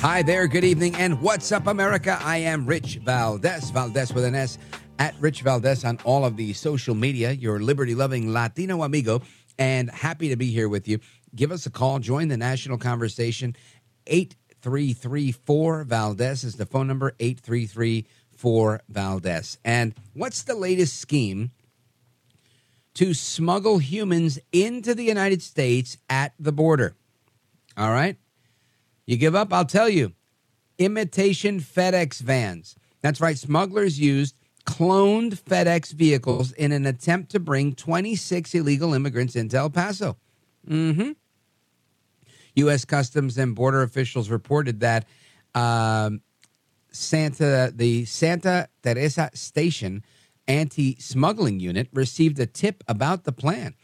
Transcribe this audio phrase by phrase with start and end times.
[0.00, 2.18] Hi there, good evening, and what's up, America?
[2.22, 4.56] I am Rich Valdez, Valdez with an S,
[4.98, 9.20] at Rich Valdez on all of the social media, your liberty loving Latino amigo,
[9.58, 11.00] and happy to be here with you.
[11.34, 13.54] Give us a call, join the national conversation.
[14.06, 19.58] 8334 Valdez is the phone number, 8334 Valdez.
[19.66, 21.50] And what's the latest scheme
[22.94, 26.94] to smuggle humans into the United States at the border?
[27.76, 28.16] All right.
[29.10, 29.52] You give up?
[29.52, 30.12] I'll tell you.
[30.78, 32.76] Imitation FedEx vans.
[33.02, 33.36] That's right.
[33.36, 39.68] Smugglers used cloned FedEx vehicles in an attempt to bring 26 illegal immigrants into El
[39.68, 40.16] Paso.
[40.68, 41.10] Mm-hmm.
[42.54, 42.84] U.S.
[42.84, 45.06] Customs and Border officials reported that
[45.56, 46.20] um,
[46.92, 50.04] Santa, the Santa Teresa Station
[50.46, 53.74] anti-smuggling unit received a tip about the plan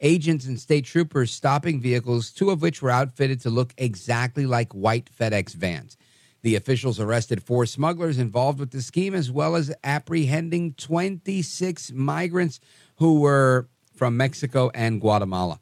[0.00, 4.72] agents and state troopers stopping vehicles, two of which were outfitted to look exactly like
[4.72, 5.96] white FedEx vans.
[6.42, 12.60] The officials arrested four smugglers involved with the scheme, as well as apprehending 26 migrants
[12.96, 15.60] who were from Mexico and Guatemala.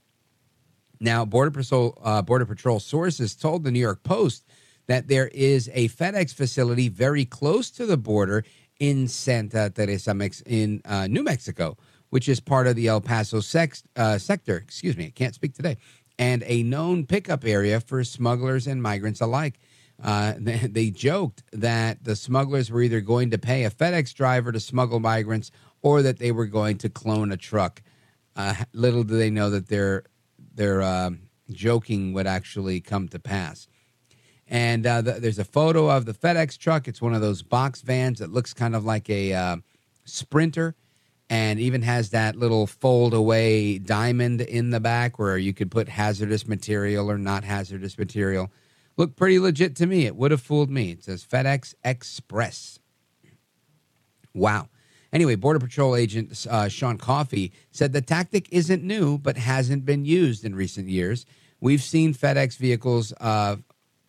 [1.01, 4.45] Now, Border Patrol, uh, Border Patrol sources told the New York Post
[4.87, 8.45] that there is a FedEx facility very close to the border
[8.79, 11.77] in Santa Teresa, Mex- in uh, New Mexico,
[12.11, 14.57] which is part of the El Paso sex, uh, sector.
[14.57, 15.77] Excuse me, I can't speak today.
[16.19, 19.59] And a known pickup area for smugglers and migrants alike.
[20.03, 24.53] Uh, they, they, joked that the smugglers were either going to pay a FedEx driver
[24.53, 25.51] to smuggle migrants
[25.83, 27.83] or that they were going to clone a truck.
[28.35, 30.05] Uh, little do they know that their
[30.55, 31.11] their uh,
[31.51, 33.69] joking would actually come to pass.
[34.49, 36.87] And uh, the, there's a photo of the FedEx truck.
[36.87, 39.57] It's one of those box vans that looks kind of like a uh,
[40.05, 40.75] Sprinter
[41.29, 45.89] and even has that little fold away diamond in the back where you could put
[45.89, 48.51] hazardous material or not hazardous material.
[48.97, 50.07] Looked pretty legit to me.
[50.07, 50.93] It would have fooled me.
[50.93, 52.79] It says FedEx Express.
[54.33, 54.69] Wow.
[55.13, 60.05] Anyway, Border Patrol agent uh, Sean Coffey said the tactic isn't new, but hasn't been
[60.05, 61.27] used in recent years.
[61.61, 63.57] We've seen FedEx vehicles uh,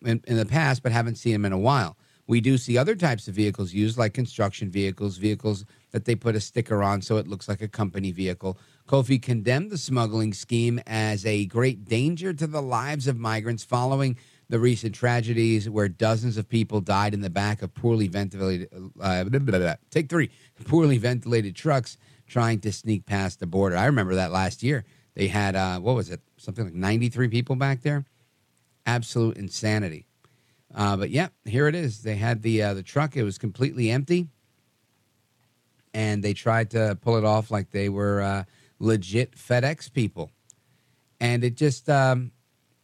[0.04, 1.96] in, in the past, but haven't seen them in a while.
[2.26, 6.36] We do see other types of vehicles used, like construction vehicles, vehicles that they put
[6.36, 8.58] a sticker on so it looks like a company vehicle.
[8.86, 14.16] Coffey condemned the smuggling scheme as a great danger to the lives of migrants following
[14.48, 18.68] the recent tragedies where dozens of people died in the back of poorly ventilated
[19.00, 20.30] uh, blah, blah, blah, take three
[20.64, 23.76] poorly ventilated trucks trying to sneak past the border.
[23.76, 24.84] I remember that last year.
[25.14, 26.20] They had uh, what was it?
[26.36, 28.04] Something like 93 people back there.
[28.86, 30.06] Absolute insanity.
[30.74, 32.02] Uh, but yeah, here it is.
[32.02, 33.16] They had the uh, the truck.
[33.16, 34.28] It was completely empty,
[35.94, 38.44] and they tried to pull it off like they were uh,
[38.78, 40.30] legit FedEx people.
[41.20, 42.32] And it just, um,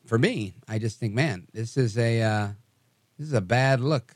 [0.07, 2.49] for me, I just think, man, this is a uh,
[3.19, 4.15] this is a bad look.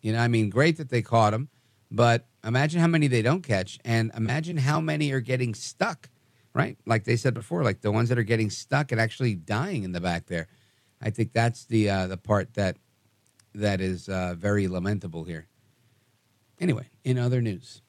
[0.00, 1.48] You know, I mean, great that they caught him,
[1.90, 6.08] but imagine how many they don't catch, and imagine how many are getting stuck.
[6.54, 9.84] Right, like they said before, like the ones that are getting stuck and actually dying
[9.84, 10.48] in the back there.
[11.00, 12.78] I think that's the uh, the part that
[13.54, 15.46] that is uh, very lamentable here.
[16.58, 17.82] Anyway, in other news,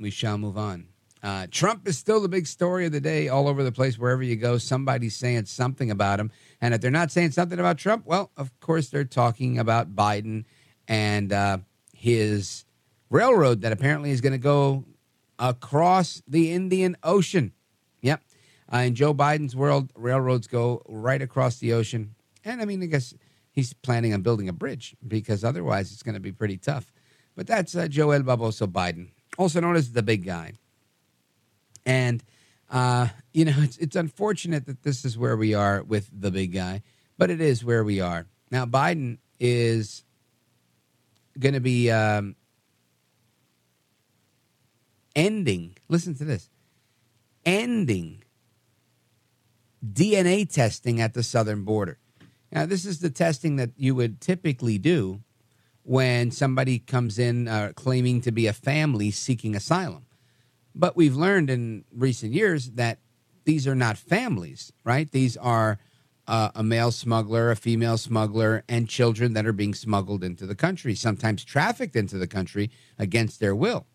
[0.00, 0.86] we shall move on.
[1.22, 3.98] Uh, Trump is still the big story of the day all over the place.
[3.98, 6.30] Wherever you go, somebody's saying something about him.
[6.62, 10.44] And if they're not saying something about Trump, well, of course, they're talking about Biden
[10.88, 11.58] and uh,
[11.94, 12.64] his
[13.10, 14.84] railroad that apparently is going to go
[15.38, 17.52] across the Indian Ocean.
[18.00, 18.22] Yep.
[18.72, 22.14] Uh, in Joe Biden's world, railroads go right across the ocean.
[22.44, 23.14] And I mean, I guess
[23.50, 26.92] he's planning on building a bridge because otherwise it's going to be pretty tough.
[27.36, 29.08] But that's uh, Joel Barboso Biden,
[29.38, 30.52] also known as the big guy.
[31.86, 32.22] And,
[32.70, 36.52] uh, you know, it's, it's unfortunate that this is where we are with the big
[36.52, 36.82] guy,
[37.18, 38.26] but it is where we are.
[38.50, 40.04] Now, Biden is
[41.38, 42.34] going to be um,
[45.14, 46.50] ending, listen to this,
[47.44, 48.22] ending
[49.84, 51.98] DNA testing at the southern border.
[52.52, 55.22] Now, this is the testing that you would typically do
[55.82, 60.06] when somebody comes in uh, claiming to be a family seeking asylum.
[60.74, 62.98] But we've learned in recent years that
[63.44, 65.10] these are not families, right?
[65.10, 65.78] These are
[66.26, 70.54] uh, a male smuggler, a female smuggler, and children that are being smuggled into the
[70.54, 73.86] country, sometimes trafficked into the country against their will.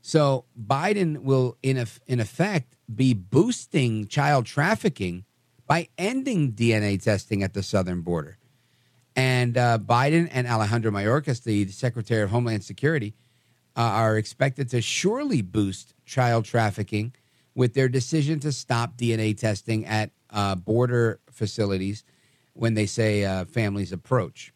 [0.00, 5.24] So Biden will, in, in effect, be boosting child trafficking
[5.66, 8.38] by ending DNA testing at the southern border.
[9.14, 13.14] And uh, Biden and Alejandro Mayorkas, the Secretary of Homeland Security,
[13.76, 17.14] uh, are expected to surely boost child trafficking
[17.54, 22.04] with their decision to stop DNA testing at uh, border facilities
[22.54, 24.52] when they say uh, families approach.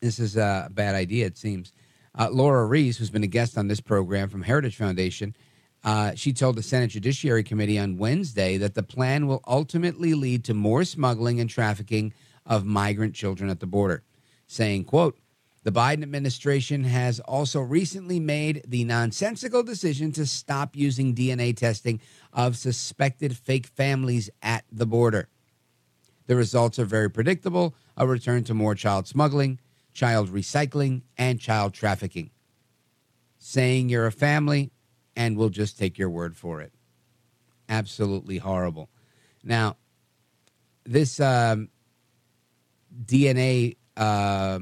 [0.00, 1.72] This is a bad idea, it seems.
[2.18, 5.36] Uh, Lora Ries, who's been a guest on this program from Heritage Foundation,
[5.84, 10.44] uh, she told the Senate Judiciary Committee on Wednesday that the plan will ultimately lead
[10.44, 12.12] to more smuggling and trafficking
[12.50, 14.02] of migrant children at the border,
[14.46, 15.16] saying, quote,
[15.62, 22.00] the Biden administration has also recently made the nonsensical decision to stop using DNA testing
[22.32, 25.28] of suspected fake families at the border.
[26.26, 29.60] The results are very predictable a return to more child smuggling,
[29.92, 32.30] child recycling, and child trafficking.
[33.38, 34.70] Saying you're a family,
[35.14, 36.72] and we'll just take your word for it.
[37.68, 38.88] Absolutely horrible.
[39.44, 39.76] Now,
[40.84, 41.68] this um,
[43.04, 43.76] DNA.
[43.96, 44.60] Uh,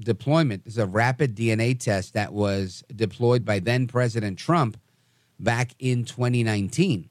[0.00, 0.64] deployment.
[0.64, 4.78] This is a rapid DNA test that was deployed by then President Trump
[5.38, 7.08] back in 2019.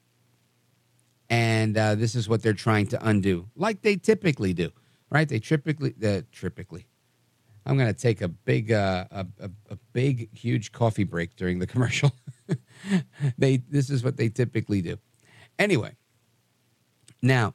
[1.28, 4.70] And uh, this is what they're trying to undo, like they typically do,
[5.10, 5.28] right?
[5.28, 6.86] They typically, uh, typically.
[7.64, 11.60] I'm going to take a big, uh, a, a, a, big, huge coffee break during
[11.60, 12.10] the commercial.
[13.38, 14.98] they, this is what they typically do.
[15.58, 15.94] Anyway,
[17.22, 17.54] now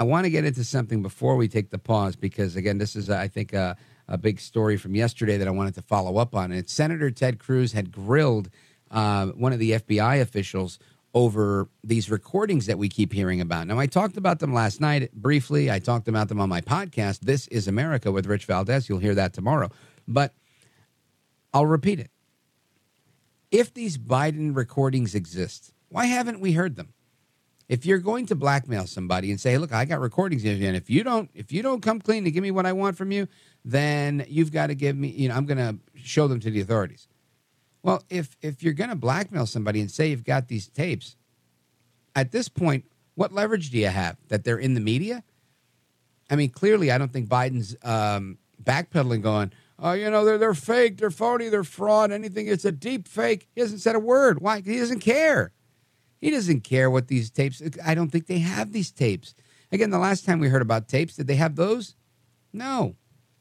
[0.00, 3.10] I want to get into something before we take the pause because again, this is,
[3.10, 3.74] I think, uh,
[4.08, 6.52] a big story from yesterday that I wanted to follow up on.
[6.52, 8.48] And Senator Ted Cruz had grilled
[8.90, 10.78] uh, one of the FBI officials
[11.12, 13.66] over these recordings that we keep hearing about.
[13.66, 15.70] Now, I talked about them last night briefly.
[15.70, 18.88] I talked about them on my podcast, This is America with Rich Valdez.
[18.88, 19.68] You'll hear that tomorrow.
[20.08, 20.32] But
[21.52, 22.10] I'll repeat it.
[23.50, 26.94] If these Biden recordings exist, why haven't we heard them?
[27.70, 30.76] If you're going to blackmail somebody and say, "Look, I got recordings of you, and
[30.76, 33.12] if you don't, if you don't come clean to give me what I want from
[33.12, 33.28] you,
[33.64, 36.60] then you've got to give me, you know, I'm going to show them to the
[36.60, 37.06] authorities.
[37.84, 41.14] Well, if if you're going to blackmail somebody and say you've got these tapes,
[42.16, 45.22] at this point, what leverage do you have that they're in the media?
[46.28, 50.54] I mean, clearly, I don't think Biden's um, backpedaling, going, "Oh, you know, they're they're
[50.54, 52.48] fake, they're phony, they're fraud, anything.
[52.48, 54.40] It's a deep fake." He hasn't said a word.
[54.40, 54.60] Why?
[54.60, 55.52] He doesn't care.
[56.20, 57.62] He doesn't care what these tapes.
[57.84, 59.34] I don't think they have these tapes.
[59.72, 61.96] Again, the last time we heard about tapes, did they have those?
[62.52, 62.96] No.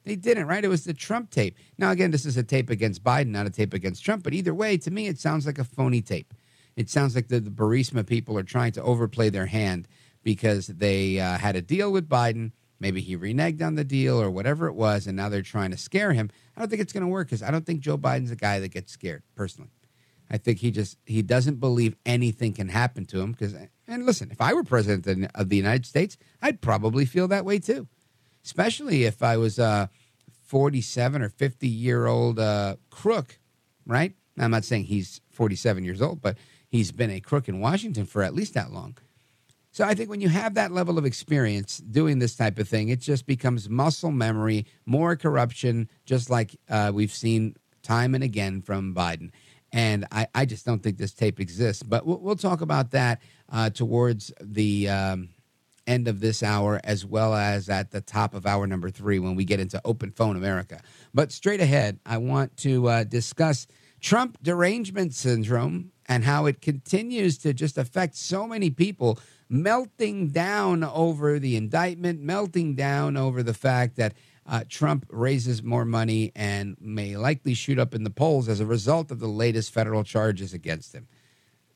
[0.06, 0.64] They didn't, right?
[0.64, 1.58] It was the Trump tape.
[1.78, 4.24] Now, again, this is a tape against Biden, not a tape against Trump.
[4.24, 6.34] But either way, to me, it sounds like a phony tape.
[6.76, 9.88] It sounds like the, the Burisma people are trying to overplay their hand
[10.24, 12.54] because they uh, had a deal with Biden.
[12.80, 15.78] Maybe he reneged on the deal or whatever it was, and now they're trying to
[15.78, 16.30] scare him.
[16.56, 18.60] I don't think it's going to work because I don't think Joe Biden's a guy
[18.62, 19.72] that gets scared, personally.
[20.30, 23.56] I think he just he doesn't believe anything can happen to him because
[23.88, 27.60] and listen, if I were president of the United States, I'd probably feel that way
[27.60, 27.88] too.
[28.44, 29.90] Especially if I was a
[30.46, 33.40] 47 or 50 year old uh, crook,
[33.86, 34.14] right?
[34.38, 38.24] I'm not saying he's 47 years old, but he's been a crook in Washington for
[38.24, 38.98] at least that long.
[39.72, 42.90] So I think when you have that level of experience doing this type of thing,
[42.90, 48.62] it just becomes muscle memory, more corruption, just like uh, we've seen time and again
[48.62, 49.32] from Biden.
[49.72, 51.84] And I, I just don't think this tape exists.
[51.84, 53.22] But we'll, we'll talk about that
[53.52, 55.30] uh, towards the um,
[55.86, 59.36] end of this hour, as well as at the top of hour number three when
[59.36, 60.82] we get into Open Phone America.
[61.14, 63.68] But straight ahead, I want to uh, discuss
[64.00, 70.84] Trump derangement syndrome and how it continues to just affect so many people, melting down
[70.84, 74.14] over the indictment, melting down over the fact that
[74.50, 78.66] uh, Trump raises more money and may likely shoot up in the polls as a
[78.66, 81.08] result of the latest federal charges against him.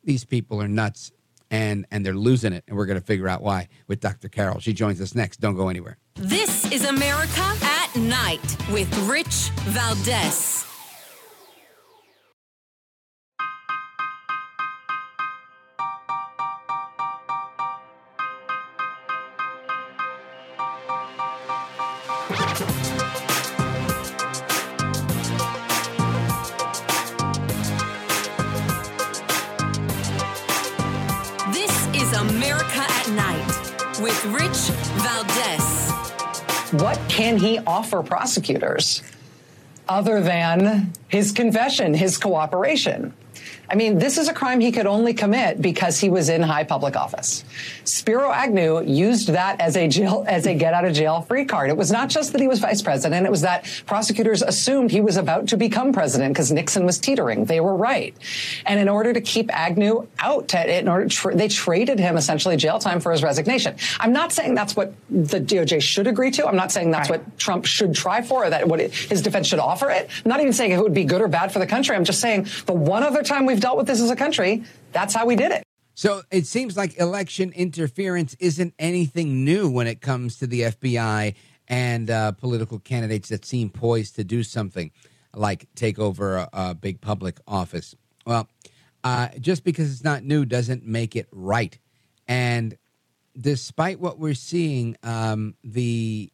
[0.03, 1.11] These people are nuts
[1.51, 4.27] and and they're losing it and we're going to figure out why with Dr.
[4.27, 4.59] Carole.
[4.59, 5.39] She joins us next.
[5.39, 5.97] Don't go anywhere.
[6.15, 10.72] This is America at Night with Rich Valdez.
[34.25, 34.71] Rich
[35.03, 35.91] Valdez.
[36.71, 39.03] What can he offer prosecutors
[39.89, 43.13] other than his confession, his cooperation?
[43.69, 46.63] I mean, this is a crime he could only commit because he was in high
[46.63, 47.43] public office.
[47.85, 51.69] Spiro Agnew used that as a jail, as a get out of jail free card.
[51.69, 53.25] It was not just that he was vice president.
[53.25, 57.45] It was that prosecutors assumed he was about to become president because Nixon was teetering.
[57.45, 58.15] They were right.
[58.65, 62.99] And in order to keep Agnew out, in order they traded him essentially jail time
[62.99, 63.75] for his resignation.
[63.99, 66.47] I'm not saying that's what the DOJ should agree to.
[66.47, 67.25] I'm not saying that's right.
[67.25, 70.09] what Trump should try for or that what it, his defense should offer it.
[70.23, 71.95] I'm not even saying it would be good or bad for the country.
[71.95, 75.13] I'm just saying the one other time we've dealt with this as a country, that's
[75.13, 75.63] how we did it.
[75.93, 81.35] So it seems like election interference isn't anything new when it comes to the FBI
[81.67, 84.91] and uh, political candidates that seem poised to do something
[85.35, 87.95] like take over a, a big public office.
[88.25, 88.49] Well,
[89.03, 91.77] uh, just because it's not new doesn't make it right.
[92.27, 92.75] And
[93.39, 96.31] despite what we're seeing, um, the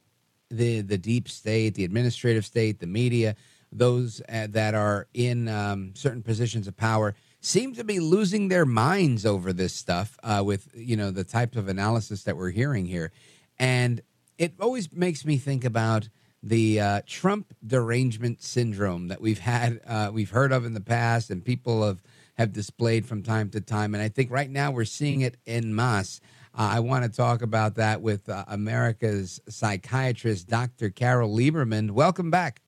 [0.50, 3.36] the the deep state, the administrative state, the media,
[3.72, 8.66] those uh, that are in um, certain positions of power seem to be losing their
[8.66, 12.86] minds over this stuff uh, with you know the types of analysis that we're hearing
[12.86, 13.12] here
[13.58, 14.02] and
[14.38, 16.10] it always makes me think about
[16.42, 21.30] the uh, Trump derangement syndrome that we've had, uh, we've heard of in the past,
[21.30, 22.02] and people have
[22.38, 23.94] have displayed from time to time.
[23.94, 26.22] And I think right now we're seeing it in mass.
[26.58, 30.90] Uh, I want to talk about that with uh, America's psychiatrist, Dr.
[30.90, 31.92] Carole Lieberman.
[31.92, 32.62] Welcome back.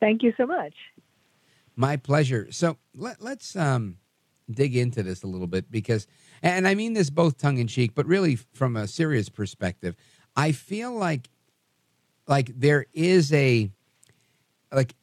[0.00, 0.74] Thank you so much.
[1.74, 2.48] My pleasure.
[2.50, 3.98] So let, us um,
[4.50, 6.06] dig into this a little bit because,
[6.42, 9.96] and I mean this both tongue in cheek, but really from a serious perspective.
[10.34, 11.28] I feel like,
[12.26, 13.70] like there is a,
[14.72, 14.94] like,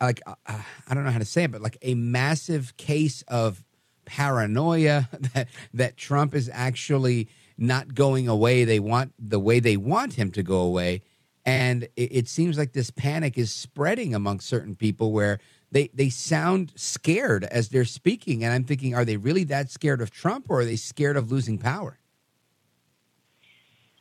[0.00, 3.64] like uh, I don't know how to say it, but like a massive case of
[4.04, 8.64] paranoia that that Trump is actually not going away.
[8.64, 11.02] They want the way they want him to go away,
[11.48, 15.40] and it, it seems like this panic is spreading among certain people where
[15.72, 18.44] they they sound scared as they're speaking.
[18.44, 21.32] And i'm thinking are they really that scared of trump or are they scared of
[21.32, 21.98] losing power?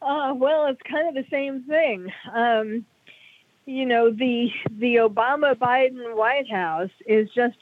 [0.01, 2.12] Uh, well it's kind of the same thing.
[2.36, 2.86] Um,
[3.66, 4.50] you know the
[4.80, 7.58] the obama biden white house is just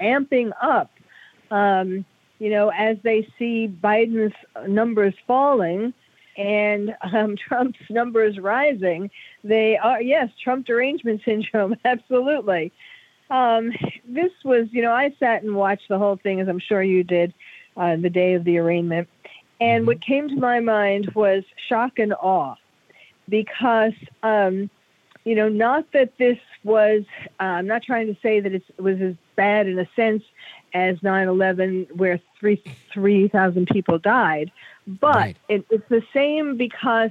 [0.00, 0.90] amping up
[1.50, 2.04] um,
[2.38, 4.34] you know as they see biden's
[4.68, 5.92] numbers falling
[6.38, 9.10] and um, Trump's numbers rising,
[9.44, 12.72] they are, yes, Trump derangement syndrome, absolutely.
[13.30, 13.72] Um,
[14.08, 17.04] this was, you know, I sat and watched the whole thing, as I'm sure you
[17.04, 17.34] did,
[17.76, 19.08] uh, the day of the arraignment.
[19.60, 22.54] And what came to my mind was shock and awe
[23.28, 23.92] because,
[24.22, 24.70] um,
[25.24, 27.02] you know, not that this was,
[27.40, 30.22] uh, I'm not trying to say that it was as bad in a sense
[30.74, 34.50] as 9 11, where 3,000 people died,
[34.88, 35.36] but right.
[35.48, 37.10] it, it's the same because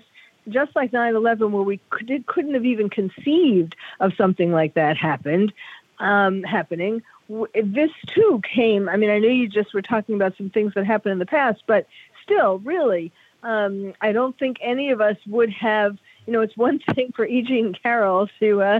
[0.49, 5.53] just like 9/11, where we could, couldn't have even conceived of something like that happened,
[5.99, 7.03] um, happening.
[7.29, 8.89] This too came.
[8.89, 11.25] I mean, I know you just were talking about some things that happened in the
[11.25, 11.87] past, but
[12.23, 13.11] still, really,
[13.43, 15.97] um, I don't think any of us would have.
[16.25, 17.41] You know, it's one thing for E.
[17.41, 18.79] Jean Carroll to uh,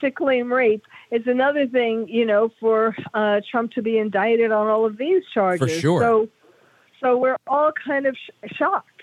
[0.00, 0.84] to claim rape.
[1.10, 5.22] It's another thing, you know, for uh, Trump to be indicted on all of these
[5.32, 5.74] charges.
[5.74, 6.00] For sure.
[6.00, 6.28] So
[7.04, 9.02] so we're all kind of sh- shocked.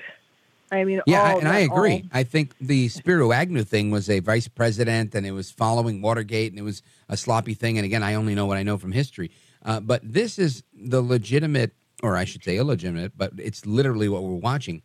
[0.72, 1.94] I mean, yeah, all, and I agree.
[1.94, 2.02] All...
[2.14, 6.52] I think the Spiro Agnew thing was a vice president, and it was following Watergate,
[6.52, 7.78] and it was a sloppy thing.
[7.78, 9.32] And again, I only know what I know from history.
[9.64, 14.24] Uh, but this is the legitimate, or I should say illegitimate, but it's literally what
[14.24, 14.82] we're watching: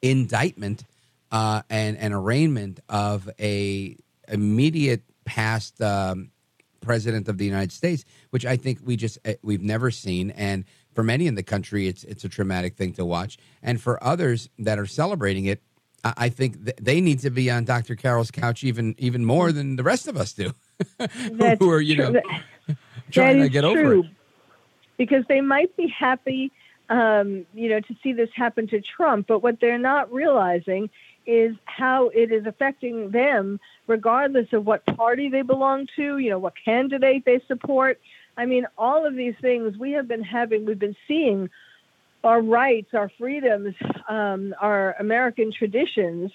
[0.00, 0.84] indictment
[1.32, 3.96] uh, and an arraignment of a
[4.28, 6.30] immediate past um,
[6.80, 10.64] president of the United States, which I think we just uh, we've never seen, and
[10.94, 14.48] for many in the country, it's it's a traumatic thing to watch, and for others
[14.58, 15.62] that are celebrating it,
[16.04, 17.94] I, I think th- they need to be on Dr.
[17.94, 20.52] Carole's couch even even more than the rest of us do,
[21.58, 22.24] who are you know that,
[23.10, 23.70] trying that to get true.
[23.70, 24.04] over it.
[24.96, 26.52] Because they might be happy,
[26.90, 30.90] um, you know, to see this happen to Trump, but what they're not realizing
[31.26, 36.38] is how it is affecting them, regardless of what party they belong to, you know,
[36.38, 38.00] what candidate they support.
[38.36, 41.50] I mean, all of these things we have been having, we've been seeing
[42.24, 43.74] our rights, our freedoms,
[44.08, 46.30] um, our American traditions,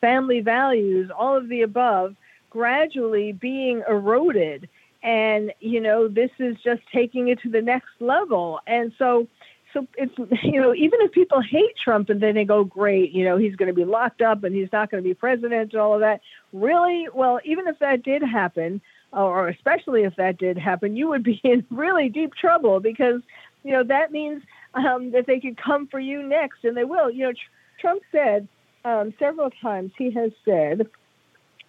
[0.00, 2.14] family values, all of the above,
[2.50, 4.68] gradually being eroded.
[5.02, 8.60] And, you know, this is just taking it to the next level.
[8.66, 9.28] And so,
[9.72, 13.24] so it's, you know, even if people hate Trump and then they go, great, you
[13.24, 15.80] know, he's going to be locked up and he's not going to be president and
[15.80, 16.20] all of that.
[16.52, 17.06] Really?
[17.14, 18.80] Well, even if that did happen,
[19.12, 23.22] or especially if that did happen, you would be in really deep trouble because,
[23.64, 24.42] you know, that means
[24.74, 27.10] um, that they could come for you next, and they will.
[27.10, 28.48] You know, tr- Trump said
[28.84, 30.88] um, several times, he has said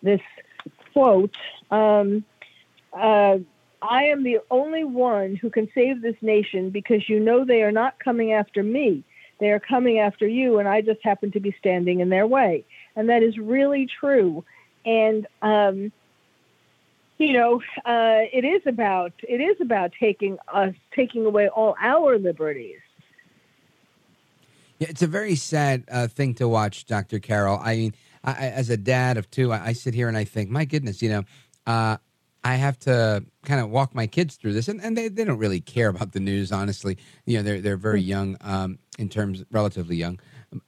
[0.02, 0.22] this
[0.94, 1.36] quote,
[1.72, 2.24] um,
[2.94, 3.38] uh,
[3.82, 7.72] I am the only one who can save this nation because you know they are
[7.72, 9.04] not coming after me.
[9.40, 12.66] They are coming after you, and I just happen to be standing in their way.
[12.98, 14.44] And that is really true.
[14.86, 15.94] And, um,
[17.20, 22.18] you know, uh, it is about it is about taking us taking away all our
[22.18, 22.80] liberties.
[24.80, 27.20] Yeah, it's a very sad uh, thing to watch, Dr.
[27.20, 27.60] Carole.
[27.62, 30.50] I mean, I, as a dad of two, I, I, sit here and I think,
[30.50, 31.24] my goodness, you know,
[31.68, 31.98] uh,
[32.46, 35.38] I have to kind of walk my kids through this, and, and they, they don't
[35.38, 36.98] really care about the news, honestly.
[37.26, 40.20] You know, they're they're very young um, in terms, relatively young,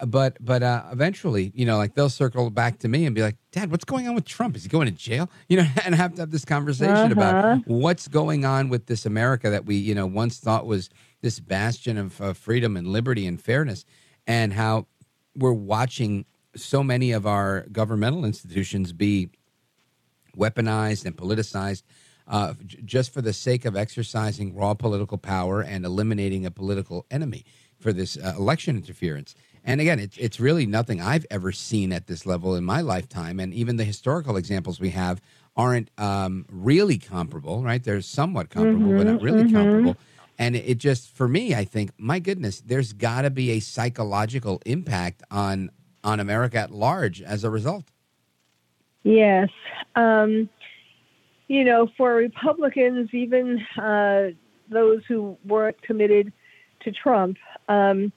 [0.05, 3.37] but but uh, eventually, you know, like they'll circle back to me and be like,
[3.51, 4.55] "Dad, what's going on with Trump?
[4.55, 7.11] Is he going to jail?" You know, and I have to have this conversation uh-huh.
[7.11, 10.89] about what's going on with this America that we, you know, once thought was
[11.21, 13.85] this bastion of uh, freedom and liberty and fairness,
[14.27, 14.87] and how
[15.35, 19.29] we're watching so many of our governmental institutions be
[20.37, 21.83] weaponized and politicized
[22.27, 27.05] uh, j- just for the sake of exercising raw political power and eliminating a political
[27.11, 27.45] enemy
[27.79, 29.35] for this uh, election interference.
[29.63, 33.39] And again, it, it's really nothing I've ever seen at this level in my lifetime.
[33.39, 35.21] And even the historical examples we have
[35.55, 37.83] aren't um, really comparable, right?
[37.83, 39.55] They're somewhat comparable, mm-hmm, but not really mm-hmm.
[39.55, 39.97] comparable.
[40.39, 44.61] And it just, for me, I think, my goodness, there's got to be a psychological
[44.65, 45.71] impact on
[46.03, 47.85] on America at large as a result.
[49.03, 49.49] Yes.
[49.95, 50.49] Um,
[51.47, 54.29] you know, for Republicans, even uh,
[54.69, 56.33] those who weren't committed
[56.79, 57.37] to Trump,
[57.67, 58.11] um,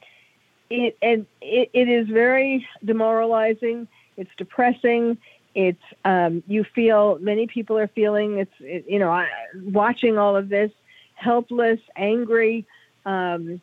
[0.83, 3.89] it, and it, it is very demoralizing.
[4.17, 5.19] It's depressing.
[5.55, 10.49] It's um, you feel many people are feeling it's it, you know watching all of
[10.49, 10.71] this
[11.15, 12.67] helpless, angry.
[13.07, 13.61] Um,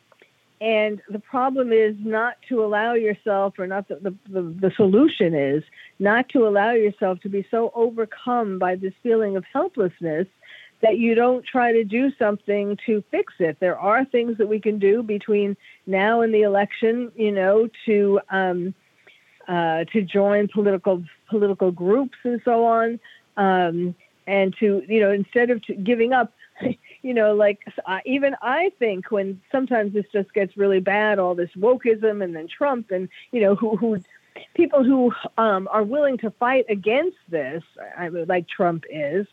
[0.60, 5.34] and the problem is not to allow yourself, or not the, the, the, the, solution
[5.34, 5.64] is
[5.98, 10.28] not to allow yourself to be so overcome by this feeling of helplessness
[10.82, 13.58] that you don't try to do something to fix it.
[13.60, 15.56] There are things that we can do between
[15.86, 18.74] now and the election, you know, to um,
[19.48, 23.00] uh, to join political political groups and so on,
[23.36, 23.94] um,
[24.26, 26.32] and to you know instead of giving up
[27.02, 31.34] you know, like uh, even I think when sometimes this just gets really bad, all
[31.34, 34.00] this wokeism and then Trump and you know who who
[34.54, 37.62] people who um, are willing to fight against this,
[37.96, 39.26] I like Trump is.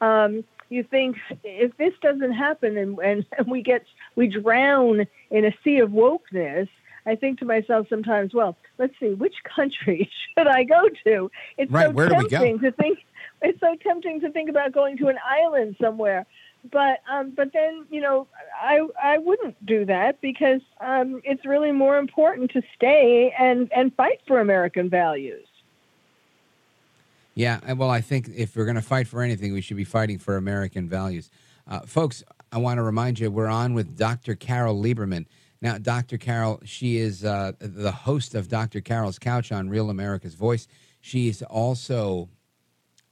[0.00, 3.84] Um, you think if this doesn't happen and, and we get
[4.16, 6.68] we drown in a sea of wokeness,
[7.06, 11.30] I think to myself sometimes, well, let's see, which country should I go to?
[11.58, 12.98] It's right, so where tempting to think.
[13.44, 16.26] It's so tempting to think about going to an island somewhere
[16.70, 18.28] but um, but then you know
[18.60, 23.94] I I wouldn't do that because um, it's really more important to stay and and
[23.94, 25.46] fight for American values.
[27.34, 30.18] Yeah, well, I think if we're going to fight for anything, we should be fighting
[30.18, 31.30] for American values,
[31.66, 32.22] uh, folks.
[32.50, 34.34] I want to remind you we're on with Dr.
[34.34, 35.24] Carole Lieberman.
[35.62, 36.18] Now, Dr.
[36.18, 38.82] Carole, she is uh, the host of Dr.
[38.82, 40.68] Carole's Couch on Real America's Voice.
[41.00, 42.28] She is also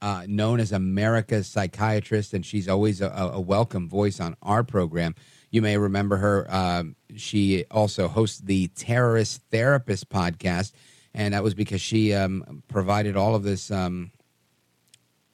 [0.01, 5.15] uh, known as America's psychiatrist, and she's always a, a, welcome voice on our program.
[5.51, 6.47] You may remember her.
[6.49, 10.73] Um, she also hosts the Terrorist Therapist podcast,
[11.13, 14.11] and that was because she um, provided all of this um,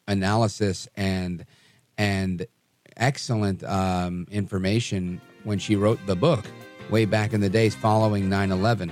[0.07, 1.45] analysis and
[1.97, 2.45] and
[2.95, 6.45] excellent um, information when she wrote the book
[6.89, 8.91] way back in the days following 9 11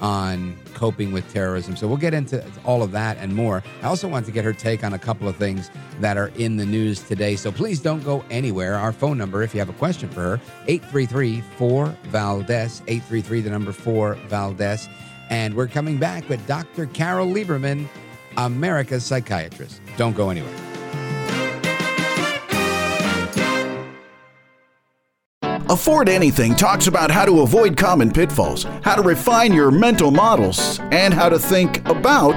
[0.00, 1.76] on coping with terrorism.
[1.76, 3.62] So we'll get into all of that and more.
[3.82, 5.70] I also want to get her take on a couple of things
[6.00, 7.36] that are in the news today.
[7.36, 8.74] So please don't go anywhere.
[8.74, 13.50] Our phone number, if you have a question for her, 833 4 Valdez, 833 the
[13.50, 14.88] number 4 Valdez.
[15.30, 16.86] And we're coming back with Dr.
[16.86, 17.86] Carole Lieberman,
[18.36, 19.80] America's psychiatrist.
[19.96, 20.54] Don't go anywhere.
[25.70, 30.78] Afford Anything talks about how to avoid common pitfalls, how to refine your mental models,
[30.92, 32.36] and how to think about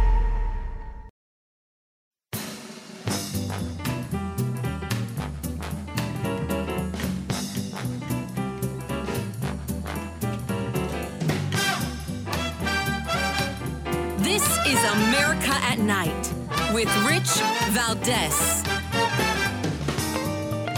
[18.31, 18.67] Valdez.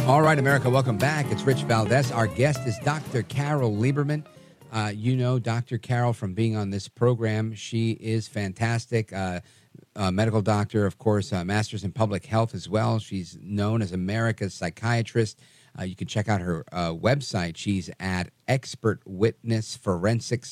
[0.08, 1.32] All right, America, welcome back.
[1.32, 2.12] It's Rich Valdez.
[2.12, 3.24] Our guest is Dr.
[3.24, 4.26] Carole Lieberman.
[4.72, 5.78] Uh, you know Dr.
[5.78, 7.54] Carole from being on this program.
[7.54, 9.14] She is fantastic.
[9.14, 9.40] Uh,
[10.12, 13.00] medical doctor, of course, master's in public health as well.
[13.00, 15.40] She's known as America's psychiatrist.
[15.78, 17.58] Uh, you can check out her uh, website.
[17.58, 20.46] She's at expertwitnessforensic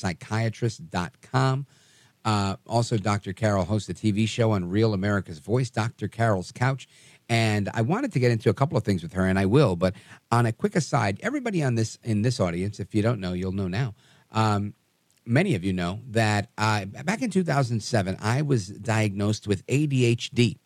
[2.24, 3.32] Uh, also, Dr.
[3.32, 6.08] Carole hosts a TV show on Real America's Voice, Dr.
[6.08, 6.88] Carole's Couch.
[7.28, 9.76] And I wanted to get into a couple of things with her, and I will.
[9.76, 9.94] But
[10.30, 13.52] on a quick aside, everybody on this in this audience, if you don't know, you'll
[13.52, 13.94] know now.
[14.30, 14.74] Um,
[15.24, 20.58] many of you know that back in 2007, I was diagnosed with ADHD.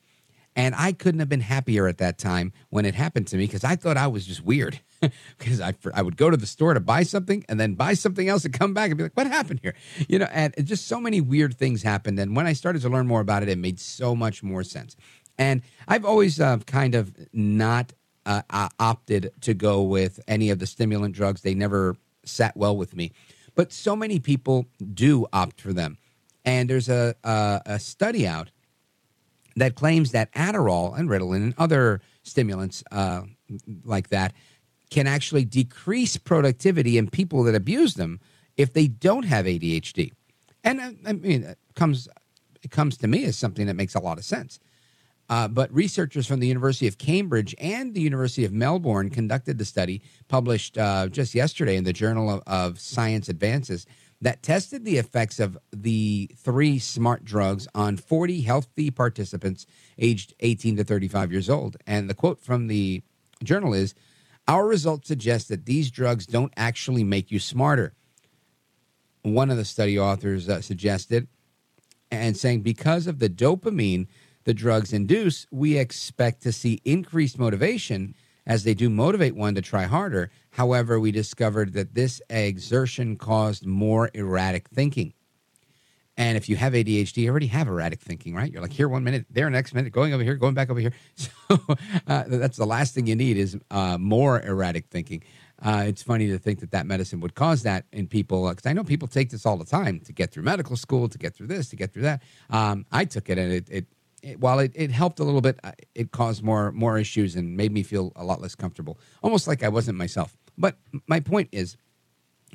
[0.57, 3.63] And I couldn't have been happier at that time when it happened to me because
[3.63, 4.81] I thought I was just weird.
[5.39, 8.27] because I, I would go to the store to buy something and then buy something
[8.27, 9.75] else and come back and be like, what happened here?
[10.09, 12.19] You know, and just so many weird things happened.
[12.19, 14.97] And when I started to learn more about it, it made so much more sense.
[15.37, 17.93] And I've always uh, kind of not
[18.25, 18.43] uh,
[18.81, 21.43] opted to go with any of the stimulant drugs.
[21.43, 23.13] They never sat well with me.
[23.55, 25.99] But so many people do opt for them.
[26.45, 28.51] And there's a, a, a study out
[29.57, 33.23] that claims that Adderall and Ritalin and other stimulants uh,
[33.85, 34.33] like that
[34.91, 38.21] can actually decrease productivity in people that abuse them
[38.57, 40.13] if they don't have ADHD.
[40.63, 42.09] And uh, I mean, it comes
[42.63, 44.59] it comes to me as something that makes a lot of sense.
[45.29, 49.65] Uh, but researchers from the University of Cambridge and the University of Melbourne conducted the
[49.65, 53.87] study, published uh, just yesterday in the Journal of, of Science Advances,
[54.21, 59.67] that tested the effects of the three smart drugs on 40 healthy participants
[59.99, 61.77] aged 18 to 35 years old.
[61.87, 63.03] And the quote from the
[63.43, 63.95] journal is
[64.49, 67.95] Our results suggest that these drugs don't actually make you smarter.
[69.23, 71.29] One of the study authors uh, suggested,
[72.11, 74.07] and saying, because of the dopamine
[74.45, 78.15] the drugs induce, we expect to see increased motivation
[78.47, 80.31] as they do motivate one to try harder.
[80.51, 85.13] However, we discovered that this exertion caused more erratic thinking.
[86.19, 88.51] And if you have ADHD, you already have erratic thinking, right?
[88.51, 90.93] You're like here one minute, there next minute, going over here, going back over here.
[91.49, 91.77] So
[92.09, 95.23] uh, that's the last thing you need is uh, more erratic thinking.
[95.63, 98.71] Uh, it's funny to think that that medicine would cause that in people because uh,
[98.71, 101.35] I know people take this all the time to get through medical school, to get
[101.37, 102.23] through this, to get through that.
[102.51, 103.87] Um, I took it and it, it
[104.27, 105.59] it, while it, it helped a little bit,
[105.95, 109.63] it caused more more issues and made me feel a lot less comfortable, almost like
[109.63, 110.37] I wasn't myself.
[110.59, 111.77] But my point is,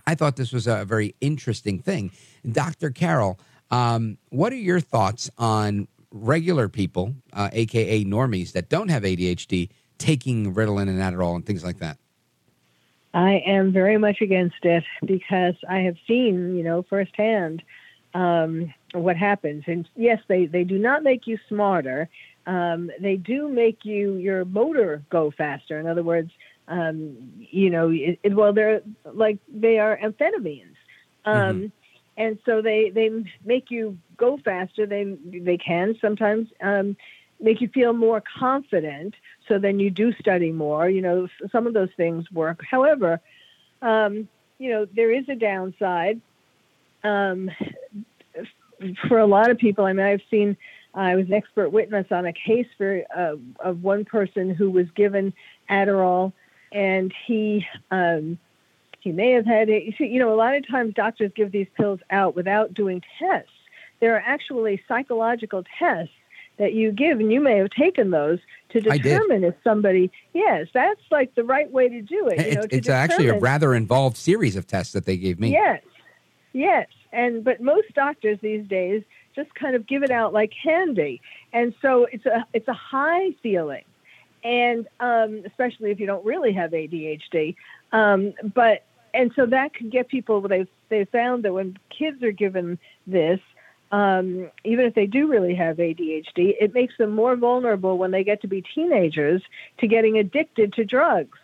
[0.06, 2.12] I thought this was a very interesting thing.
[2.50, 2.90] Dr.
[2.90, 9.04] Carole, um, what are your thoughts on regular people, uh, aka normies, that don't have
[9.04, 11.98] ADHD, taking Ritalin and Adderall and things like that?
[13.14, 17.62] I am very much against it because I have seen, you know, firsthand
[18.14, 19.64] um, what happens.
[19.68, 22.10] And yes, they, they do not make you smarter.
[22.46, 25.80] Um, they do make you your motor go faster.
[25.80, 26.32] In other words,
[26.68, 30.76] um, you know, it, it, well, they're like they are amphetamines,
[31.26, 31.66] um, mm-hmm.
[32.18, 33.10] and so they they
[33.44, 34.86] make you go faster.
[34.86, 36.96] They they can sometimes um,
[37.40, 39.16] make you feel more confident.
[39.48, 40.90] So then you do study more.
[40.90, 42.62] You know, some of those things work.
[42.64, 43.20] However,
[43.82, 46.22] um, you know, there is a downside
[47.04, 47.50] um,
[49.08, 50.58] for a lot of people, I mean, I've seen,
[50.94, 54.88] I was an expert witness on a case for uh, of one person who was
[54.96, 55.34] given
[55.70, 56.34] Adderall,
[56.72, 58.38] and he um,
[59.00, 60.00] he may have had it.
[60.00, 63.52] You know, a lot of times doctors give these pills out without doing tests.
[64.00, 66.14] There are actually psychological tests
[66.58, 70.12] that you give, and you may have taken those to determine if somebody.
[70.34, 72.46] Yes, that's like the right way to do it.
[72.46, 75.52] You know, it's, it's actually a rather involved series of tests that they gave me.
[75.52, 75.82] Yes,
[76.54, 79.04] yes, and but most doctors these days
[79.36, 81.22] just kind of give it out like candy,
[81.54, 83.84] and so it's a it's a high feeling,
[84.44, 87.56] and um, especially if you don't really have ADHD.
[87.92, 88.84] Um, but
[89.14, 90.42] and so that can get people.
[90.42, 93.40] They they found that when kids are given this,
[93.92, 98.24] um, even if they do really have ADHD, it makes them more vulnerable when they
[98.24, 99.42] get to be teenagers
[99.80, 101.38] to getting addicted to drugs.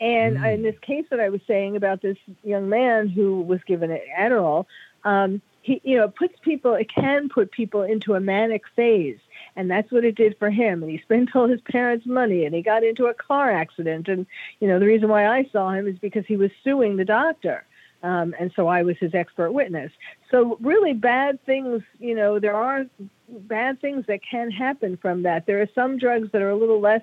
[0.00, 0.54] And mm.
[0.54, 4.66] in this case that I was saying about this young man who was given Adderall,
[5.04, 9.18] um, he, you know, it puts people, it can put people into a manic phase.
[9.56, 10.82] And that's what it did for him.
[10.82, 14.06] And he spent all his parents' money and he got into a car accident.
[14.08, 14.26] And,
[14.60, 17.64] you know, the reason why I saw him is because he was suing the doctor.
[18.02, 19.90] Um, and so I was his expert witness.
[20.30, 22.84] So, really bad things, you know, there are
[23.28, 25.46] bad things that can happen from that.
[25.46, 27.02] There are some drugs that are a little less,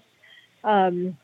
[0.64, 1.18] um,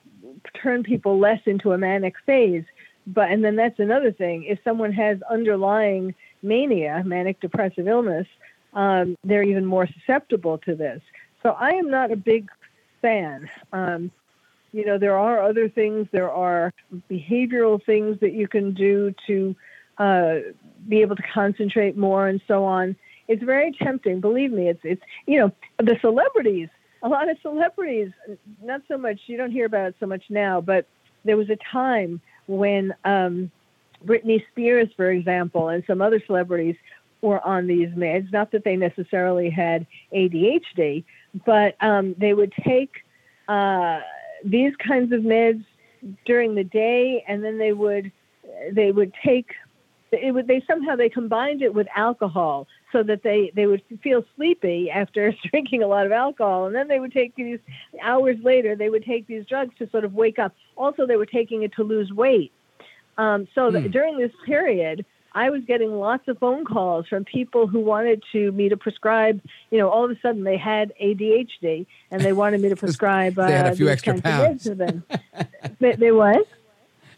[0.62, 2.64] turn people less into a manic phase.
[3.08, 4.44] But, and then that's another thing.
[4.44, 8.28] If someone has underlying mania, manic depressive illness,
[8.74, 11.02] um, they're even more susceptible to this.
[11.42, 12.50] So I am not a big
[13.02, 13.50] fan.
[13.74, 14.12] Um,
[14.72, 16.08] you know, there are other things.
[16.12, 16.72] There are
[17.10, 19.56] behavioral things that you can do to
[19.98, 20.36] uh,
[20.88, 22.96] be able to concentrate more and so on.
[23.28, 24.22] It's very tempting.
[24.22, 26.70] Believe me, it's it's you know the celebrities.
[27.02, 28.12] A lot of celebrities,
[28.62, 29.22] not so much.
[29.28, 30.86] You don't hear about it so much now, but
[31.24, 33.52] there was a time when um,
[34.06, 36.76] Britney Spears, for example, and some other celebrities
[37.22, 38.32] were on these meds.
[38.32, 41.04] Not that they necessarily had ADHD,
[41.46, 42.92] but um, they would take
[43.48, 44.00] uh,
[44.44, 45.64] these kinds of meds
[46.26, 48.12] during the day, and then they would
[48.72, 49.52] they would take
[50.12, 54.89] would they somehow they combined it with alcohol so that they they would feel sleepy
[54.89, 57.60] after drinking a lot of alcohol and then they would take these
[58.02, 61.26] hours later they would take these drugs to sort of wake up also they were
[61.26, 62.52] taking it to lose weight
[63.17, 63.88] um, so hmm.
[63.88, 68.52] during this period I was getting lots of phone calls from people who wanted to
[68.52, 69.41] me to prescribe.
[69.69, 73.36] You know, all of a sudden they had ADHD and they wanted me to prescribe.
[73.36, 74.63] they had a uh, few extra pounds.
[74.63, 75.04] To them.
[75.80, 76.48] they, they what?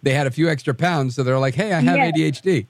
[0.03, 2.41] They had a few extra pounds, so they're like, "Hey, I have yes.
[2.41, 2.65] ADHD."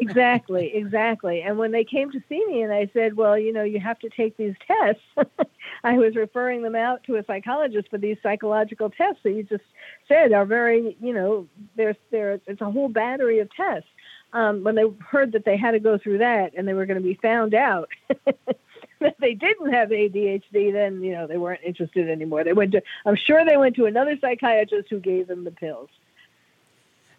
[0.00, 1.42] Exactly, exactly.
[1.42, 3.98] And when they came to see me, and I said, "Well, you know, you have
[4.00, 5.02] to take these tests,"
[5.84, 9.64] I was referring them out to a psychologist for these psychological tests that you just
[10.08, 13.88] said are very, you know, there's there it's a whole battery of tests
[14.32, 17.00] um, when they heard that they had to go through that and they were going
[17.00, 17.88] to be found out
[18.24, 22.44] that they didn't have ADHD, then you know they weren't interested anymore.
[22.44, 25.90] They went to, I'm sure they went to another psychiatrist who gave them the pills.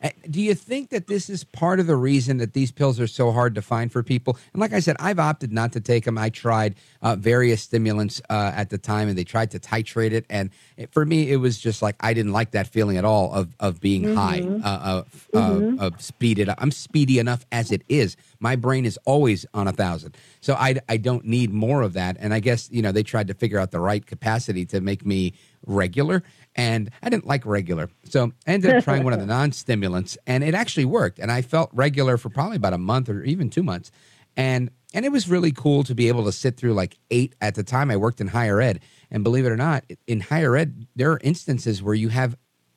[0.03, 3.07] Uh, do you think that this is part of the reason that these pills are
[3.07, 4.37] so hard to find for people?
[4.51, 6.17] And like I said, I've opted not to take them.
[6.17, 10.25] I tried uh, various stimulants uh, at the time, and they tried to titrate it.
[10.29, 13.33] And it, for me, it was just like I didn't like that feeling at all
[13.33, 14.15] of of being mm-hmm.
[14.15, 15.79] high, uh, of, mm-hmm.
[15.79, 16.49] of speeded.
[16.49, 16.57] Up.
[16.61, 18.17] I'm speedy enough as it is.
[18.39, 22.17] My brain is always on a thousand, so I I don't need more of that.
[22.19, 25.05] And I guess you know they tried to figure out the right capacity to make
[25.05, 25.33] me
[25.65, 26.23] regular
[26.55, 27.89] and I didn't like regular.
[28.05, 31.19] So I ended up trying one of the non stimulants, and it actually worked.
[31.19, 33.91] And I felt regular for probably about a month or even two months.
[34.35, 37.55] And and it was really cool to be able to sit through like eight at
[37.55, 38.79] the time I worked in higher ed.
[39.09, 42.35] And believe it or not, in higher ed, there are instances where you have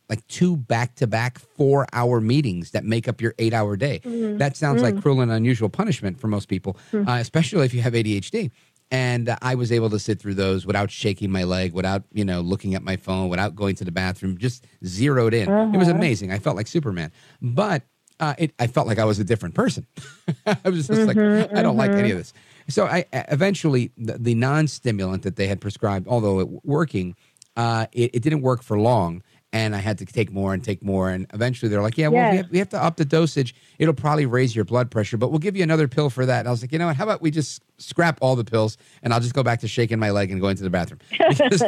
[0.09, 4.01] like two back to back four hour meetings that make up your eight hour day.
[4.05, 4.39] Mm-hmm.
[4.39, 4.95] That sounds mm-hmm.
[4.95, 7.09] like cruel and unusual punishment for most people, mm-hmm.
[7.09, 8.51] uh, especially if you have ADHD
[8.91, 12.41] and I was able to sit through those without shaking my leg, without you know
[12.41, 15.49] looking at my phone, without going to the bathroom, just zeroed in.
[15.49, 15.73] Uh-huh.
[15.75, 15.99] It was uh-huh.
[15.99, 16.33] amazing.
[16.33, 17.83] I felt like Superman, but
[18.21, 19.87] uh, it, I felt like I was a different person.
[20.47, 22.19] I was just mm-hmm, like, I don't like any of mm-hmm.
[22.19, 22.33] this.
[22.69, 27.15] So I eventually the, the non-stimulant that they had prescribed, although it working,
[27.57, 30.83] uh, it, it didn't work for long and I had to take more and take
[30.83, 31.11] more.
[31.11, 33.55] And eventually they're like, yeah, well, we, have, we, have, to up the dosage.
[33.79, 36.41] It'll probably raise your blood pressure, but we'll give you another pill for that.
[36.41, 36.97] And I was like, you know what?
[36.97, 39.99] How about we just scrap all the pills and I'll just go back to shaking
[39.99, 41.63] my leg and going to the bathroom, because,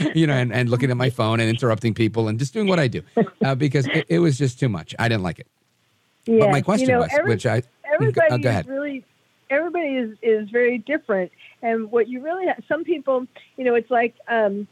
[0.14, 2.78] you know, and, and looking at my phone and interrupting people and just doing what
[2.78, 3.02] I do
[3.44, 4.94] uh, because it, it, was just too much.
[4.98, 5.46] I didn't like it.
[6.26, 6.40] Yeah.
[6.40, 8.64] But my question you know, was, every, which I, everybody uh, go ahead.
[8.66, 9.04] is really,
[9.50, 11.32] everybody is, is very different.
[11.62, 14.68] And what you really some people, you know, it's like, um,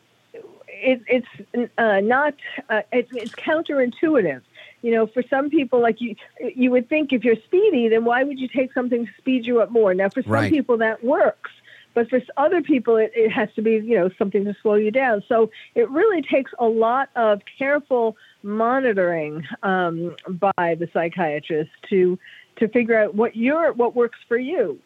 [0.72, 2.34] it, it's uh, not
[2.68, 4.42] uh, it's, it's counterintuitive.
[4.82, 8.24] You know, for some people, like you, you would think if you're speedy, then why
[8.24, 9.94] would you take something to speed you up more?
[9.94, 10.50] Now, for some right.
[10.50, 11.52] people, that works,
[11.94, 14.90] but for other people, it, it has to be you know something to slow you
[14.90, 15.22] down.
[15.28, 22.18] So it really takes a lot of careful monitoring um, by the psychiatrist to
[22.56, 24.80] to figure out what your what works for you.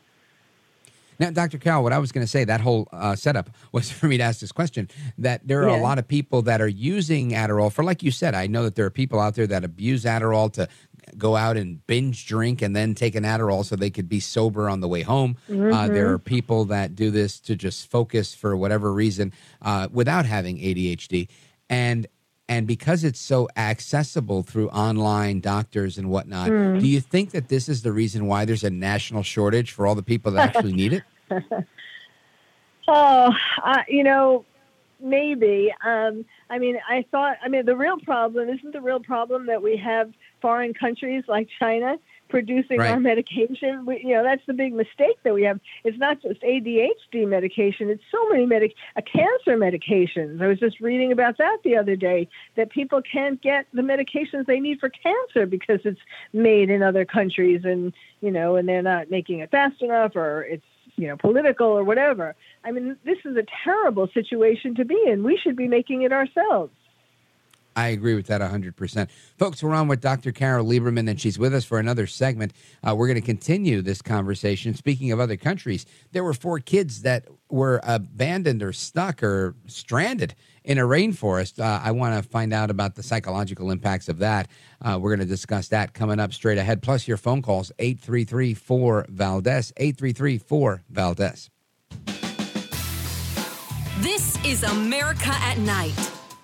[1.18, 1.58] Now, Dr.
[1.58, 4.22] Cal, what I was going to say, that whole uh, setup was for me to
[4.22, 5.80] ask this question that there are yeah.
[5.80, 8.74] a lot of people that are using Adderall for, like you said, I know that
[8.74, 10.68] there are people out there that abuse Adderall to
[11.16, 14.68] go out and binge drink and then take an Adderall so they could be sober
[14.68, 15.36] on the way home.
[15.48, 15.72] Mm-hmm.
[15.72, 20.26] Uh, there are people that do this to just focus for whatever reason uh, without
[20.26, 21.28] having ADHD.
[21.68, 22.06] And
[22.48, 26.80] and because it's so accessible through online doctors and whatnot, mm.
[26.80, 29.94] do you think that this is the reason why there's a national shortage for all
[29.94, 31.02] the people that actually need it?
[32.88, 33.32] oh,
[33.64, 34.44] uh, you know,
[35.00, 35.74] maybe.
[35.84, 39.60] Um, I mean, I thought, I mean, the real problem isn't the real problem that
[39.60, 41.96] we have foreign countries like China
[42.28, 42.92] producing right.
[42.92, 43.86] our medication.
[43.86, 45.60] We, you know, that's the big mistake that we have.
[45.84, 50.40] It's not just ADHD medication; it's so many medic, uh, cancer medications.
[50.42, 52.28] I was just reading about that the other day.
[52.56, 56.00] That people can't get the medications they need for cancer because it's
[56.32, 60.42] made in other countries, and you know, and they're not making it fast enough, or
[60.42, 60.64] it's
[60.96, 62.34] you know political or whatever.
[62.64, 65.22] I mean, this is a terrible situation to be in.
[65.22, 66.72] We should be making it ourselves.
[67.76, 69.08] I agree with that 100%.
[69.36, 70.32] Folks, we're on with Dr.
[70.32, 72.54] Carole Lieberman, and she's with us for another segment.
[72.82, 74.74] Uh, we're going to continue this conversation.
[74.74, 80.34] Speaking of other countries, there were four kids that were abandoned or stuck or stranded
[80.64, 81.60] in a rainforest.
[81.60, 84.48] Uh, I want to find out about the psychological impacts of that.
[84.80, 86.82] Uh, we're going to discuss that coming up straight ahead.
[86.82, 91.50] Plus, your phone calls 833 4 Valdez, 833 4 Valdez.
[93.98, 96.15] This is America at Night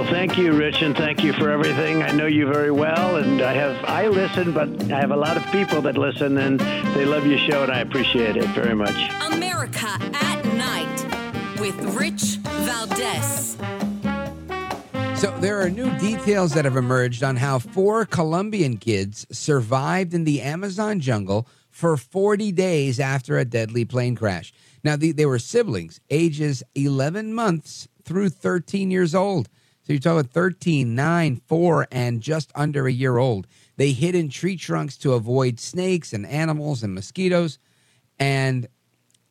[0.00, 2.02] Well, thank you, Rich, and thank you for everything.
[2.02, 5.36] I know you very well, and I have I listen, but I have a lot
[5.36, 6.58] of people that listen, and
[6.96, 8.96] they love your show, and I appreciate it very much.
[9.30, 13.58] America at Night with Rich Valdes.
[15.20, 20.24] So there are new details that have emerged on how four Colombian kids survived in
[20.24, 24.50] the Amazon jungle for 40 days after a deadly plane crash.
[24.82, 29.50] Now, the, they were siblings, ages 11 months through 13 years old.
[29.90, 33.48] So you're talking 13, 9, 4, and just under a year old.
[33.76, 37.58] They hid in tree trunks to avoid snakes and animals and mosquitoes.
[38.16, 38.68] And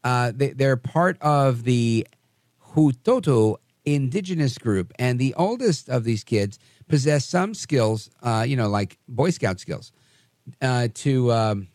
[0.03, 2.05] uh, they, they're part of the
[2.73, 4.91] Huitoto indigenous group.
[4.99, 9.61] And the oldest of these kids possess some skills, uh, you know, like Boy Scout
[9.61, 9.93] skills,
[10.61, 11.69] uh, to um,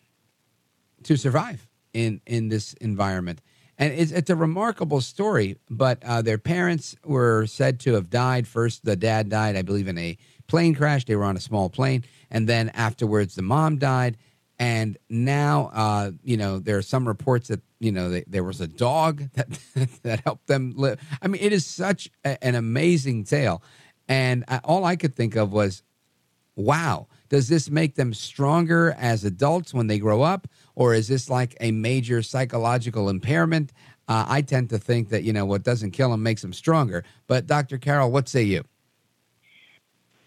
[1.05, 3.41] to survive in in this environment.
[3.85, 5.59] And it's, it's a remarkable story.
[5.69, 8.49] But uh, their parents were said to have died.
[8.49, 10.17] First, the dad died, I believe, in a
[10.47, 11.05] plane crash.
[11.05, 14.17] They were on a small plane, and then afterwards, the mom died.
[14.59, 18.63] And now, uh, you know, there are some reports that you know they, there was
[18.63, 19.49] a dog that
[20.03, 20.99] that helped them live.
[21.21, 23.63] I mean, it is such a, an amazing tale,
[24.09, 25.83] and I, all I could think of was,
[26.57, 31.31] wow, does this make them stronger as adults when they grow up, or is this
[31.31, 33.73] like a major psychological impairment?
[34.09, 37.05] Uh, I tend to think that you know what doesn't kill them makes them stronger.
[37.27, 37.79] But Dr.
[37.79, 38.65] Carole, what say you?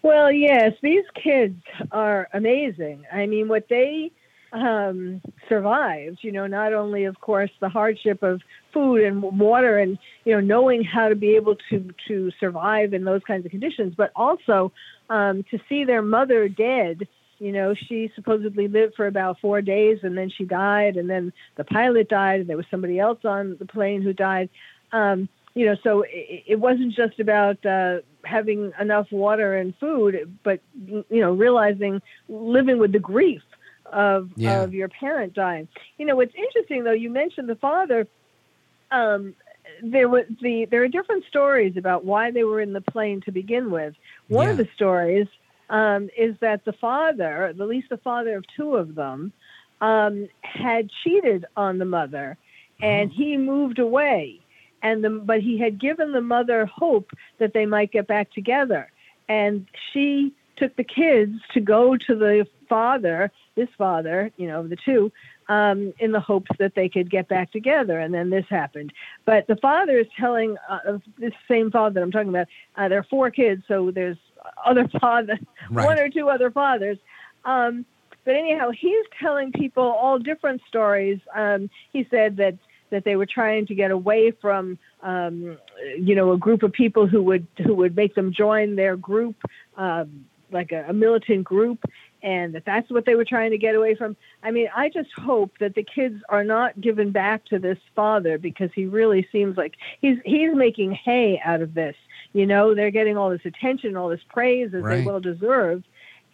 [0.01, 3.03] Well, yes, these kids are amazing.
[3.11, 4.11] I mean, what they
[4.53, 8.41] um, survived, you know, not only, of course, the hardship of
[8.73, 13.03] food and water and, you know, knowing how to be able to, to survive in
[13.03, 14.71] those kinds of conditions, but also
[15.09, 17.07] um, to see their mother dead.
[17.39, 21.31] You know, she supposedly lived for about four days and then she died, and then
[21.55, 24.49] the pilot died, and there was somebody else on the plane who died.
[24.91, 30.37] Um, you know, so it, it wasn't just about uh, having enough water and food,
[30.43, 33.41] but you know, realizing living with the grief
[33.91, 34.63] of Yeah.
[34.63, 35.67] of your parent dying.
[35.97, 38.07] You know, what's interesting though, you mentioned the father.
[38.91, 39.33] Um,
[39.81, 43.31] there was the there are different stories about why they were in the plane to
[43.31, 43.93] begin with.
[44.27, 45.27] One of the stories
[45.69, 49.31] um, is that the father, at least the father of two of them,
[49.81, 52.37] um, had cheated on the mother,
[52.81, 54.39] and he moved away.
[54.81, 58.91] And the, but he had given the mother hope that they might get back together,
[59.27, 64.69] and she took the kids to go to the father, this father, you know, of
[64.69, 65.11] the two,
[65.49, 67.99] um, in the hopes that they could get back together.
[67.99, 68.91] And then this happened.
[69.25, 72.47] But the father is telling uh, this same father that I'm talking about.
[72.75, 74.17] Uh, there are four kids, so there's
[74.65, 75.37] other father,
[75.69, 75.85] Right.
[75.85, 76.97] one or two other fathers.
[77.45, 77.85] Um,
[78.25, 81.19] but anyhow, he's telling people all different stories.
[81.33, 82.55] Um, he said that
[82.89, 85.57] that they were trying to get away from, um,
[85.99, 89.35] you know, a group of people who would who would make them join their group,
[89.75, 91.83] um, like a, a militant group,
[92.23, 94.15] and that that's what they were trying to get away from.
[94.43, 98.37] I mean, I just hope that the kids are not given back to this father
[98.37, 101.95] because he really seems like he's he's making hay out of this.
[102.37, 104.97] You know, they're getting all this attention, all this praise as Right.
[104.97, 105.83] they well deserve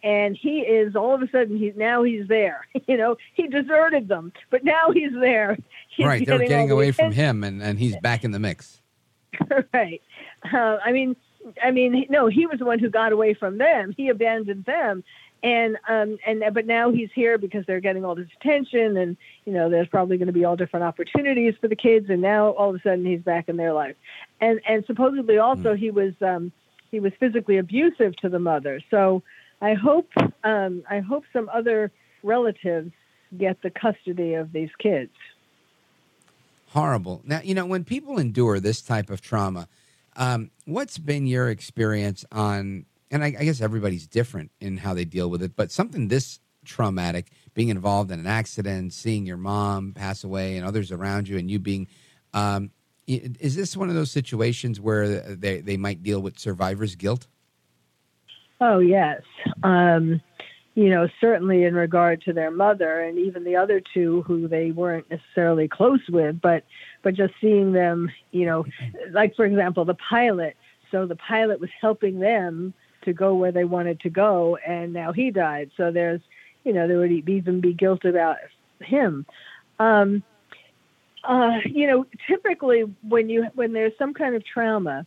[0.04, 2.66] and he is all of a sudden he's now he's there.
[2.86, 5.56] You know he deserted them but now he's there.
[5.88, 8.40] He's right, they're all getting the away from him, and, and he's back in the
[8.40, 8.82] mix.
[9.72, 10.02] right.
[10.52, 11.16] Uh, i mean
[11.62, 13.94] i mean no he was the one who got away from them.
[13.96, 15.02] He abandoned them
[15.44, 19.52] and um and but now he's here because they're getting all this attention and you
[19.52, 22.70] know there's probably going to be all different opportunities for the kids and now all
[22.70, 23.94] of a sudden he's back in their life
[24.40, 26.50] and and supposedly also he was um
[26.90, 29.22] he was physically abusive to the mother so
[29.60, 30.10] i hope
[30.42, 31.92] um i hope some other
[32.22, 32.90] relatives
[33.36, 35.12] get the custody of these kids
[36.74, 37.22] horrible.
[37.24, 39.68] Now, you know, when people endure this type of trauma,
[40.16, 42.84] um, what's been your experience on?
[43.14, 46.40] And I, I guess everybody's different in how they deal with it, but something this
[46.64, 51.38] traumatic, being involved in an accident, seeing your mom pass away, and others around you,
[51.38, 51.86] and you being
[52.34, 52.72] um,
[53.06, 57.26] is this one of those situations where they, they might deal with survivor's guilt?
[58.60, 59.22] Oh, yes.
[59.62, 60.20] Um,
[60.74, 64.72] you know, certainly in regard to their mother and even the other two who they
[64.72, 66.64] weren't necessarily close with, but
[67.02, 68.64] but just seeing them, you know,
[69.12, 70.56] like for example, the pilot.
[70.90, 72.74] So the pilot was helping them
[73.04, 75.70] to go where they wanted to go, and now he died.
[75.76, 76.20] So there's,
[76.64, 78.36] you know, there would even be guilt about
[78.80, 79.26] him.
[79.78, 80.22] Um,
[81.24, 85.06] uh, you know, typically when you when there's some kind of trauma,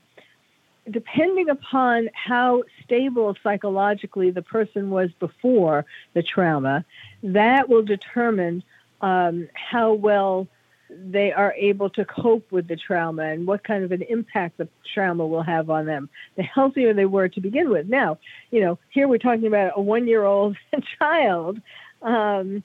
[0.89, 6.85] depending upon how stable psychologically the person was before the trauma,
[7.23, 8.63] that will determine
[9.01, 10.47] um, how well
[10.89, 14.67] they are able to cope with the trauma and what kind of an impact the
[14.93, 16.09] trauma will have on them.
[16.35, 17.87] The healthier they were to begin with.
[17.87, 18.19] Now,
[18.51, 20.57] you know, here we're talking about a one-year-old
[20.99, 21.59] child.
[22.01, 22.63] Um,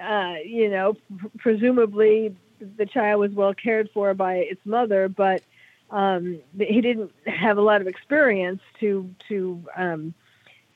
[0.00, 0.96] uh, you know,
[1.38, 2.34] presumably
[2.76, 5.42] the child was well cared for by its mother, but
[5.90, 10.14] um, he didn't have a lot of experience to to um,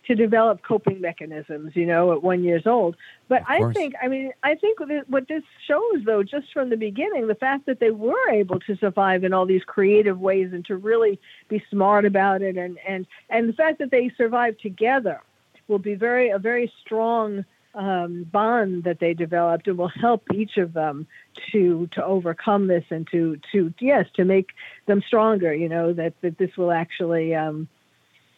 [0.06, 1.74] to develop coping mechanisms.
[1.74, 2.96] You know, at one years old.
[3.28, 4.78] But I think, I mean, I think
[5.08, 8.76] what this shows, though, just from the beginning, the fact that they were able to
[8.76, 13.06] survive in all these creative ways and to really be smart about it, and and
[13.30, 15.20] and the fact that they survived together
[15.68, 17.44] will be very a very strong
[17.74, 21.06] um, bond that they developed and will help each of them
[21.50, 24.50] to to overcome this and to to yes to make
[24.86, 27.68] them stronger you know that that this will actually um,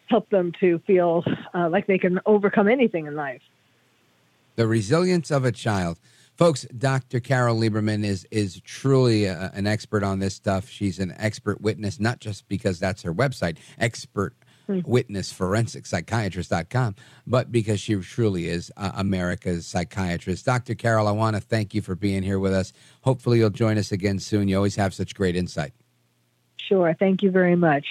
[0.07, 3.41] help them to feel uh, like they can overcome anything in life
[4.55, 5.99] the resilience of a child
[6.35, 11.13] folks dr carole lieberman is is truly a, an expert on this stuff she's an
[11.17, 14.33] expert witness not just because that's her website expert
[14.67, 16.95] witness forensic psychiatrist.com,
[17.25, 20.45] but because she truly is uh, America's psychiatrist.
[20.45, 20.75] Dr.
[20.75, 22.73] Carole, I want to thank you for being here with us.
[23.01, 24.47] Hopefully, you'll join us again soon.
[24.47, 25.73] You always have such great insight.
[26.57, 26.93] Sure.
[26.97, 27.85] Thank you very much.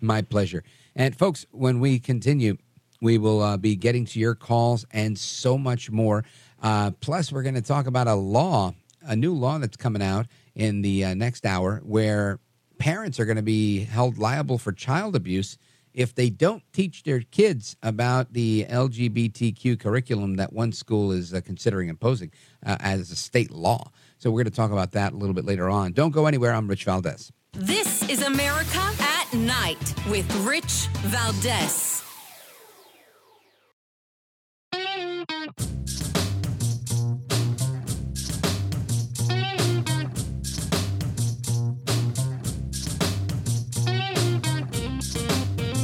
[0.00, 0.64] My pleasure.
[0.94, 2.56] And, folks, when we continue,
[3.00, 6.24] we will uh, be getting to your calls and so much more.
[6.62, 10.26] Uh, plus, we're going to talk about a law, a new law that's coming out
[10.54, 12.38] in the uh, next hour where
[12.78, 15.58] parents are going to be held liable for child abuse
[15.94, 21.40] if they don't teach their kids about the LGBTQ curriculum that one school is uh,
[21.44, 22.30] considering imposing
[22.64, 23.90] uh, as a state law.
[24.18, 25.92] So we're going to talk about that a little bit later on.
[25.92, 26.54] Don't go anywhere.
[26.54, 27.32] I'm Rich Valdes.
[27.52, 28.78] This is America
[29.34, 32.02] Night with Rich Valdes.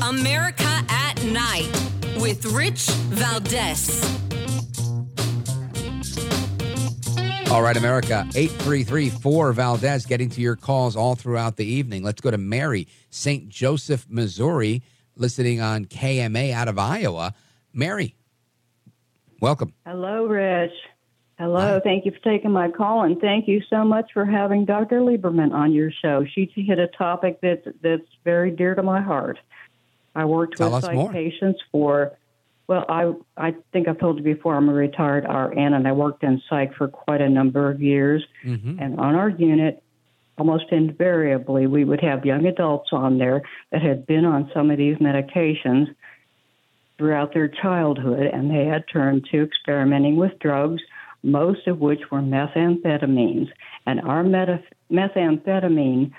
[0.02, 1.70] America at Night
[2.20, 4.27] with Rich Valdes.
[7.50, 12.02] All right, America, 8334 Valdes, getting to your calls all throughout the evening.
[12.02, 13.48] Let's go to Mary, St.
[13.48, 14.82] Joseph, Missouri,
[15.16, 17.32] listening on KMA out of Iowa.
[17.72, 18.14] Mary,
[19.40, 19.72] welcome.
[19.86, 20.72] Hello, Rich.
[21.38, 21.76] Hello.
[21.76, 21.80] Hi.
[21.80, 25.00] Thank you for taking my call, and thank you so much for having Dr.
[25.00, 26.26] Lieberman on your show.
[26.34, 29.38] She hit a topic that's, that's very dear to my heart.
[30.14, 31.10] I worked Tell with psych more.
[31.10, 32.12] patients for,
[32.68, 36.22] well, I I think I've told you before, I'm a retired RN and I worked
[36.22, 38.22] in psych for quite a number of years.
[38.44, 38.78] Mm-hmm.
[38.78, 39.82] And on our unit,
[40.36, 43.42] almost invariably, we would have young adults on there
[43.72, 45.86] that had been on some of these medications
[46.98, 50.82] throughout their childhood and they had turned to experimenting with drugs,
[51.22, 53.48] most of which were methamphetamines.
[53.86, 56.12] And our meta- methamphetamine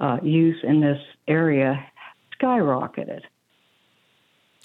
[0.00, 0.98] uh, use in this
[1.28, 1.84] area
[2.40, 3.20] skyrocketed.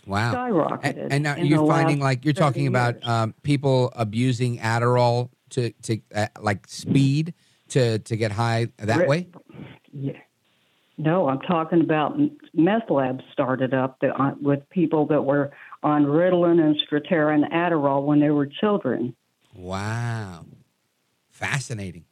[0.05, 0.33] Wow.
[0.33, 1.07] Skyrocketed.
[1.09, 5.71] And, and now you're finding like you're 30 talking about um, people abusing Adderall to
[5.83, 7.33] to uh, like speed
[7.69, 9.29] to to get high that way.
[9.91, 10.13] Yeah.
[10.97, 12.17] No, I'm talking about
[12.53, 15.51] meth labs started up that, uh, with people that were
[15.83, 19.13] on Ritalin and Strattera and Adderall when they were children.
[19.53, 20.45] Wow,
[21.29, 22.05] fascinating.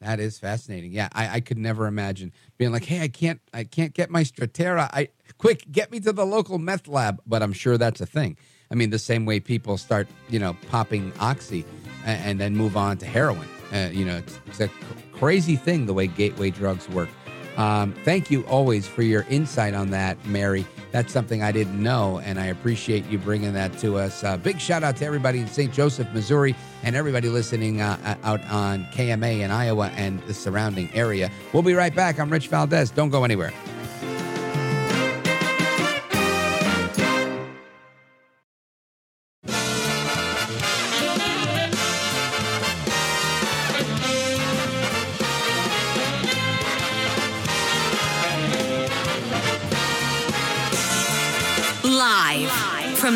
[0.00, 0.92] That is fascinating.
[0.92, 4.22] Yeah, I, I could never imagine being like, "Hey, I can't, I can't get my
[4.24, 4.88] Strattera.
[4.92, 8.36] I quick get me to the local meth lab." But I'm sure that's a thing.
[8.70, 11.66] I mean, the same way people start, you know, popping oxy
[12.06, 13.48] and, and then move on to heroin.
[13.72, 14.70] Uh, you know, it's, it's a
[15.12, 17.08] crazy thing the way gateway drugs work.
[17.56, 20.66] Um, thank you always for your insight on that, Mary.
[20.92, 24.24] That's something I didn't know, and I appreciate you bringing that to us.
[24.24, 25.72] Uh, big shout out to everybody in St.
[25.72, 30.92] Joseph, Missouri, and everybody listening uh, uh out on KMA in Iowa and the surrounding
[30.92, 31.30] area.
[31.52, 32.18] We'll be right back.
[32.18, 32.90] I'm Rich Valdes.
[32.90, 33.52] Don't go anywhere.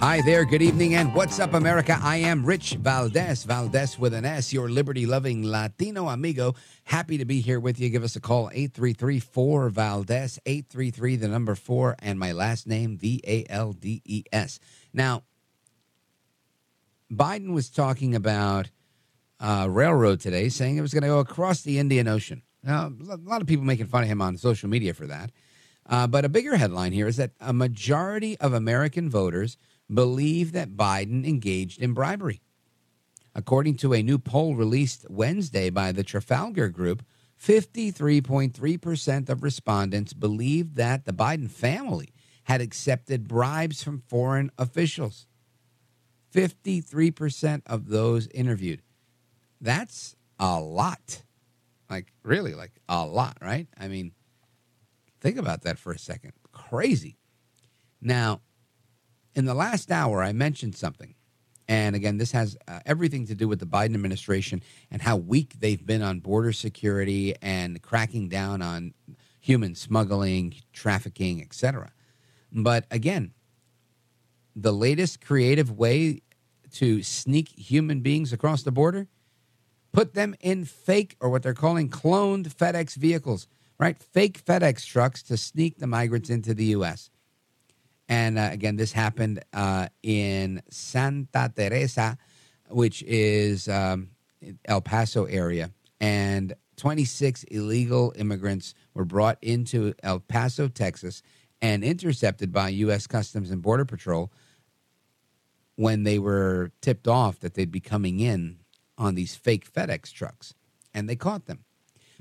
[0.00, 1.98] Hi there, good evening, and what's up, America?
[2.02, 6.54] I am Rich Valdes, Valdes with an S, your liberty loving Latino amigo.
[6.84, 7.88] Happy to be here with you.
[7.88, 12.98] Give us a call, 833 4 Valdes, 833, the number 4, and my last name,
[12.98, 14.60] V A L D E S.
[14.92, 15.22] Now,
[17.10, 18.68] Biden was talking about
[19.40, 22.42] uh, railroad today, saying it was going to go across the Indian Ocean.
[22.62, 25.30] Now, a lot of people making fun of him on social media for that.
[25.88, 29.56] Uh, but a bigger headline here is that a majority of American voters
[29.92, 32.40] believe that Biden engaged in bribery.
[33.34, 37.04] According to a new poll released Wednesday by the Trafalgar Group,
[37.40, 42.14] 53.3% of respondents believed that the Biden family
[42.44, 45.26] had accepted bribes from foreign officials.
[46.34, 48.82] 53% of those interviewed.
[49.60, 51.22] That's a lot.
[51.90, 53.68] Like, really, like a lot, right?
[53.78, 54.12] I mean,
[55.20, 56.32] think about that for a second.
[56.52, 57.18] Crazy.
[58.00, 58.40] Now,
[59.36, 61.14] in the last hour, I mentioned something.
[61.68, 65.56] And again, this has uh, everything to do with the Biden administration and how weak
[65.58, 68.94] they've been on border security and cracking down on
[69.40, 71.92] human smuggling, trafficking, etc.
[72.52, 73.32] But again,
[74.54, 76.22] the latest creative way
[76.72, 79.08] to sneak human beings across the border,
[79.92, 83.98] put them in fake or what they're calling cloned FedEx vehicles, right?
[83.98, 87.10] Fake FedEx trucks to sneak the migrants into the U.S.
[88.08, 92.16] And uh, again, this happened uh, in Santa Teresa,
[92.68, 94.10] which is um,
[94.64, 95.72] El Paso area.
[96.00, 101.22] And 26 illegal immigrants were brought into El Paso, Texas,
[101.60, 103.06] and intercepted by U.S.
[103.06, 104.30] Customs and Border Patrol
[105.76, 108.58] when they were tipped off that they'd be coming in
[108.98, 110.54] on these fake FedEx trucks.
[110.94, 111.64] And they caught them.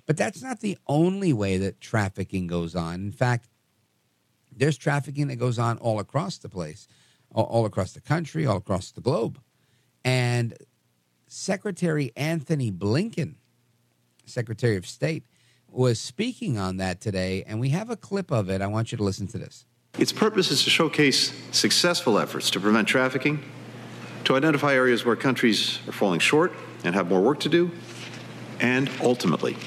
[0.05, 2.95] But that's not the only way that trafficking goes on.
[2.95, 3.47] In fact,
[4.55, 6.87] there's trafficking that goes on all across the place,
[7.33, 9.39] all, across the country, all across the globe.
[10.03, 10.55] And
[11.27, 13.35] Secretary Antony Blinken,
[14.25, 15.25] Secretary of State,
[15.69, 18.61] was speaking on that today, and we have a clip of it.
[18.61, 19.65] I want you to listen to this.
[19.97, 23.43] Its purpose is to showcase successful efforts to prevent trafficking,
[24.25, 26.53] to identify areas where countries are falling short
[26.83, 27.71] and have more work to do,
[28.59, 29.57] and ultimately,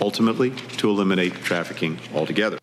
[0.00, 2.58] ultimately, to eliminate trafficking altogether.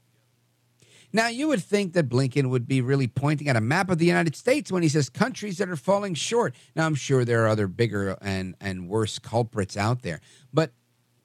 [1.13, 4.05] Now, you would think that Blinken would be really pointing at a map of the
[4.05, 6.55] United States when he says countries that are falling short.
[6.75, 10.21] Now, I'm sure there are other bigger and, and worse culprits out there,
[10.53, 10.71] but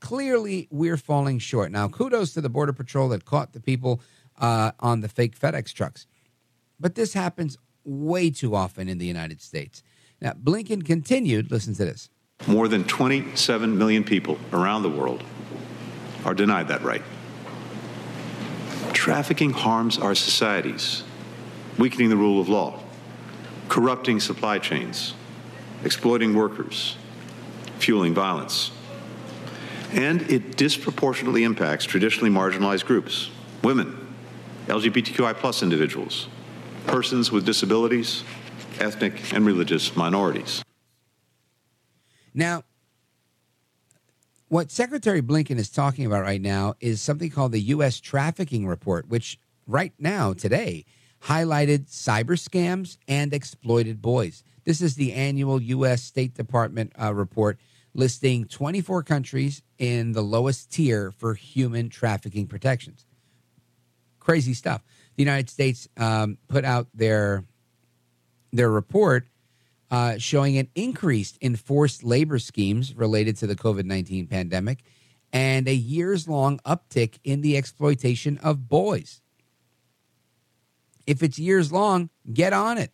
[0.01, 1.71] clearly we're falling short.
[1.71, 4.01] Now, kudos to the Border Patrol that caught the people
[4.39, 6.07] uh, on the fake FedEx trucks.
[6.79, 9.83] But this happens way too often in the United States.
[10.21, 12.11] Now, Blinken continued, listen to this.
[12.47, 15.23] More than 27 million people around the world
[16.25, 17.03] are denied that right.
[18.97, 21.05] Trafficking harms our societies,
[21.79, 22.81] weakening the rule of law,
[23.69, 25.13] corrupting supply chains,
[25.85, 26.97] exploiting workers,
[27.79, 28.71] fueling violence.
[29.93, 33.31] And it disproportionately impacts traditionally marginalized groups
[33.63, 34.09] women,
[34.67, 36.29] LGBTQI plus individuals,
[36.87, 38.25] persons with disabilities,
[38.81, 40.65] ethnic and religious minorities.
[42.33, 42.65] Now,
[44.49, 47.99] what Secretary Blinken is talking about right now is something called the U.S.
[47.99, 50.85] Trafficking Report, which right now, today,
[51.25, 54.45] highlighted cyber scams and exploited boys.
[54.65, 56.03] This is the annual U.S.
[56.03, 57.59] State Department uh, report
[57.95, 63.07] listing 24 countries in the lowest tier for human trafficking protections.
[64.21, 64.85] Crazy stuff.
[65.17, 67.45] The United States um, put out their
[68.53, 69.27] their report
[69.91, 74.83] uh, showing an increase in forced labor schemes related to the COVID 19 pandemic
[75.33, 79.21] and a years long uptick in the exploitation of boys.
[81.07, 82.93] If it's years long, get on it.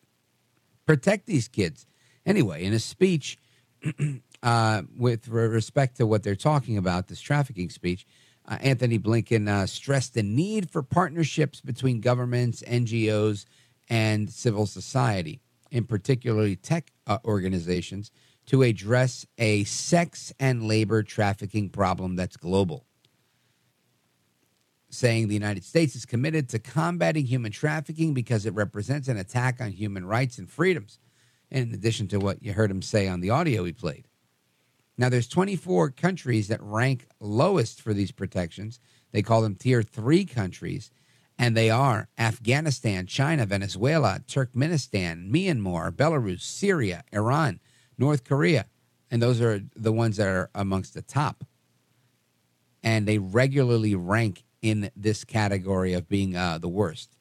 [0.86, 1.86] Protect these kids.
[2.26, 3.38] Anyway, in a speech
[4.43, 8.07] uh, with respect to what they're talking about, this trafficking speech,
[8.47, 13.47] uh, Antony Blinken uh, stressed the need for partnerships between governments, NGOs,
[13.88, 15.40] and civil society,
[15.73, 18.12] in particularly tech uh, organizations,
[18.47, 22.85] to address a sex and labor trafficking problem that's global.
[24.91, 29.61] Saying the United States is committed to combating human trafficking because it represents an attack
[29.61, 30.99] on human rights and freedoms,
[31.51, 34.07] in addition to what you heard him say on the audio he played.
[34.99, 38.79] Now, there's 24 countries that rank lowest for these protections.
[39.12, 40.91] They call them tier three countries,
[41.43, 47.59] and they are Afghanistan, China, Venezuela, Turkmenistan, Myanmar, Belarus, Syria, Iran,
[47.99, 48.66] North Korea.
[49.11, 51.43] And those are the ones that are amongst the top.
[52.84, 57.16] And they regularly rank in this category of being uh, the worst.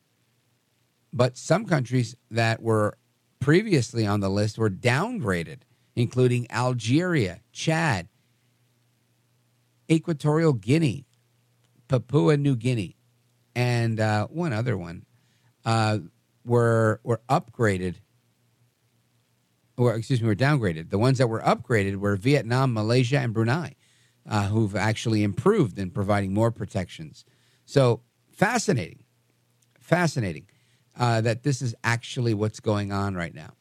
[1.11, 2.99] But some countries that were
[3.39, 5.61] previously on the list were downgraded
[5.95, 8.07] including Algeria, Chad,
[9.89, 11.05] Equatorial Guinea,
[11.87, 12.95] Papua New Guinea,
[13.55, 15.05] and uh, one other one
[15.65, 15.99] uh,
[16.45, 17.95] were were upgraded,
[19.77, 20.89] or excuse me, were downgraded.
[20.89, 23.75] The ones that were upgraded were Vietnam, Malaysia, and Brunei,
[24.29, 27.25] uh, who've actually improved in providing more protections.
[27.65, 29.03] So fascinating,
[29.79, 30.47] fascinating
[30.97, 33.53] uh, that this is actually what's going on right now.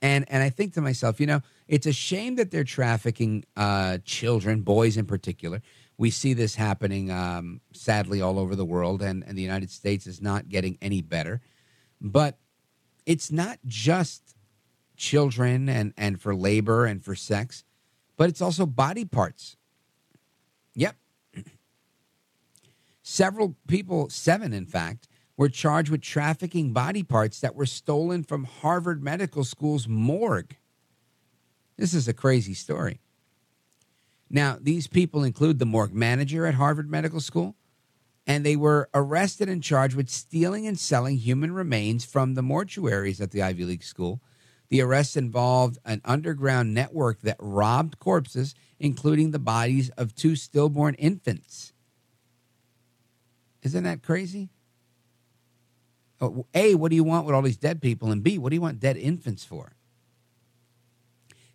[0.00, 3.98] And and I think to myself, you know, it's a shame that they're trafficking uh,
[4.04, 5.62] children, boys in particular.
[5.98, 10.06] We see this happening, um, sadly, all over the world, and, and the United States
[10.06, 11.40] is not getting any better.
[12.00, 12.38] But
[13.06, 14.34] it's not just
[14.96, 17.64] children and, and for labor and for sex,
[18.16, 19.56] but it's also body parts.
[20.74, 20.96] Yep.
[23.02, 28.44] Several people, seven in fact, were charged with trafficking body parts that were stolen from
[28.44, 30.56] Harvard Medical School's morgue.
[31.76, 33.00] This is a crazy story.
[34.34, 37.54] Now, these people include the morgue manager at Harvard Medical School,
[38.26, 43.20] and they were arrested and charged with stealing and selling human remains from the mortuaries
[43.20, 44.22] at the Ivy League school.
[44.70, 50.94] The arrests involved an underground network that robbed corpses, including the bodies of two stillborn
[50.94, 51.74] infants.
[53.62, 54.48] Isn't that crazy?
[56.22, 58.10] Oh, A, what do you want with all these dead people?
[58.10, 59.74] And B, what do you want dead infants for?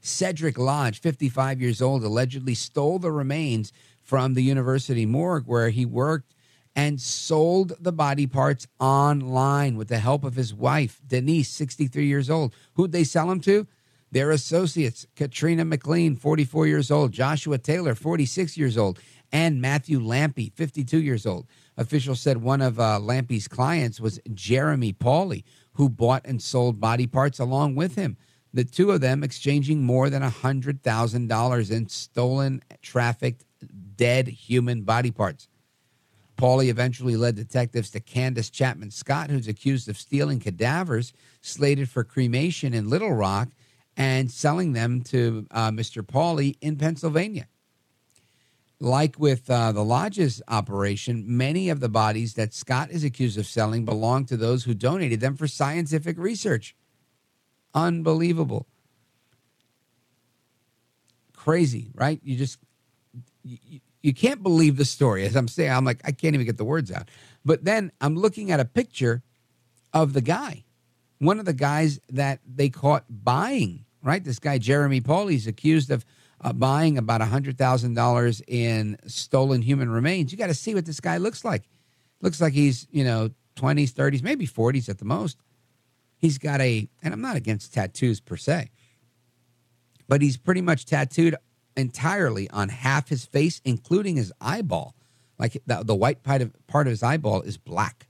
[0.08, 5.86] Cedric Lodge, 55 years old, allegedly stole the remains from the university morgue where he
[5.86, 6.34] worked
[6.76, 12.30] and sold the body parts online with the help of his wife, Denise, 63 years
[12.30, 12.54] old.
[12.76, 13.68] Who'd they sell them to?
[14.12, 19.00] Their associates, Katrina McLean, 44 years old, Joshua Taylor, 46 years old,
[19.32, 21.48] and Matthew Lampe, 52 years old.
[21.76, 25.44] Officials said one of uh, Lampe's clients was Jeremy Pauly,
[25.74, 28.16] who bought and sold body parts along with him.
[28.58, 33.46] The two of them exchanging more than $100,000 in stolen, trafficked,
[33.96, 35.48] dead human body parts.
[36.38, 42.04] Pauly eventually led detectives to Candace Chapman Scott, who's accused of stealing cadavers slated for
[42.04, 43.50] cremation in Little Rock
[43.96, 46.02] and selling them to uh, Mr.
[46.02, 47.48] Pauly in Pennsylvania
[48.80, 53.46] like with uh, the lodge's operation, many of the bodies that Scott is accused of
[53.46, 56.76] selling belong to those who donated them for scientific research.
[57.78, 58.66] Unbelievable.
[61.36, 62.20] Crazy, right?
[62.24, 62.58] You just
[63.44, 65.26] you, you can't believe the story.
[65.26, 67.10] As I'm saying, I'm like I can't even get the words out.
[67.46, 69.22] But then I'm looking at a picture
[69.94, 70.66] of the guy,
[71.20, 73.86] one of the guys that they caught buying.
[74.02, 75.28] Right, this guy Jeremy Paul.
[75.28, 76.04] He's accused of
[76.42, 81.18] uh, buying about $100,000 in stolen human remains, you got to see what this guy
[81.18, 81.64] looks like.
[82.22, 85.38] Looks like he's, you know, 20s, 30s, maybe 40s at the most.
[86.18, 88.72] He's got a, and I'm not against tattoos per se,
[90.08, 91.36] but he's pretty much tattooed
[91.76, 94.96] entirely on half his face, including his eyeball.
[95.38, 98.08] Like the, the white part of, part of his eyeball is black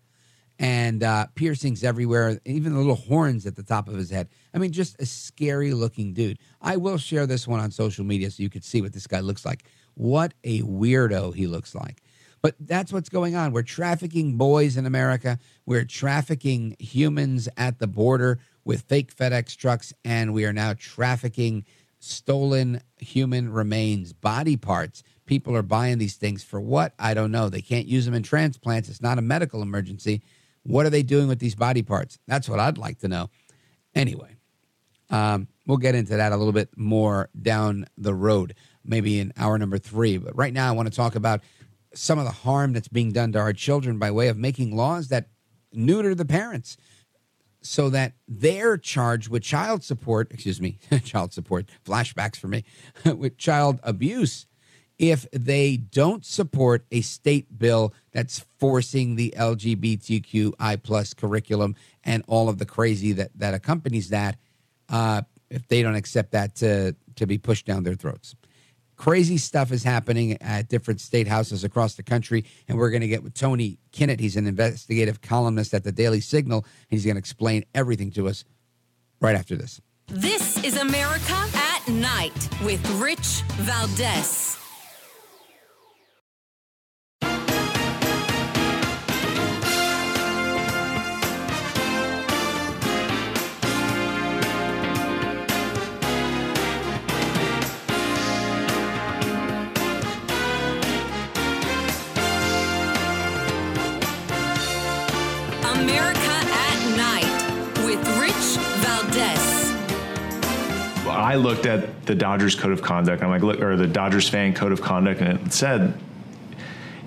[0.60, 4.30] and uh, piercings everywhere, even the little horns at the top of his head.
[4.54, 6.40] I mean, just a scary looking dude.
[6.62, 9.20] I will share this one on social media so you could see what this guy
[9.20, 9.66] looks like.
[9.94, 12.02] What a weirdo he looks like.
[12.42, 13.52] But that's what's going on.
[13.52, 15.40] We're trafficking boys in America.
[15.66, 21.66] We're trafficking humans at the border with fake FedEx trucks, and we are now trafficking
[22.00, 25.04] stolen human remains, body parts.
[25.26, 26.94] People are buying these things for what?
[27.00, 27.50] I don't know.
[27.50, 28.88] They can't use them in transplants.
[28.88, 30.22] It's not a medical emergency.
[30.64, 32.20] What are they doing with these body parts?
[32.28, 33.30] That's what I'd like to know.
[33.96, 34.36] Anyway,
[35.10, 38.54] um, we'll get into that a little bit more down the road.
[38.84, 40.18] maybe in hour number three.
[40.18, 41.42] But right now, I want to talk about
[41.98, 45.08] some of the harm that's being done to our children by way of making laws
[45.10, 45.28] that
[45.74, 46.78] neuter the parents
[47.62, 52.64] so that they're charged with child support, excuse me, child support, flashbacks for me,
[53.06, 54.46] with child abuse
[54.98, 62.50] if they don't support a state bill that's forcing the LGBTQI plus curriculum and all
[62.50, 64.38] of the crazy that, that accompanies that,
[64.90, 68.36] uh, if they don't accept that to, to be pushed down their throats.
[68.98, 73.08] Crazy stuff is happening at different state houses across the country, and we're going to
[73.08, 74.20] get with Tony Kinnett.
[74.20, 78.28] He's an investigative columnist at the Daily Signal, and he's going to explain everything to
[78.28, 78.44] us
[79.22, 79.80] right after this.
[80.08, 84.57] This is America at Night with Rich Valdes.
[111.28, 113.22] I looked at the Dodgers code of conduct.
[113.22, 115.94] I'm like, look, or the Dodgers fan code of conduct, and it said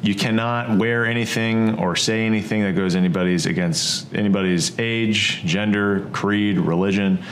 [0.03, 6.59] you cannot wear anything or say anything that goes anybody's against anybody's age, gender, creed,
[6.59, 7.25] religion.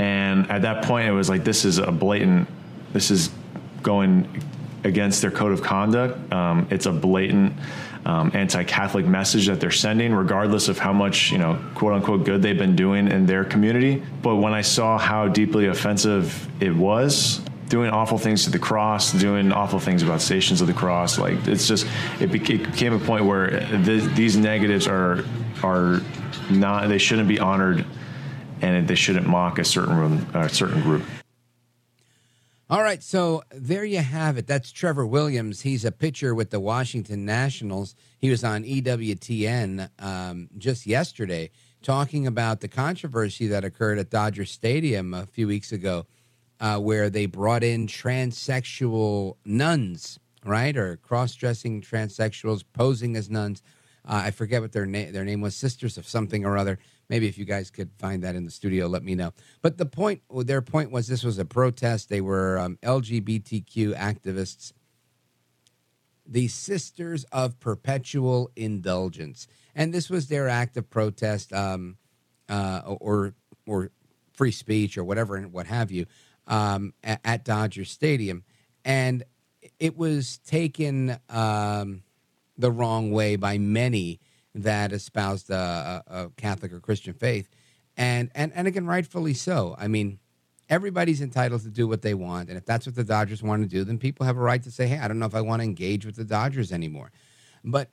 [0.00, 2.48] And at that point, it was like, this is a blatant,
[2.92, 3.30] this is
[3.84, 4.42] going
[4.82, 6.32] against their code of conduct.
[6.32, 7.52] Um, it's a blatant
[8.04, 12.42] um, anti-Catholic message that they're sending, regardless of how much you know, quote unquote, good
[12.42, 14.02] they've been doing in their community.
[14.22, 19.12] But when I saw how deeply offensive it was, doing awful things to the cross,
[19.12, 21.86] doing awful things about stations of the cross, like it's just
[22.20, 25.24] it became a point where th- these negatives are
[25.62, 26.00] are
[26.50, 27.86] not they shouldn't be honored,
[28.60, 31.02] and they shouldn't mock a certain room, a certain group.
[32.72, 34.46] All right, so there you have it.
[34.46, 35.60] That's Trevor Williams.
[35.60, 37.94] He's a pitcher with the Washington Nationals.
[38.16, 41.50] He was on EWTN um, just yesterday
[41.82, 46.06] talking about the controversy that occurred at Dodger Stadium a few weeks ago,
[46.60, 53.62] uh, where they brought in transsexual nuns, right, or cross-dressing transsexuals posing as nuns.
[54.02, 56.78] Uh, I forget what their name their name was, Sisters of something or other.
[57.12, 59.34] Maybe if you guys could find that in the studio, let me know.
[59.60, 62.08] But the point, their point was this was a protest.
[62.08, 64.72] They were um, LGBTQ activists,
[66.24, 71.98] the Sisters of Perpetual Indulgence, and this was their act of protest, um,
[72.48, 73.34] uh, or
[73.66, 73.90] or
[74.32, 76.06] free speech or whatever and what have you,
[76.46, 78.42] um, at, at, Dodger Stadium,
[78.86, 79.22] and
[79.78, 82.04] it was taken um,
[82.56, 84.18] the wrong way by many
[84.54, 87.48] that espoused a, a, Catholic or Christian faith,
[87.96, 89.74] and and and again, rightfully so.
[89.78, 90.18] I mean,
[90.68, 93.68] everybody's entitled to do what they want, and if that's what the Dodgers want to
[93.68, 95.60] do, then people have a right to say, "Hey, I don't know if I want
[95.60, 97.10] to engage with the Dodgers anymore."
[97.64, 97.90] But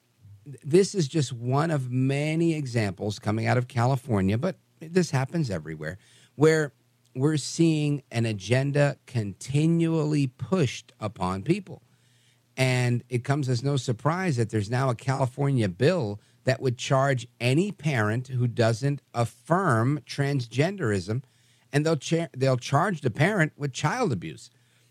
[0.63, 5.97] this is just one of many examples coming out of California, but this happens everywhere,
[6.35, 6.73] where
[7.15, 11.81] we're seeing an agenda continually pushed upon people.
[12.55, 16.19] And it comes as no surprise that there's now a California bill
[16.49, 21.21] that would charge any parent who doesn't affirm transgenderism,
[21.71, 24.49] and they'll cha- they'll charge the parent with child abuse.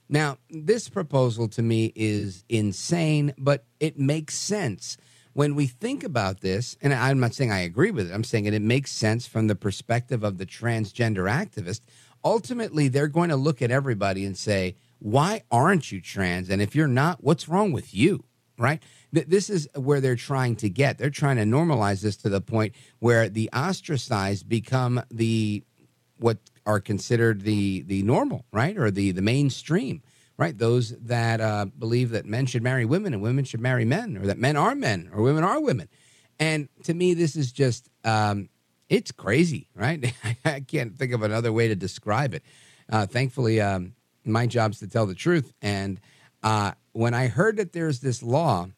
[0.08, 4.98] Now, this proposal to me is insane, but it makes sense
[5.32, 6.76] when we think about this.
[6.80, 8.14] And I'm not saying I agree with it.
[8.14, 11.80] I'm saying it, it makes sense from the perspective of the transgender activist.
[12.22, 16.50] Ultimately, they're going to look at everybody and say, "Why aren't you trans?
[16.50, 18.22] And if you're not, what's wrong with you?"
[18.56, 18.80] Right?
[19.12, 20.98] This is where they're trying to get.
[20.98, 25.62] They're trying to normalize this to the point where the ostracized become the
[26.18, 30.02] what are considered the the normal, right, or the the mainstream,
[30.36, 30.56] right?
[30.56, 34.26] Those that uh, believe that men should marry women and women should marry men, or
[34.26, 35.88] that men are men or women are women.
[36.38, 38.48] And to me, this is just um,
[38.88, 40.12] it's crazy, right?
[40.44, 42.42] I can't think of another way to describe it.
[42.90, 43.94] Uh, thankfully, um,
[44.24, 45.52] my job's to tell the truth.
[45.60, 46.00] And
[46.42, 48.68] uh, when I heard that there's this law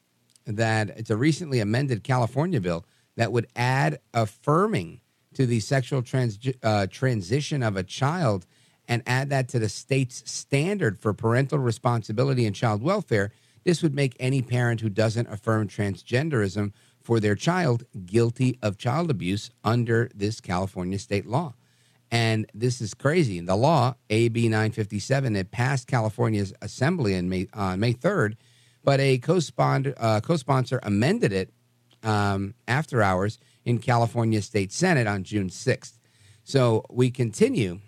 [0.56, 2.84] that it's a recently amended California bill
[3.16, 5.00] that would add affirming
[5.34, 8.46] to the sexual trans, uh, transition of a child
[8.88, 13.32] and add that to the state's standard for parental responsibility and child welfare.
[13.64, 19.10] This would make any parent who doesn't affirm transgenderism for their child guilty of child
[19.10, 21.54] abuse under this California state law.
[22.10, 23.38] And this is crazy.
[23.40, 28.34] The law, AB 957, it passed California's assembly May, on May 3rd
[28.84, 31.52] but a co-sponsor, uh, co-sponsor amended it
[32.02, 35.98] um, after hours in California State Senate on June 6th.
[36.44, 37.80] So we continue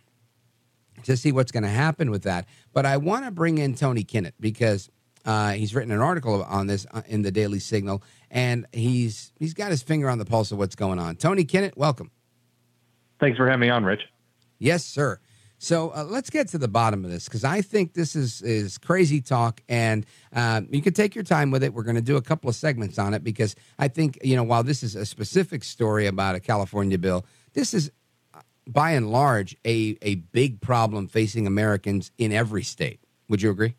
[1.05, 2.47] to see what's going to happen with that.
[2.73, 4.91] But I want to bring in Tony Kinnett because
[5.25, 9.55] uh, he's written an article on this uh, in the Daily Signal, and he's he's
[9.55, 11.17] got his finger on the pulse of what's going on.
[11.17, 12.11] Tony Kinnett, welcome.
[13.21, 14.03] Thanks for having me on, Rich.
[14.59, 15.21] Yes, sir.
[15.63, 18.79] So uh, let's get to the bottom of this because I think this is is
[18.79, 20.05] crazy talk, and
[20.35, 21.73] uh, you can take your time with it.
[21.73, 24.43] We're going to do a couple of segments on it because I think you know
[24.43, 27.93] while this is a specific story about a California bill, this is
[28.35, 32.99] uh, by and large a a big problem facing Americans in every state.
[33.29, 33.77] Would you agree?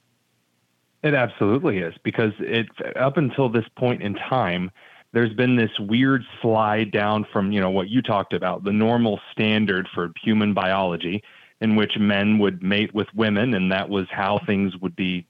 [1.03, 4.71] It absolutely is because it up until this point in time,
[5.11, 9.19] there's been this weird slide down from you know what you talked about the normal
[9.33, 11.21] standard for human biology
[11.63, 15.25] in which men would mate with women, and that was how things would be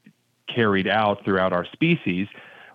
[0.53, 2.27] carried out throughout our species.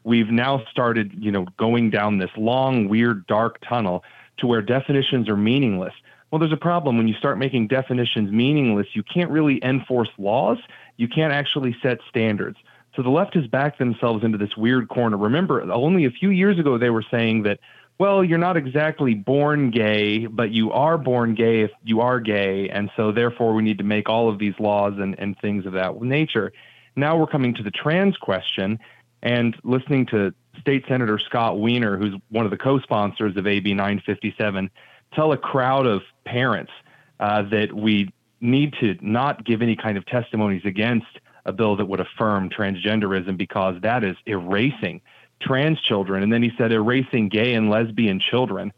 [0.05, 4.05] We've now started, you know, going down this long, weird, dark tunnel
[4.39, 5.93] to where definitions are meaningless.
[6.31, 8.87] Well, there's a problem when you start making definitions meaningless.
[8.93, 10.59] You can't really enforce laws.
[10.97, 12.59] You can't actually set standards.
[12.95, 15.17] So the left has backed themselves into this weird corner.
[15.17, 17.59] Remember, only a few years ago they were saying that
[17.99, 22.69] well, you're not exactly born gay, but you are born gay if you are gay.
[22.69, 25.73] And so therefore we need to make all of these laws and, and things of
[25.73, 26.53] that nature.
[26.95, 28.79] Now we're coming to the trans question
[29.23, 34.71] and listening to State Senator Scott Wiener, who's one of the co-sponsors of AB 957,
[35.13, 36.73] tell a crowd of parents
[37.19, 41.07] uh, that we need to not give any kind of testimonies against
[41.45, 45.01] a bill that would affirm transgenderism because that is erasing
[45.41, 48.73] trans children, and then he said erasing gay and lesbian children,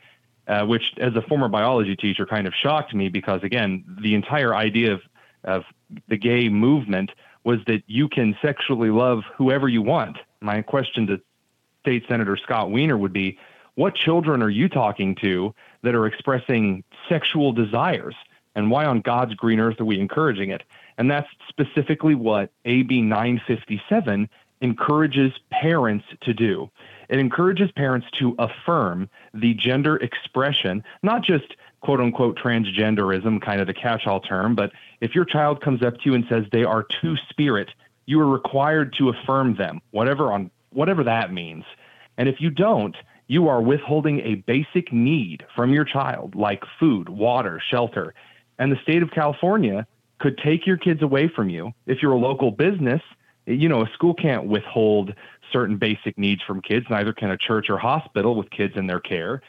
[0.46, 4.54] uh, which, as a former biology teacher, kind of shocked me because, again, the entire
[4.54, 5.00] idea of,
[5.44, 5.64] of
[6.08, 7.10] the gay movement
[7.44, 10.18] was that you can sexually love whoever you want.
[10.40, 11.20] My question to
[11.80, 13.38] State Senator Scott Wiener would be
[13.74, 18.14] what children are you talking to that are expressing sexual desires?
[18.54, 20.62] And why on God's green earth are we encouraging it?
[20.98, 24.28] And that's specifically what AB 957
[24.60, 26.70] encourages parents to do.
[27.08, 33.66] It encourages parents to affirm the gender expression, not just quote unquote transgenderism, kind of
[33.66, 36.64] the catch all term, but if your child comes up to you and says they
[36.64, 37.70] are two spirit,
[38.06, 41.64] you are required to affirm them, whatever on whatever that means.
[42.18, 42.96] And if you don't,
[43.28, 48.14] you are withholding a basic need from your child, like food, water, shelter.
[48.58, 49.86] And the state of California
[50.18, 51.72] could take your kids away from you.
[51.86, 53.00] If you're a local business,
[53.46, 55.14] you know, a school can't withhold
[55.52, 59.00] certain basic needs from kids, neither can a church or hospital with kids in their
[59.00, 59.42] care.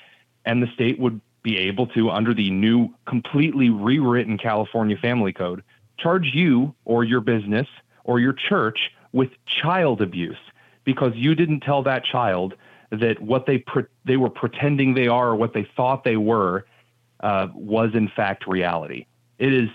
[0.45, 5.63] And the state would be able to, under the new, completely rewritten California Family Code,
[5.97, 7.67] charge you or your business
[8.03, 10.37] or your church with child abuse
[10.83, 12.55] because you didn't tell that child
[12.89, 16.65] that what they pre- they were pretending they are or what they thought they were
[17.21, 19.05] uh, was in fact reality.
[19.37, 19.69] It is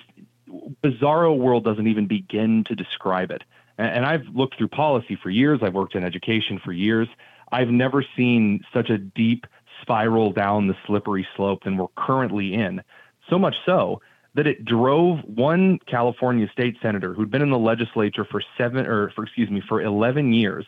[0.83, 3.43] bizarro world doesn't even begin to describe it
[3.79, 5.61] and I've looked through policy for years.
[5.63, 7.09] I've worked in education for years.
[7.53, 9.47] I've never seen such a deep
[9.83, 12.83] spiral down the slippery slope than we're currently in.
[13.29, 14.01] So much so
[14.35, 19.11] that it drove one California state senator who'd been in the legislature for seven or
[19.11, 20.67] for excuse me for 11 years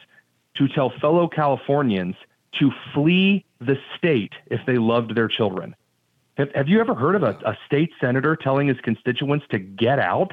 [0.54, 2.16] to tell fellow Californians
[2.58, 5.74] to flee the state if they loved their children.
[6.36, 9.98] Have, have you ever heard of a, a state senator telling his constituents to get
[9.98, 10.32] out?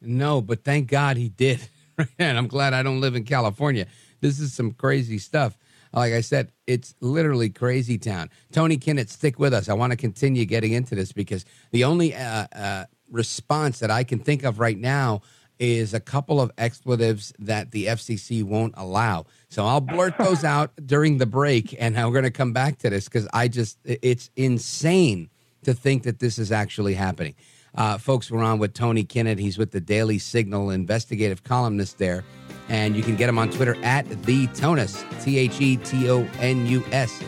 [0.00, 1.68] No, but thank God he did.
[2.18, 3.86] and I'm glad I don't live in California.
[4.20, 5.56] This is some crazy stuff.
[5.92, 8.30] Like I said, it's literally crazy town.
[8.50, 9.68] Tony Kinnett, stick with us.
[9.68, 14.04] I want to continue getting into this because the only uh, uh, response that I
[14.04, 15.20] can think of right now
[15.58, 19.26] is a couple of expletives that the FCC won't allow.
[19.48, 22.90] So I'll blurt those out during the break, and we're going to come back to
[22.90, 25.28] this because I just, it's insane
[25.64, 27.34] to think that this is actually happening.
[27.74, 29.38] Uh, folks, we're on with Tony Kinnett.
[29.38, 32.24] He's with the Daily Signal, investigative columnist there.
[32.68, 36.26] And you can get him on Twitter at the Tonus, T H E T O
[36.38, 37.22] N U S.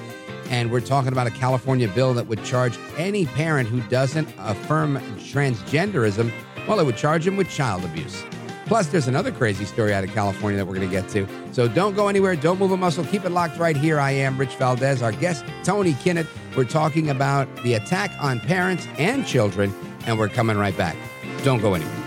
[0.51, 4.99] And we're talking about a California bill that would charge any parent who doesn't affirm
[5.19, 6.31] transgenderism,
[6.69, 8.23] well, it would charge him with child abuse.
[8.67, 11.27] Plus, there's another crazy story out of California that we're going to get to.
[11.53, 12.35] So don't go anywhere.
[12.37, 13.05] Don't move a muscle.
[13.05, 14.01] Keep it locked right here.
[14.01, 15.03] I am Rich Valdes.
[15.03, 16.27] Our guest, Tony Kinnett.
[16.57, 19.75] We're talking about the attack on parents and children
[20.07, 20.97] and we're coming right back.
[21.43, 22.01] Don't go anywhere.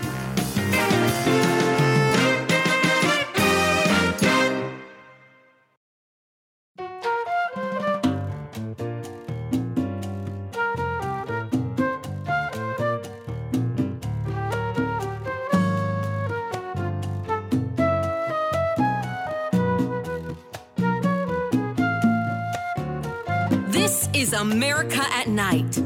[23.70, 25.78] This is America at Night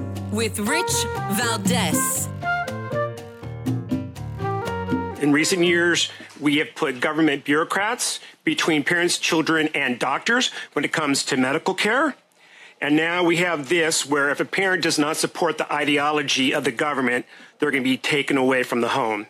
[0.42, 2.26] with Rich Valdes.
[5.22, 10.92] In recent years, we have put government bureaucrats between parents, children, and doctors when it
[10.92, 12.16] comes to medical care.
[12.80, 16.64] And now we have this where if a parent does not support the ideology of
[16.64, 17.24] the government,
[17.60, 19.28] they're going to be taken away from the home.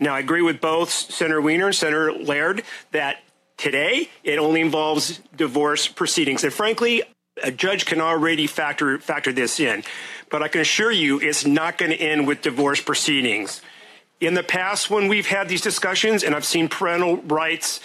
[0.00, 3.22] Now, I agree with both Senator Wiener and Senator Laird that
[3.58, 6.44] today it only involves divorce proceedings.
[6.44, 7.02] And frankly,
[7.42, 9.84] a judge can already factor, factor this in.
[10.30, 13.60] But I can assure you it's not going to end with divorce proceedings.
[14.20, 17.80] In the past, when we've had these discussions and I've seen parental rights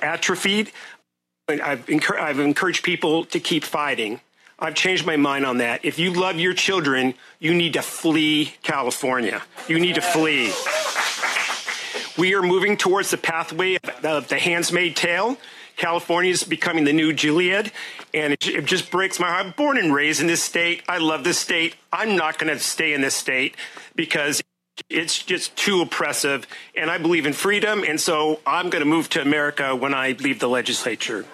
[0.00, 0.72] atrophied,
[1.48, 1.88] I've,
[2.18, 4.20] I've encouraged people to keep fighting.
[4.58, 5.84] I've changed my mind on that.
[5.84, 9.42] If you love your children, you need to flee California.
[9.68, 10.52] You need to flee.
[12.18, 15.38] We are moving towards the pathway of the handsmaid tale.
[15.78, 17.72] California is becoming the new Gilead,
[18.12, 19.46] and it, it just breaks my heart.
[19.46, 20.82] I'm born and raised in this state.
[20.88, 21.76] I love this state.
[21.92, 23.56] I'm not going to stay in this state
[23.94, 24.42] because
[24.90, 29.08] it's just too oppressive, and I believe in freedom, and so I'm going to move
[29.10, 31.24] to America when I leave the legislature.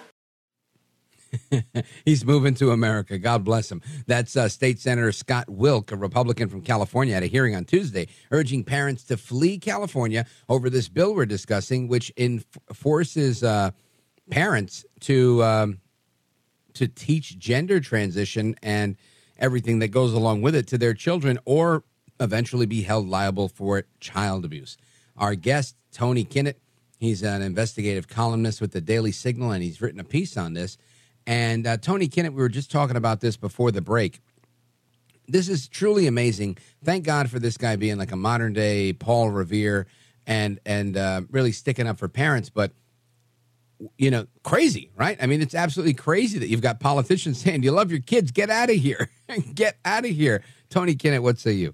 [2.05, 3.17] He's moving to America.
[3.17, 3.81] God bless him.
[4.05, 8.07] That's uh, State Senator Scott Wilk, a Republican from California, at a hearing on Tuesday,
[8.31, 13.43] urging parents to flee California over this bill we're discussing, which enforces.
[13.43, 13.71] uh,
[14.29, 15.79] parents to um,
[16.73, 18.97] to teach gender transition and
[19.37, 21.83] everything that goes along with it to their children, or
[22.19, 24.77] eventually be held liable for child abuse.
[25.17, 26.55] Our guest, Tony Kinnett,
[26.99, 30.77] he's an investigative columnist with the Daily Signal, and he's written a piece on this
[31.27, 34.21] and uh, Tony Kinnett, we were just talking about this before the break.
[35.27, 36.57] This is truly amazing.
[36.83, 39.87] Thank God for this guy being like a modern day Paul Revere
[40.27, 42.49] and and uh, really sticking up for parents.
[42.49, 42.73] But
[43.97, 45.17] you know, crazy, right?
[45.21, 48.49] I mean, it's absolutely crazy that you've got politicians saying, "You love your kids, get
[48.49, 49.09] out of here,
[49.55, 51.73] get out of here." Tony Kinnett, what say you?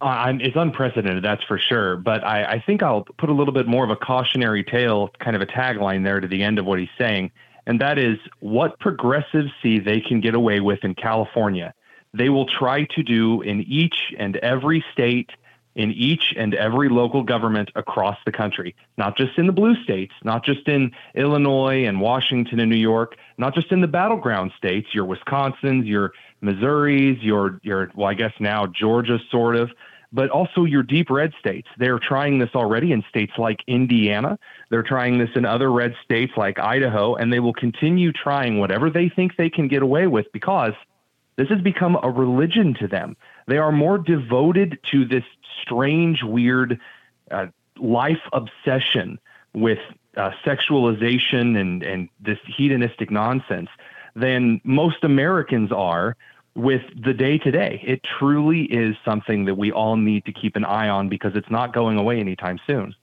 [0.00, 1.96] Uh, it's unprecedented, that's for sure.
[1.96, 5.36] But I, I think I'll put a little bit more of a cautionary tale, kind
[5.36, 7.30] of a tagline there to the end of what he's saying
[7.66, 11.74] and that is what progressives see they can get away with in California.
[12.12, 15.30] They will try to do in each and every state,
[15.74, 20.12] in each and every local government across the country, not just in the blue states,
[20.24, 24.88] not just in Illinois and Washington and New York, not just in the battleground states,
[24.92, 26.12] your Wisconsins, your
[26.42, 29.70] Missouris, your your well, I guess now Georgia sort of,
[30.12, 31.68] but also your deep red states.
[31.78, 34.38] They're trying this already in states like Indiana.
[34.70, 38.90] They're trying this in other red states like Idaho, and they will continue trying whatever
[38.90, 40.72] they think they can get away with because
[41.36, 43.16] this has become a religion to them.
[43.46, 45.24] They are more devoted to this
[45.62, 46.80] strange, weird
[47.30, 47.46] uh,
[47.78, 49.18] life obsession
[49.54, 49.78] with
[50.16, 53.68] uh, sexualization and, and this hedonistic nonsense
[54.14, 56.16] than most Americans are
[56.54, 57.80] with the day to day.
[57.84, 61.50] It truly is something that we all need to keep an eye on because it's
[61.50, 62.94] not going away anytime soon.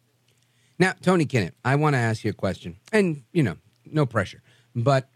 [0.80, 3.56] Now, Tony Kinnett, I want to ask you a question, and you know,
[3.86, 4.44] no pressure,
[4.76, 5.10] but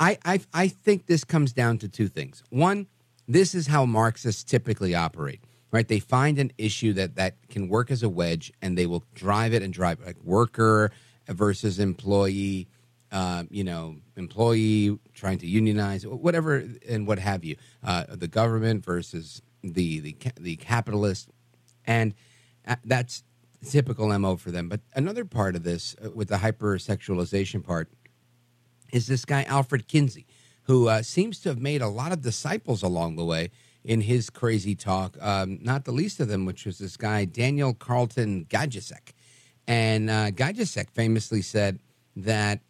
[0.00, 2.42] I, I I think this comes down to two things.
[2.50, 2.86] One,
[3.28, 5.40] this is how Marxists typically operate,
[5.72, 5.86] right?
[5.86, 9.52] They find an issue that that can work as a wedge, and they will drive
[9.52, 10.90] it and drive it, like worker
[11.28, 12.68] versus employee,
[13.12, 17.56] uh, you know, employee trying to unionize, whatever, and what have you.
[17.82, 21.28] Uh, the government versus the the the capitalist,
[21.86, 22.14] and
[22.66, 23.22] uh, that's
[23.68, 24.68] typical mo for them.
[24.68, 27.88] But another part of this, uh, with the hypersexualization part,
[28.92, 30.26] is this guy Alfred Kinsey,
[30.62, 33.50] who uh, seems to have made a lot of disciples along the way
[33.84, 35.16] in his crazy talk.
[35.20, 39.12] Um, not the least of them, which was this guy Daniel Carleton Gajdusek.
[39.66, 41.80] and uh, Gajdusek famously said
[42.16, 42.60] that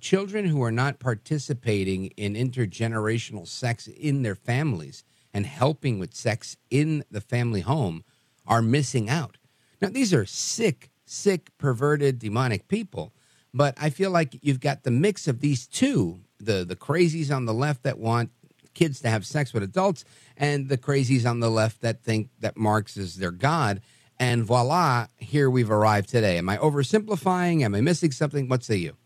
[0.00, 6.56] children who are not participating in intergenerational sex in their families and helping with sex
[6.70, 8.04] in the family home
[8.46, 9.38] are missing out
[9.80, 13.14] now, these are sick, sick, perverted, demonic people.
[13.54, 17.46] But I feel like you've got the mix of these two the, the crazies on
[17.46, 18.30] the left that want
[18.78, 20.04] kids to have sex with adults,
[20.36, 23.80] and the crazies on the left that think that Marx is their God.
[24.20, 26.38] And voila, here we've arrived today.
[26.38, 27.62] Am I oversimplifying?
[27.62, 28.48] Am I missing something?
[28.48, 28.96] What say you?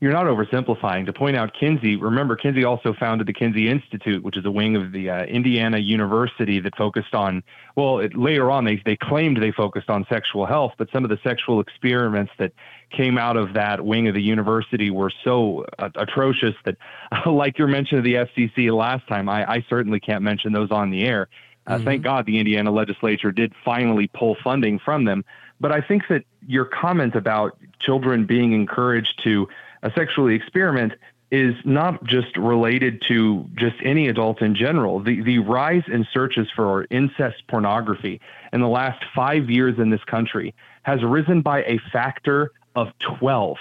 [0.00, 1.06] You're not oversimplifying.
[1.06, 4.76] To point out Kinsey, remember Kinsey also founded the Kinsey Institute, which is a wing
[4.76, 7.42] of the uh, Indiana University that focused on.
[7.74, 11.10] Well, it, later on they they claimed they focused on sexual health, but some of
[11.10, 12.52] the sexual experiments that
[12.90, 16.76] came out of that wing of the university were so uh, atrocious that,
[17.26, 20.90] like your mention of the FCC last time, I, I certainly can't mention those on
[20.90, 21.28] the air.
[21.66, 21.84] Uh, mm-hmm.
[21.84, 25.24] Thank God the Indiana legislature did finally pull funding from them.
[25.60, 29.48] But I think that your comment about children being encouraged to
[29.82, 30.92] a sexually experiment,
[31.30, 35.00] is not just related to just any adult in general.
[35.00, 38.20] The the rise in searches for incest pornography
[38.52, 40.54] in the last 5 years in this country
[40.84, 43.58] has risen by a factor of 12.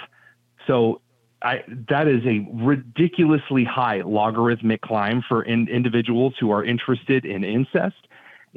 [0.65, 1.01] So
[1.41, 7.43] I, that is a ridiculously high logarithmic climb for in, individuals who are interested in
[7.43, 8.06] incest,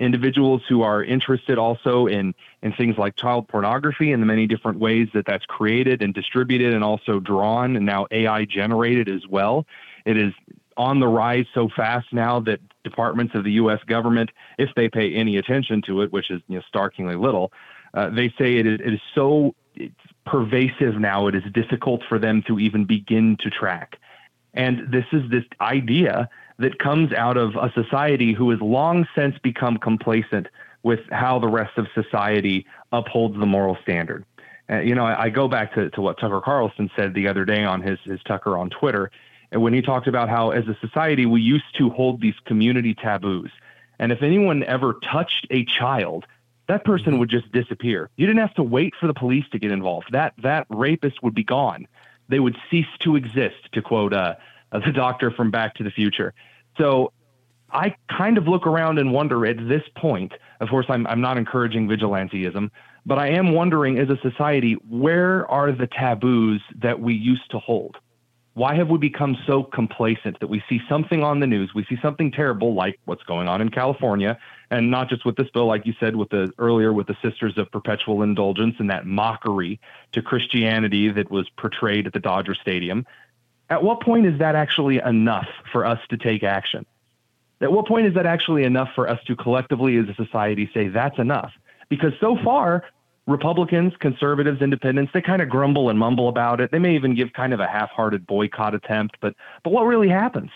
[0.00, 4.78] individuals who are interested also in in things like child pornography and the many different
[4.78, 9.66] ways that that's created and distributed and also drawn and now AI generated as well.
[10.04, 10.32] It is
[10.76, 13.80] on the rise so fast now that departments of the U.S.
[13.86, 17.52] government, if they pay any attention to it, which is you know, starkingly little,
[17.92, 19.54] uh, they say it is, it is so
[20.24, 23.98] pervasive now, it is difficult for them to even begin to track.
[24.54, 26.30] And this is this idea
[26.60, 30.46] that comes out of a society who has long since become complacent
[30.82, 34.24] with how the rest of society upholds the moral standard.
[34.70, 37.44] Uh, you know, I, I, go back to, to what Tucker Carlson said the other
[37.44, 39.10] day on his, his Tucker on Twitter,
[39.52, 42.94] and when he talked about how, as a society, we used to hold these community
[42.94, 43.50] taboos.
[43.98, 46.24] And if anyone ever touched a child,
[46.68, 48.10] that person would just disappear.
[48.16, 50.12] You didn't have to wait for the police to get involved.
[50.12, 51.88] That that rapist would be gone.
[52.28, 54.36] They would cease to exist, to quote uh,
[54.72, 56.32] the doctor from Back to the Future.
[56.80, 57.12] So
[57.70, 60.32] I kind of look around and wonder at this point.
[60.60, 62.70] Of course, I'm I'm not encouraging vigilanteism,
[63.06, 67.58] but I am wondering as a society, where are the taboos that we used to
[67.58, 67.96] hold?
[68.54, 71.96] Why have we become so complacent that we see something on the news, we see
[72.02, 74.38] something terrible like what's going on in California,
[74.70, 77.56] and not just with this bill, like you said, with the earlier with the Sisters
[77.58, 79.78] of Perpetual Indulgence and that mockery
[80.12, 83.06] to Christianity that was portrayed at the Dodger Stadium.
[83.70, 86.84] At what point is that actually enough for us to take action?
[87.60, 90.88] At what point is that actually enough for us to collectively as a society say
[90.88, 91.52] that's enough?
[91.88, 92.84] Because so far,
[93.26, 96.72] Republicans, conservatives, independents, they kind of grumble and mumble about it.
[96.72, 100.50] They may even give kind of a half-hearted boycott attempt, but but what really happens?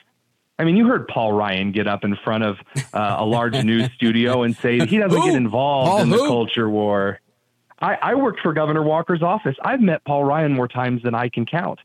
[0.59, 2.59] I mean, you heard Paul Ryan get up in front of
[2.93, 6.71] uh, a large news studio and say he doesn't get involved Paul in the culture
[6.71, 7.21] war.
[7.81, 9.57] I, I worked for Governor Walker's office.
[9.63, 11.81] I've met Paul Ryan more times than I can count.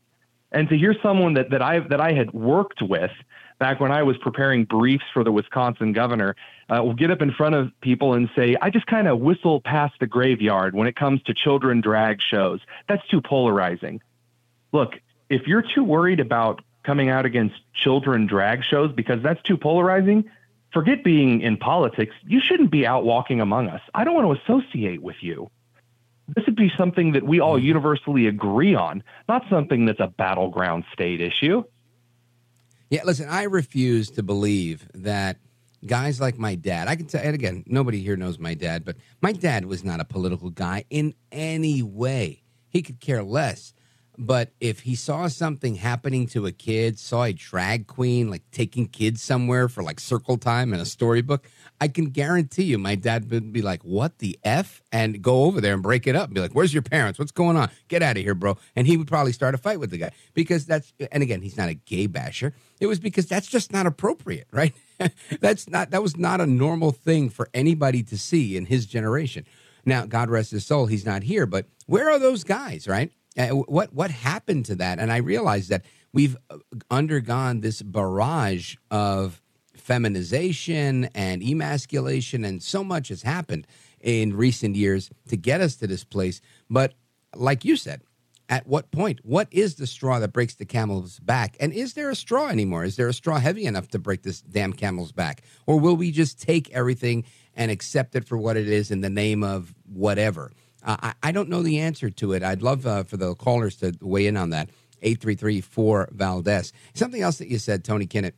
[0.52, 3.12] And to hear someone that, that I that I had worked with
[3.58, 6.34] back when I was preparing briefs for the Wisconsin governor
[6.68, 9.60] uh, will get up in front of people and say, I just kind of whistle
[9.60, 12.60] past the graveyard when it comes to children drag shows.
[12.88, 14.00] That's too polarizing.
[14.72, 14.94] Look,
[15.28, 20.24] if you're too worried about coming out against children drag shows because that's too polarizing.
[20.72, 22.14] Forget being in politics.
[22.26, 23.82] You shouldn't be out walking among us.
[23.94, 25.50] I don't want to associate with you.
[26.34, 27.66] This would be something that we all mm-hmm.
[27.66, 31.64] universally agree on, not something that's a battleground state issue.
[32.88, 35.38] Yeah, listen, I refuse to believe that
[35.86, 38.96] guys like my dad, I can tell, and again, nobody here knows my dad, but
[39.20, 42.42] my dad was not a political guy in any way.
[42.68, 43.72] He could care less
[44.20, 48.86] but if he saw something happening to a kid, saw a drag queen like taking
[48.86, 51.48] kids somewhere for like circle time in a storybook,
[51.80, 54.82] I can guarantee you my dad would be like, What the F?
[54.92, 57.18] And go over there and break it up and be like, Where's your parents?
[57.18, 57.70] What's going on?
[57.88, 58.58] Get out of here, bro.
[58.76, 61.56] And he would probably start a fight with the guy because that's, and again, he's
[61.56, 62.54] not a gay basher.
[62.80, 64.74] It was because that's just not appropriate, right?
[65.40, 69.46] that's not, that was not a normal thing for anybody to see in his generation.
[69.84, 73.10] Now, God rest his soul, he's not here, but where are those guys, right?
[73.38, 74.98] Uh, what what happened to that?
[74.98, 76.58] And I realized that we've uh,
[76.90, 79.40] undergone this barrage of
[79.90, 83.66] feminization and emasculation, and so much has happened
[84.00, 86.40] in recent years to get us to this place.
[86.70, 86.94] But
[87.34, 88.00] like you said,
[88.48, 89.18] at what point?
[89.24, 91.56] What is the straw that breaks the camel's back?
[91.58, 92.84] And is there a straw anymore?
[92.84, 95.42] Is there a straw heavy enough to break this damn camel's back?
[95.66, 97.24] Or will we just take everything
[97.56, 100.52] and accept it for what it is in the name of whatever?
[100.84, 102.44] Uh, I, I, don't know the answer to it.
[102.44, 104.70] I'd love uh, for the callers to weigh in on that.
[105.02, 105.62] 833
[106.12, 106.72] Valdez.
[106.94, 108.34] Something else that you said, Tony Kinnett,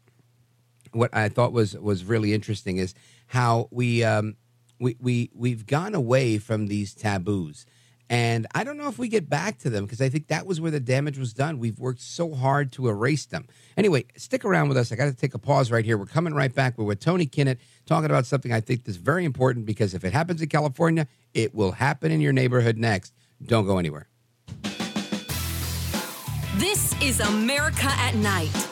[0.92, 2.94] what I thought was was really interesting is
[3.26, 4.36] how we um,
[4.78, 7.66] we we we've gone away from these taboos.
[8.10, 10.60] And I don't know if we get back to them because I think that was
[10.60, 11.58] where the damage was done.
[11.58, 13.46] We've worked so hard to erase them.
[13.74, 14.92] Anyway, stick around with us.
[14.92, 15.96] I got to take a pause right here.
[15.96, 16.76] We're coming right back.
[16.76, 17.56] We're with Tony Kinnett
[17.86, 21.54] talking about something I think is very important because if it happens in California, it
[21.54, 23.14] will happen in your neighborhood next.
[23.46, 24.08] Don't go anywhere.
[26.56, 28.71] This is America at Night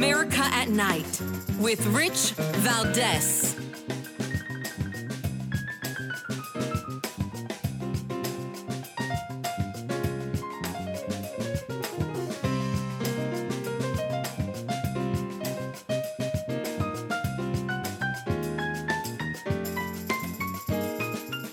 [0.00, 1.20] America at Night
[1.58, 3.54] with Rich Valdez.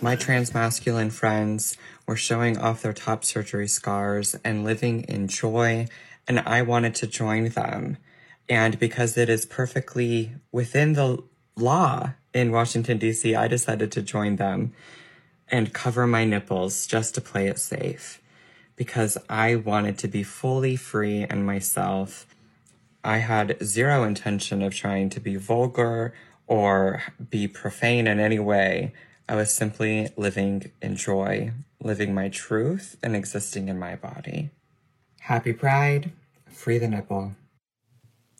[0.02, 1.76] My transmasculine friends
[2.06, 5.90] were showing off their top surgery scars and living in joy,
[6.30, 7.98] and I wanted to join them.
[8.50, 11.24] And because it is perfectly within the
[11.56, 14.74] law in Washington, D.C., I decided to join them
[15.50, 18.22] and cover my nipples just to play it safe
[18.76, 22.26] because I wanted to be fully free and myself.
[23.04, 26.14] I had zero intention of trying to be vulgar
[26.46, 28.94] or be profane in any way.
[29.28, 31.52] I was simply living in joy,
[31.82, 34.52] living my truth, and existing in my body.
[35.22, 36.12] Happy Pride,
[36.50, 37.36] free the nipple.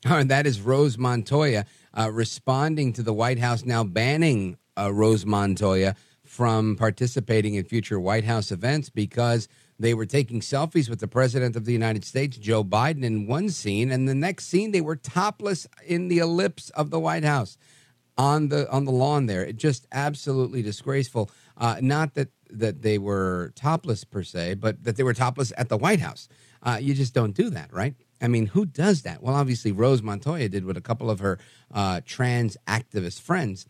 [0.04, 1.64] That is Rose Montoya
[1.96, 7.98] uh, responding to the White House now banning uh, Rose Montoya from participating in future
[7.98, 9.48] White House events because
[9.78, 13.48] they were taking selfies with the President of the United States, Joe Biden, in one
[13.48, 17.56] scene, and the next scene they were topless in the ellipse of the White House
[18.16, 19.44] on the on the lawn there.
[19.44, 21.30] It just absolutely disgraceful.
[21.56, 25.68] Uh, not that that they were topless per se, but that they were topless at
[25.68, 26.28] the White House.
[26.62, 27.94] Uh, you just don't do that, right?
[28.20, 29.22] I mean, who does that?
[29.22, 31.38] Well, obviously Rose Montoya did with a couple of her
[31.72, 33.66] uh, trans activist friends.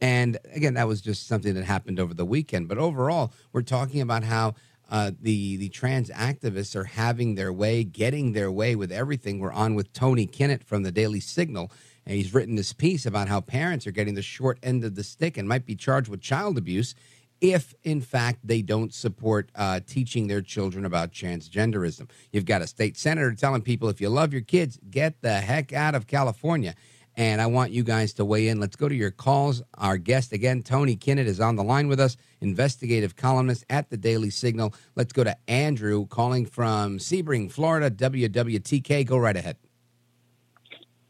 [0.00, 2.68] And again, that was just something that happened over the weekend.
[2.68, 4.54] But overall, we're talking about how
[4.90, 9.38] uh, the the trans activists are having their way, getting their way with everything.
[9.38, 11.70] We're on with Tony Kinnett from the Daily Signal,
[12.04, 15.04] and he's written this piece about how parents are getting the short end of the
[15.04, 16.94] stick and might be charged with child abuse
[17.40, 22.08] if, in fact, they don't support uh, teaching their children about transgenderism.
[22.32, 25.72] You've got a state senator telling people if you love your kids, get the heck
[25.72, 26.74] out of California.
[27.16, 28.60] And I want you guys to weigh in.
[28.60, 29.62] Let's go to your calls.
[29.74, 33.96] Our guest again, Tony Kinnett, is on the line with us, investigative columnist at the
[33.96, 34.72] Daily Signal.
[34.94, 39.04] Let's go to Andrew calling from Sebring, Florida, WWTK.
[39.06, 39.56] Go right ahead.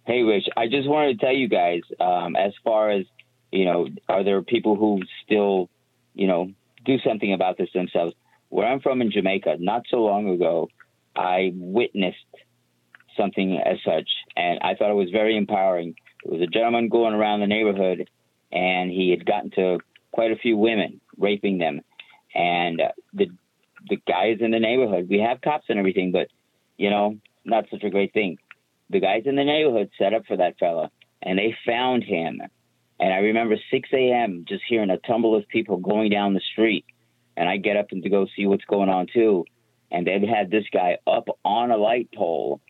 [0.07, 3.05] Hey, Rich, I just wanted to tell you guys, um, as far as,
[3.53, 5.69] you know, are there people who still,
[6.15, 6.51] you know,
[6.85, 8.15] do something about this themselves?
[8.49, 10.69] Where I'm from in Jamaica, not so long ago,
[11.15, 12.19] I witnessed
[13.17, 15.95] something as such, and I thought it was very empowering.
[16.25, 18.09] There was a gentleman going around the neighborhood,
[18.51, 19.79] and he had gotten to
[20.11, 21.81] quite a few women, raping them,
[22.35, 23.27] and uh, the
[23.89, 25.09] the guys in the neighborhood.
[25.09, 26.29] We have cops and everything, but
[26.77, 28.39] you know, not such a great thing
[28.91, 30.91] the guys in the neighborhood set up for that fella,
[31.23, 32.43] and they found him.
[33.01, 34.45] And I remember 6 a.m.
[34.47, 36.85] just hearing a tumble of people going down the street,
[37.37, 39.47] and I get up and to go see what's going on too.
[39.91, 42.61] And they had this guy up on a light pole,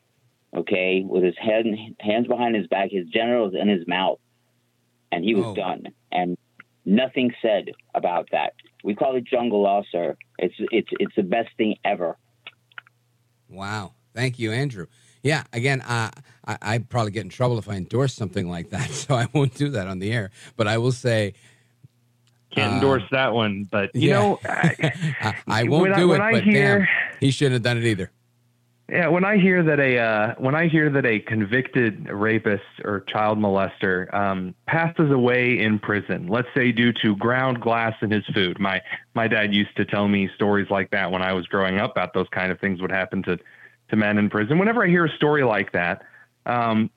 [0.56, 1.66] okay, with his head
[2.00, 4.20] hands behind his back, his genitals in his mouth,
[5.12, 5.54] and he was Oh.
[5.54, 5.88] done.
[6.12, 6.38] And
[6.86, 8.54] nothing said about that.
[8.84, 10.16] We call it jungle law, sir.
[10.38, 12.16] It's it's it's the best thing ever.
[13.48, 13.94] Wow.
[14.14, 14.86] Thank you, Andrew.
[15.22, 16.10] Yeah, again, uh,
[16.46, 19.54] I, I'd probably get in trouble if I endorse something like that, so I won't
[19.54, 20.30] do that on the air.
[20.56, 21.34] But I will say,
[22.52, 24.14] Can't Uh, endorse that one, but you yeah.
[24.18, 26.88] know, I, I won't I- do when it, I but hear- damn,
[27.20, 28.10] he shouldn't have done it either.
[28.88, 33.02] Yeah, when I hear that a uh, when I hear that a convicted rapist or
[33.02, 38.24] child molester um, passes away in prison, let's say due to ground glass in his
[38.34, 38.58] food.
[38.58, 38.82] My
[39.14, 41.92] my dad used to tell me stories like that when I was growing up.
[41.92, 43.38] About those kind of things would happen to
[43.90, 44.58] to men in prison.
[44.58, 46.02] Whenever I hear a story like that,
[46.46, 46.90] um,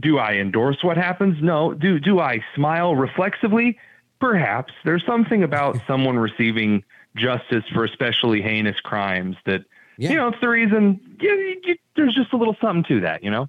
[0.00, 1.36] do I endorse what happens?
[1.42, 1.74] No.
[1.74, 3.78] Do do I smile reflexively?
[4.20, 4.72] Perhaps.
[4.84, 6.82] There's something about someone receiving
[7.16, 9.64] justice for especially heinous crimes that
[10.10, 11.00] you know it's the reason.
[11.20, 13.48] You, you, you- there's just a little something to that, you know.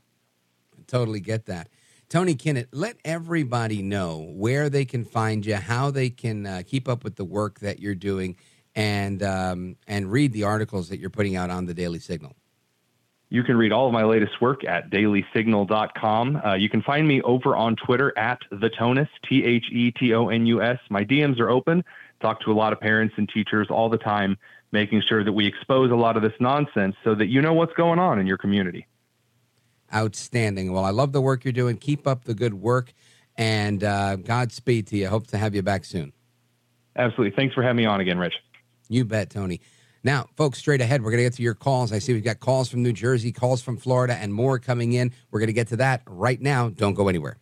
[0.87, 1.67] Totally get that.
[2.09, 6.87] Tony Kinnett, let everybody know where they can find you, how they can uh, keep
[6.87, 8.37] up with the work that you're doing,
[8.75, 12.35] and um, and read the articles that you're putting out on the Daily Signal.
[13.29, 16.41] You can read all of my latest work at dailysignal.com.
[16.45, 20.13] Uh, you can find me over on Twitter at the Tonus, T H E T
[20.13, 20.79] O N U S.
[20.89, 21.83] My DMs are open.
[22.21, 24.37] Talk to a lot of parents and teachers all the time,
[24.71, 27.73] making sure that we expose a lot of this nonsense so that you know what's
[27.73, 28.87] going on in your community.
[29.93, 30.71] Outstanding.
[30.71, 31.77] Well, I love the work you're doing.
[31.77, 32.93] Keep up the good work,
[33.37, 35.07] and uh, Godspeed to you.
[35.09, 36.13] Hope to have you back soon.
[36.95, 37.35] Absolutely.
[37.35, 38.35] Thanks for having me on again, Rich.
[38.89, 39.59] You bet, Tony.
[40.03, 41.91] Now, folks, straight ahead, we're going to get to your calls.
[41.91, 45.11] I see we've got calls from New Jersey, calls from Florida, and more coming in.
[45.31, 46.69] We're going to get to that right now.
[46.69, 47.37] Don't go anywhere.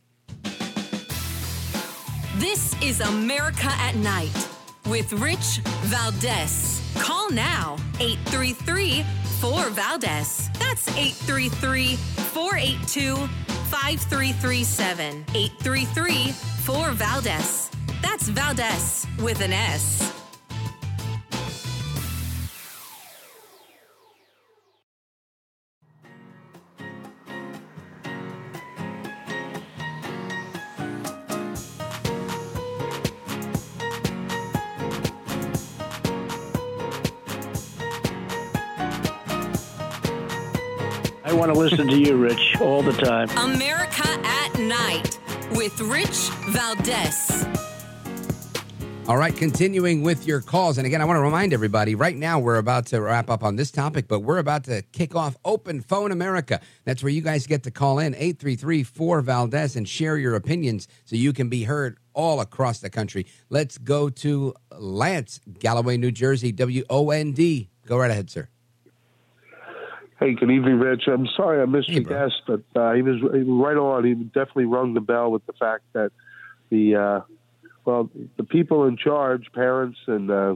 [2.37, 4.49] This is America at Night
[4.87, 6.81] with Rich Valdez.
[6.97, 9.03] Call now 833
[9.39, 10.49] 4 Valdez.
[10.59, 13.15] That's 833 482
[13.69, 15.25] 5337.
[15.33, 17.71] 833 4 Valdez.
[18.01, 20.14] That's Valdez with an S.
[41.71, 43.27] listen to you, Rich, all the time.
[43.31, 45.19] America at Night
[45.53, 47.43] with Rich Valdez.
[49.07, 50.77] All right, continuing with your calls.
[50.77, 53.55] And again, I want to remind everybody right now we're about to wrap up on
[53.55, 56.61] this topic, but we're about to kick off Open Phone America.
[56.83, 60.87] That's where you guys get to call in 833 4 Valdez and share your opinions
[61.03, 63.25] so you can be heard all across the country.
[63.49, 67.69] Let's go to Lance, Galloway, New Jersey, W O N D.
[67.87, 68.49] Go right ahead, sir.
[70.17, 71.03] Hey, good evening, Rich.
[71.07, 74.05] I'm sorry I missed the guest, but uh, he, was, he was right on.
[74.05, 76.11] He definitely rung the bell with the fact that
[76.69, 77.21] the uh,
[77.83, 80.55] well, the people in charge, parents and uh,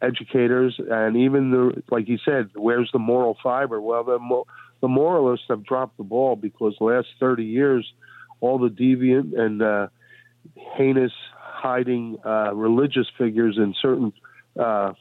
[0.00, 3.78] educators, and even the like he said, where's the moral fiber?
[3.78, 4.46] Well, the mo-
[4.80, 7.92] the moralists have dropped the ball because the last 30 years,
[8.40, 9.88] all the deviant and uh,
[10.76, 14.12] heinous hiding uh, religious figures in certain
[14.58, 14.94] uh,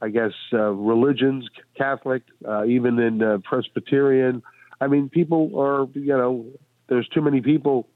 [0.00, 4.42] I guess, uh, religions, Catholic, uh, even in uh, Presbyterian.
[4.80, 6.46] I mean, people are, you know,
[6.88, 7.88] there's too many people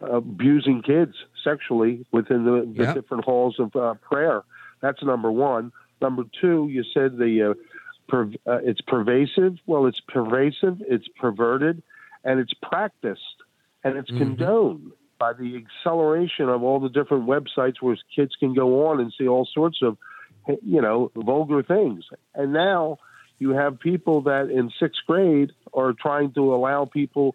[0.00, 2.94] abusing kids sexually within the, the Yeah.
[2.94, 4.42] different halls of uh, prayer.
[4.80, 5.72] That's number one.
[6.00, 7.54] Number two, you said the uh,
[8.08, 9.56] per, uh, it's pervasive.
[9.66, 11.82] Well, it's pervasive, it's perverted,
[12.24, 13.42] and it's practiced,
[13.82, 18.86] and it's condoned by the acceleration of all the different websites where kids can go
[18.86, 19.98] on and see all sorts of
[20.62, 22.04] you know, vulgar things.
[22.34, 22.98] And now
[23.38, 27.34] you have people that in sixth grade are trying to allow people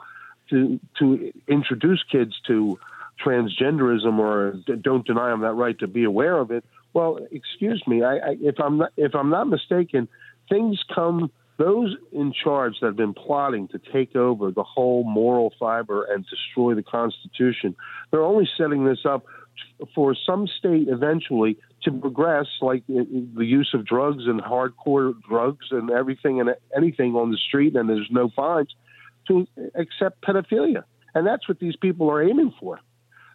[0.49, 2.77] to to introduce kids to
[3.23, 6.65] transgenderism or don't deny them that right to be aware of it.
[6.94, 10.07] Well, excuse me, I, I, if I'm not, if I'm not mistaken,
[10.49, 11.31] things come.
[11.57, 16.26] Those in charge that have been plotting to take over the whole moral fiber and
[16.26, 17.76] destroy the Constitution,
[18.10, 19.26] they're only setting this up
[19.94, 25.89] for some state eventually to progress, like the use of drugs and hardcore drugs and
[25.89, 28.73] everything and anything on the street, and there's no fines,
[29.27, 30.84] to accept pedophilia.
[31.15, 32.80] And that's what these people are aiming for.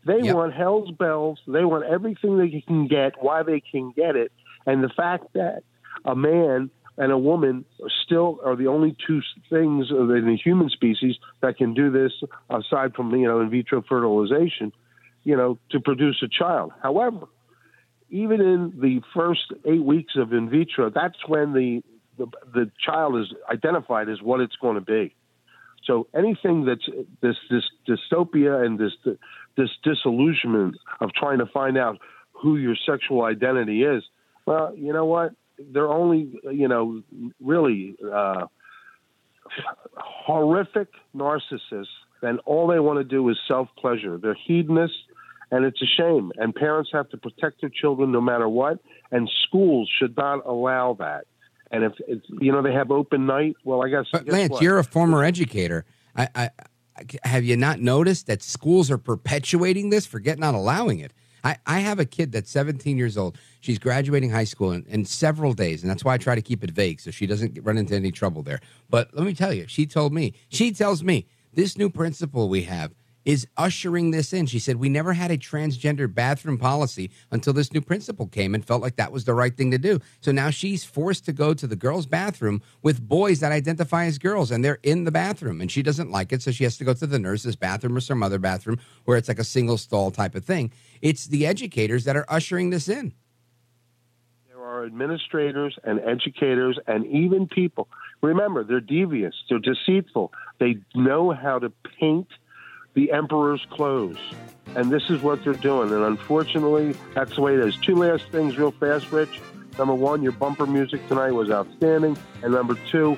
[0.05, 1.39] They want hell's bells.
[1.47, 4.33] They want everything they can get, why they can get it.
[4.67, 5.63] And the fact that
[6.05, 7.65] a man and a woman
[8.05, 12.13] still are the only two things in the human species that can do this,
[12.51, 14.73] aside from you know in vitro fertilization,
[15.25, 16.73] you know, to produce a child.
[16.83, 17.27] However,
[18.11, 21.83] even in the first eight weeks of in vitro, that's when the
[22.17, 25.15] the, the child is identified as what it's going to be.
[25.85, 26.87] So anything that's
[27.23, 28.93] this this dystopia and this
[29.57, 31.99] this disillusionment of trying to find out
[32.33, 34.03] who your sexual identity is,
[34.47, 35.33] well, you know what?
[35.59, 37.03] They're only you know
[37.41, 38.47] really uh,
[39.97, 41.87] horrific narcissists,
[42.23, 44.19] and all they want to do is self pleasure.
[44.19, 44.99] They're hedonists,
[45.51, 46.33] and it's a shame.
[46.37, 48.79] And parents have to protect their children no matter what,
[49.11, 51.27] and schools should not allow that.
[51.71, 54.07] And if it's, you know they have open night, well, I guess.
[54.13, 54.63] But guess Lance, what?
[54.63, 55.85] you're a former educator.
[56.17, 56.51] I, I, I-
[57.23, 61.13] have you not noticed that schools are perpetuating this, forget not allowing it?
[61.45, 63.39] I, I have a kid that's 17 years old.
[63.61, 66.65] She's graduating high school in, in several days, and that's why I try to keep
[66.65, 68.59] it vague so she doesn't get- run into any trouble there.
[68.91, 72.63] But let me tell you, she told me, she tells me this new principal we
[72.63, 72.93] have
[73.25, 74.47] is ushering this in.
[74.47, 78.65] She said, We never had a transgender bathroom policy until this new principal came and
[78.65, 80.01] felt like that was the right thing to do.
[80.21, 84.19] So now she's forced to go to the girls' bathroom with boys that identify as
[84.19, 86.43] girls, and they're in the bathroom, and she doesn't like it.
[86.43, 89.29] So she has to go to the nurse's bathroom or some other bathroom where it's
[89.29, 90.73] like a single stall type of thing.
[91.03, 93.13] It's the educators that are ushering this in.
[94.49, 97.89] There are administrators and educators and even people.
[98.23, 100.33] Remember, they're devious, they're deceitful.
[100.59, 101.71] They know how to
[102.01, 102.29] paint
[102.95, 104.19] the emperor's clothes.
[104.75, 105.93] And this is what they're doing.
[105.93, 107.77] And unfortunately, that's the way it is.
[107.77, 109.41] Two last things, real fast, Rich.
[109.79, 112.17] Number one, your bumper music tonight was outstanding.
[112.43, 113.17] And number two,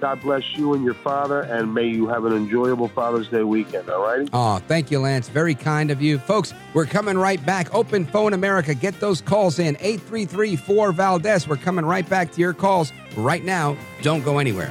[0.00, 3.88] God bless you and your father, and may you have an enjoyable Father's Day weekend,
[3.88, 4.28] all right?
[4.32, 5.28] Oh, thank you, Lance.
[5.28, 6.18] Very kind of you.
[6.18, 7.74] Folks, we're coming right back.
[7.74, 8.74] Open Phone America.
[8.74, 9.76] Get those calls in.
[9.80, 11.48] 833 4 Valdez.
[11.48, 13.76] We're coming right back to your calls right now.
[14.02, 14.70] Don't go anywhere.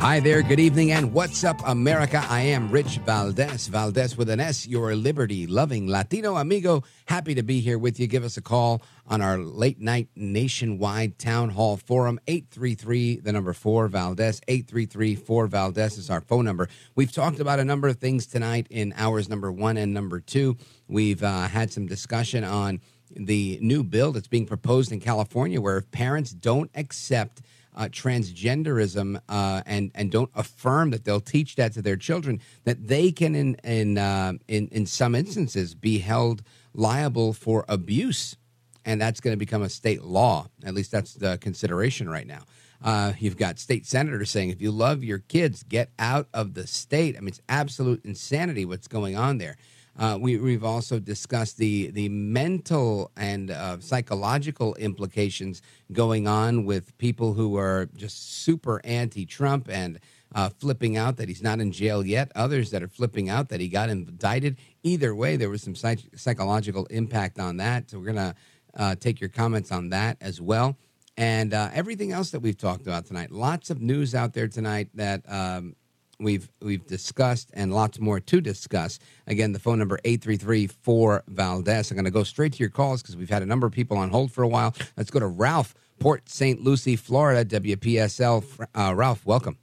[0.00, 2.24] Hi there, good evening, and what's up, America?
[2.30, 6.82] I am Rich Valdez, Valdez with an S, your liberty loving Latino amigo.
[7.04, 8.06] Happy to be here with you.
[8.06, 13.52] Give us a call on our late night nationwide town hall forum, 833, the number
[13.52, 16.70] four Valdez, 833 4 Valdez is our phone number.
[16.94, 20.56] We've talked about a number of things tonight in hours number one and number two.
[20.88, 22.80] We've uh, had some discussion on
[23.14, 27.42] the new bill that's being proposed in California, where if parents don't accept
[27.80, 32.86] uh, transgenderism uh, and and don't affirm that they'll teach that to their children, that
[32.86, 36.42] they can in in uh, in in some instances be held
[36.74, 38.36] liable for abuse,
[38.84, 40.46] and that's going to become a state law.
[40.62, 42.42] At least that's the consideration right now.
[42.82, 46.66] Uh, you've got state senators saying, if you love your kids, get out of the
[46.66, 47.16] state.
[47.16, 49.56] I mean, it's absolute insanity what's going on there.
[50.00, 55.60] Uh, we, have also discussed the the mental and uh, psychological implications
[55.92, 60.00] going on with people who are just super anti-Trump and
[60.34, 62.32] uh, flipping out that he's not in jail yet.
[62.34, 64.56] Others that are flipping out that he got indicted.
[64.82, 67.90] Either way, there was some psych- psychological impact on that.
[67.90, 68.34] So we're gonna
[68.74, 70.78] uh, take your comments on that as well.
[71.18, 73.30] And uh, everything else that we've talked about tonight.
[73.30, 75.76] Lots of news out there tonight that um,
[76.20, 78.98] we've we've discussed and lots more to discuss.
[79.26, 81.90] Again, the phone number 833-4 Valdez.
[81.90, 83.96] I'm going to go straight to your calls because we've had a number of people
[83.96, 84.74] on hold for a while.
[84.96, 86.60] Let's go to Ralph, Port St.
[86.62, 88.66] Lucie, Florida, WPSL.
[88.74, 89.56] Uh, Ralph, welcome.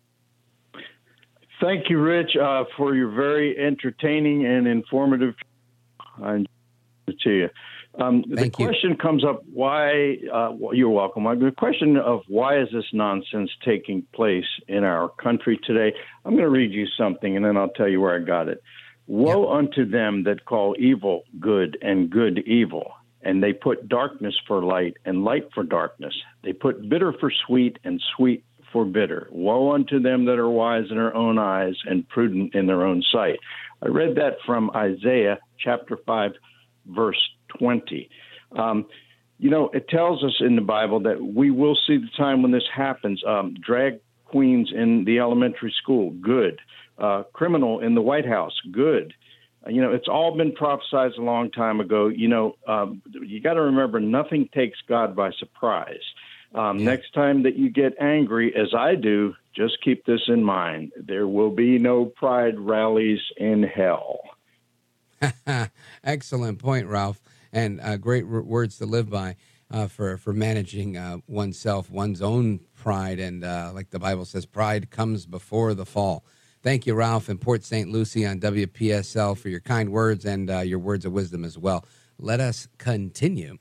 [1.61, 5.33] Thank you, Rich, uh, for your very entertaining and informative.
[6.23, 6.45] I
[7.07, 7.49] to you.
[7.99, 8.97] Um, the question you.
[8.97, 11.23] comes up why, uh, you're welcome.
[11.23, 15.95] The question of why is this nonsense taking place in our country today?
[16.23, 18.61] I'm going to read you something and then I'll tell you where I got it.
[19.07, 19.57] Woe yep.
[19.57, 22.91] unto them that call evil good and good evil,
[23.21, 26.13] and they put darkness for light and light for darkness.
[26.43, 29.27] They put bitter for sweet and sweet for bitter.
[29.31, 33.01] Woe unto them that are wise in their own eyes and prudent in their own
[33.11, 33.39] sight.
[33.81, 36.31] I read that from Isaiah chapter 5,
[36.87, 38.09] verse 20.
[38.53, 38.85] Um,
[39.39, 42.51] you know, it tells us in the Bible that we will see the time when
[42.51, 43.23] this happens.
[43.25, 46.59] Um, drag queens in the elementary school, good.
[46.97, 49.13] Uh, criminal in the White House, good.
[49.65, 52.07] Uh, you know, it's all been prophesied a long time ago.
[52.07, 56.01] You know, um, you got to remember nothing takes God by surprise.
[56.55, 60.93] Um, next time that you get angry, as I do, just keep this in mind.
[60.95, 64.21] There will be no pride rallies in hell.
[66.03, 67.19] Excellent point, Ralph
[67.51, 69.35] and uh, great r- words to live by
[69.69, 74.45] uh, for for managing uh, oneself, one's own pride, and uh, like the Bible says,
[74.45, 76.23] pride comes before the fall.
[76.63, 77.89] Thank you, Ralph, in Port St.
[77.89, 81.85] Lucie on WPSL for your kind words and uh, your words of wisdom as well.
[82.19, 83.57] Let us continue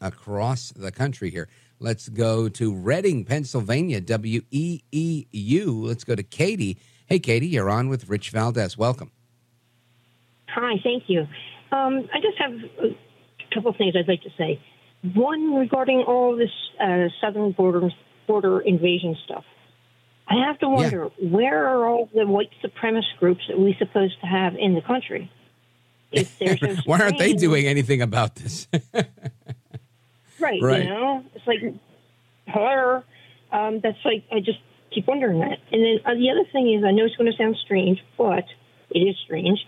[0.00, 1.48] across the country here.
[1.78, 5.84] Let's go to Reading, Pennsylvania, WEEU.
[5.86, 6.78] Let's go to Katie.
[7.06, 8.76] Hey, Katie, you're on with Rich Valdez.
[8.76, 9.10] Welcome.
[10.48, 11.26] Hi, thank you.
[11.74, 12.96] Um, I just have a
[13.52, 14.60] couple of things I'd like to say.
[15.14, 17.90] One regarding all this uh, southern border
[18.28, 19.44] border invasion stuff.
[20.28, 21.28] I have to wonder yeah.
[21.28, 25.30] where are all the white supremacist groups that we're supposed to have in the country?
[26.12, 28.68] If there's Why aren't they doing anything about this?
[28.94, 29.08] right,
[30.62, 31.58] right, you know, it's like
[32.46, 33.04] her.
[33.52, 34.60] Um, that's like I just
[34.92, 35.58] keep wondering that.
[35.72, 38.44] And then uh, the other thing is, I know it's going to sound strange, but
[38.90, 39.58] it is strange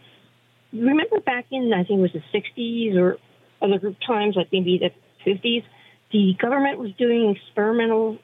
[0.72, 3.18] remember back in I think it was the 60s or
[3.62, 4.90] other group times, like maybe the
[5.28, 5.64] 50s,
[6.12, 8.18] the government was doing experimental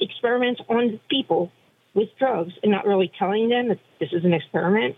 [0.00, 1.50] experiments on people
[1.94, 4.96] with drugs and not really telling them that this is an experiment.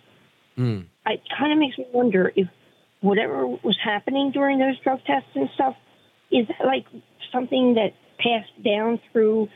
[0.56, 0.86] Mm.
[1.06, 2.48] It kind of makes me wonder if
[3.00, 5.76] whatever was happening during those drug tests and stuff
[6.30, 6.86] is that like
[7.32, 9.48] something that passed down through,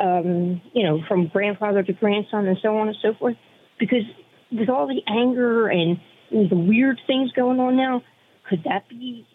[0.00, 3.36] um, you know, from grandfather to grandson and so on and so forth.
[3.78, 4.04] Because
[4.50, 6.00] with all the anger and
[6.30, 8.02] the weird things going on now,
[8.48, 9.26] could that be,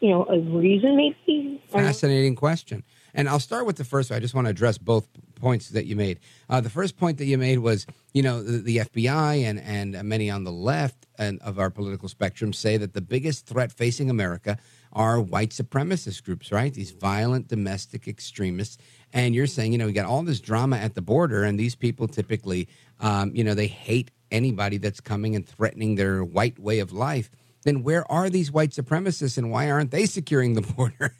[0.00, 1.62] you know, a reason maybe?
[1.68, 2.84] Fascinating question.
[3.14, 4.12] And I'll start with the first.
[4.12, 6.20] I just want to address both points that you made.
[6.50, 10.02] Uh, the first point that you made was, you know, the, the FBI and and
[10.06, 14.10] many on the left and of our political spectrum say that the biggest threat facing
[14.10, 14.58] America
[14.92, 16.72] are white supremacist groups, right?
[16.72, 18.78] These violent domestic extremists.
[19.12, 21.74] And you're saying, you know, we got all this drama at the border, and these
[21.74, 22.68] people typically,
[23.00, 27.30] um, you know, they hate anybody that's coming and threatening their white way of life.
[27.64, 31.12] Then where are these white supremacists, and why aren't they securing the border?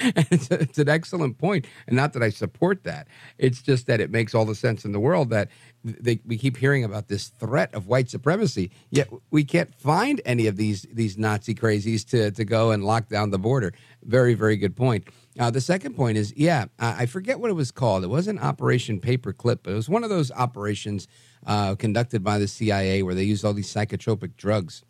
[0.00, 3.08] it's, a, it's, an excellent point, and not that I support that.
[3.38, 5.48] It's just that it makes all the sense in the world that
[5.82, 10.46] they, we keep hearing about this threat of white supremacy, yet we can't find any
[10.46, 13.72] of these these Nazi crazies to to go and lock down the border.
[14.02, 15.08] Very very good point.
[15.38, 18.02] Uh, the second point is, yeah, I, forget what it was called.
[18.02, 21.06] It wasn't Operation Paperclip, but it was one of those operations
[21.46, 24.82] uh, conducted by the CIA where they used all these psychotropic drugs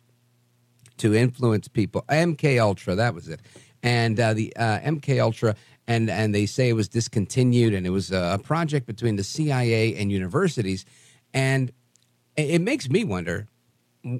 [0.97, 2.03] to influence people.
[2.09, 3.39] MK Ultra, that was it
[3.83, 5.55] and uh, the uh, MK Ultra,
[5.87, 9.95] and and they say it was discontinued, and it was a project between the CIA
[9.95, 10.85] and universities,
[11.33, 11.71] and
[12.35, 13.47] it makes me wonder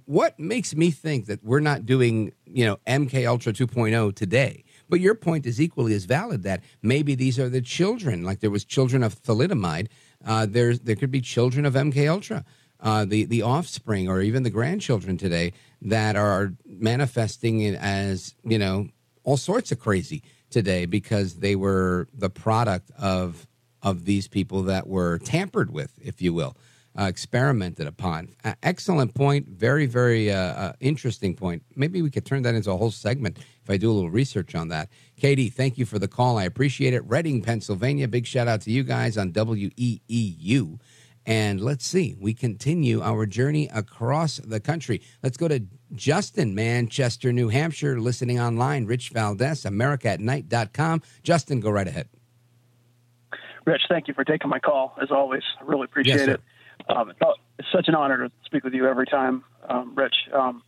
[0.06, 4.64] what makes me think that we're not doing you know MK Ultra 2.0 today.
[4.92, 8.52] But your point is equally as valid that maybe these are the children, like there
[8.52, 9.88] was children of thalidomide.
[10.24, 12.44] Uh, there's there could be children of MK Ultra.
[12.82, 18.90] Uh, the the offspring or even the grandchildren today that are manifesting as you know
[19.24, 23.48] all sorts of crazy today because they were the product of
[23.82, 26.58] of these people that were tampered with, if you will,
[27.00, 28.30] uh, experimented upon.
[28.44, 29.48] Uh, excellent point.
[29.48, 31.64] Very, very uh, uh interesting point.
[31.76, 34.56] Maybe we could turn that into a whole segment if I do a little research
[34.56, 34.90] on that.
[35.16, 36.38] Katie, thank you for the call.
[36.38, 37.04] I appreciate it.
[37.06, 38.08] Reading, Pennsylvania.
[38.08, 40.80] Big shout out to you guys on WEEU.
[41.26, 45.02] And let's see, we continue our journey across the country.
[45.22, 45.64] Let's go to
[45.94, 48.86] Justin, Manchester, New Hampshire, listening online.
[48.86, 51.04] Rich Valdez, AmericaAtNight.com.
[51.22, 52.10] Justin, go right ahead.
[53.66, 55.44] Rich, thank you for taking my call, as always.
[55.60, 56.42] I really appreciate yes, it.
[56.90, 57.14] Um,
[57.60, 60.16] it's such an honor to speak with you every time, um, Rich.
[60.34, 60.64] Um,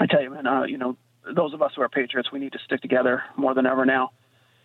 [0.00, 0.96] I tell you, man, uh, you know,
[1.34, 4.12] those of us who are patriots, we need to stick together more than ever now.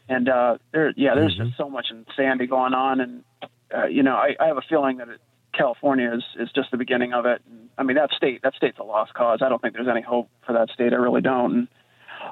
[0.07, 1.45] And uh, there, yeah, there's mm-hmm.
[1.45, 3.23] just so much insanity going on, and
[3.75, 5.21] uh, you know, I, I have a feeling that it,
[5.53, 7.41] California is is just the beginning of it.
[7.49, 9.39] And, I mean, that state that state's a lost cause.
[9.41, 10.93] I don't think there's any hope for that state.
[10.93, 11.53] I really don't.
[11.53, 11.67] And,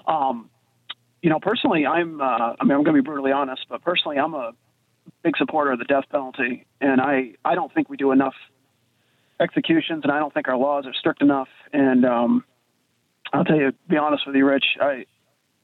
[0.05, 0.49] um,
[1.21, 2.19] you know, personally, I'm.
[2.19, 2.25] Uh,
[2.59, 4.51] I mean, I'm going to be brutally honest, but personally, I'm a
[5.23, 8.35] big supporter of the death penalty, and I I don't think we do enough
[9.39, 11.47] executions, and I don't think our laws are strict enough.
[11.73, 12.43] And um,
[13.33, 15.05] I'll tell you, be honest with you, Rich, I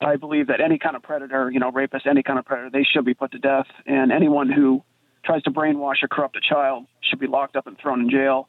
[0.02, 2.84] I believe that any kind of predator, you know, rapist, any kind of predator, they
[2.84, 4.84] should be put to death, and anyone who
[5.26, 8.48] tries to brainwash or corrupt a child should be locked up and thrown in jail.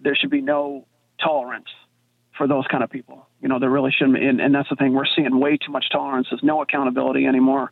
[0.00, 0.86] There should be no
[1.22, 1.68] tolerance
[2.36, 3.26] for those kind of people.
[3.40, 4.26] You know, there really shouldn't be.
[4.26, 4.92] And, and that's the thing.
[4.92, 6.28] We're seeing way too much tolerance.
[6.30, 7.70] There's no accountability anymore.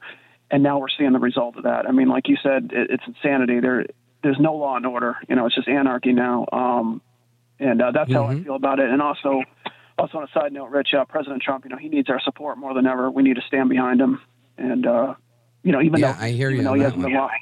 [0.50, 1.86] And now we're seeing the result of that.
[1.86, 3.60] I mean, like you said, it, it's insanity.
[3.60, 3.86] There,
[4.22, 5.16] there's no law and order.
[5.28, 6.46] You know, it's just anarchy now.
[6.52, 7.02] Um,
[7.58, 8.14] and uh, that's mm-hmm.
[8.14, 8.44] how I mm-hmm.
[8.44, 8.90] feel about it.
[8.90, 9.42] And also,
[9.98, 12.58] also on a side note, Rich, uh, President Trump, you know, he needs our support
[12.58, 13.10] more than ever.
[13.10, 14.20] We need to stand behind him.
[14.58, 15.14] And, uh,
[15.62, 17.40] you know, even yeah, though I hear you even though he hasn't been lying.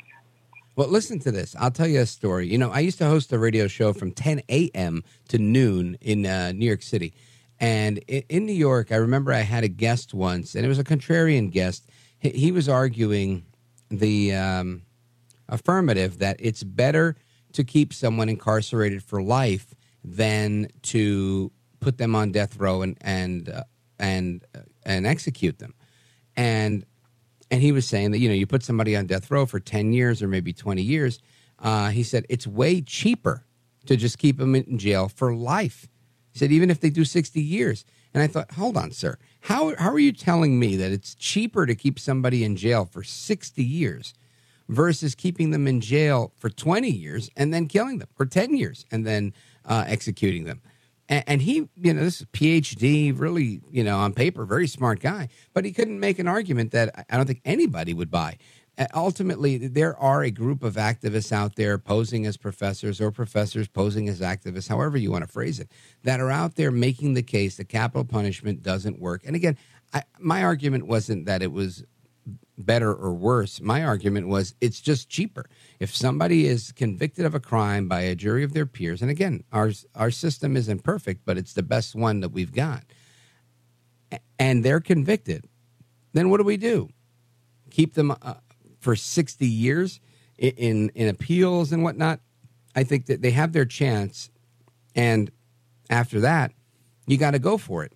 [0.74, 1.55] Well, listen to this.
[1.59, 2.49] I'll tell you a story.
[2.49, 5.05] You know, I used to host a radio show from 10 a.m.
[5.29, 7.12] to noon in uh, New York City.
[7.61, 10.79] And in, in, New York, I remember I had a guest once, and it was
[10.79, 11.91] a contrarian guest.
[12.23, 13.44] He, was arguing
[13.90, 14.82] the um,
[15.49, 17.16] affirmative that it's better
[17.53, 19.74] to keep someone incarcerated for life
[20.05, 21.51] than to
[21.81, 23.65] put them on death row and and uh,
[23.99, 25.74] and uh, and execute them.
[26.36, 26.86] And
[27.51, 29.93] and he was saying that you know you put somebody on death row for 10
[29.93, 31.19] years or maybe 20 years
[31.59, 33.44] uh, he said it's way cheaper
[33.86, 35.89] to just keep them in jail for life.
[36.32, 37.85] He said even if they do 60 years.
[38.15, 41.66] And i thought hold on sir how, how are you telling me that it's cheaper
[41.66, 44.14] to keep somebody in jail for 60 years
[44.69, 48.86] versus keeping them in jail for 20 years and then killing them for 10 years
[48.90, 49.32] and then
[49.64, 50.62] uh, executing them
[51.12, 55.01] and, and he, you know, this is PhD, really, you know, on paper, very smart
[55.01, 58.39] guy, but he couldn't make an argument that I don't think anybody would buy.
[58.94, 64.09] Ultimately, there are a group of activists out there posing as professors or professors posing
[64.09, 65.70] as activists, however you want to phrase it,
[66.05, 69.23] that are out there making the case that capital punishment doesn't work.
[69.27, 69.59] And again,
[69.93, 71.85] I, my argument wasn't that it was
[72.57, 73.61] better or worse.
[73.61, 75.44] My argument was it's just cheaper.
[75.78, 79.44] If somebody is convicted of a crime by a jury of their peers, and again,
[79.53, 82.85] our our system isn't perfect, but it's the best one that we've got,
[84.39, 85.44] and they're convicted,
[86.15, 86.89] then what do we do?
[87.70, 88.35] Keep them uh,
[88.82, 90.00] for sixty years
[90.36, 92.20] in, in appeals and whatnot.
[92.74, 94.30] I think that they have their chance,
[94.94, 95.30] and
[95.88, 96.52] after that,
[97.06, 97.92] you got to go for it.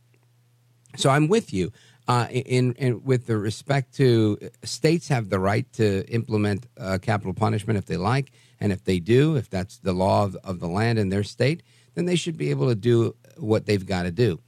[0.96, 1.72] So I'm with you.
[2.08, 7.34] Uh, in, in with the respect to states have the right to implement uh, capital
[7.34, 8.30] punishment if they like,
[8.60, 11.64] and if they do, if that's the law of, of the land in their state,
[11.94, 14.38] then they should be able to do what they've got to do.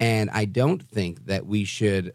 [0.00, 2.14] And I don't think that we should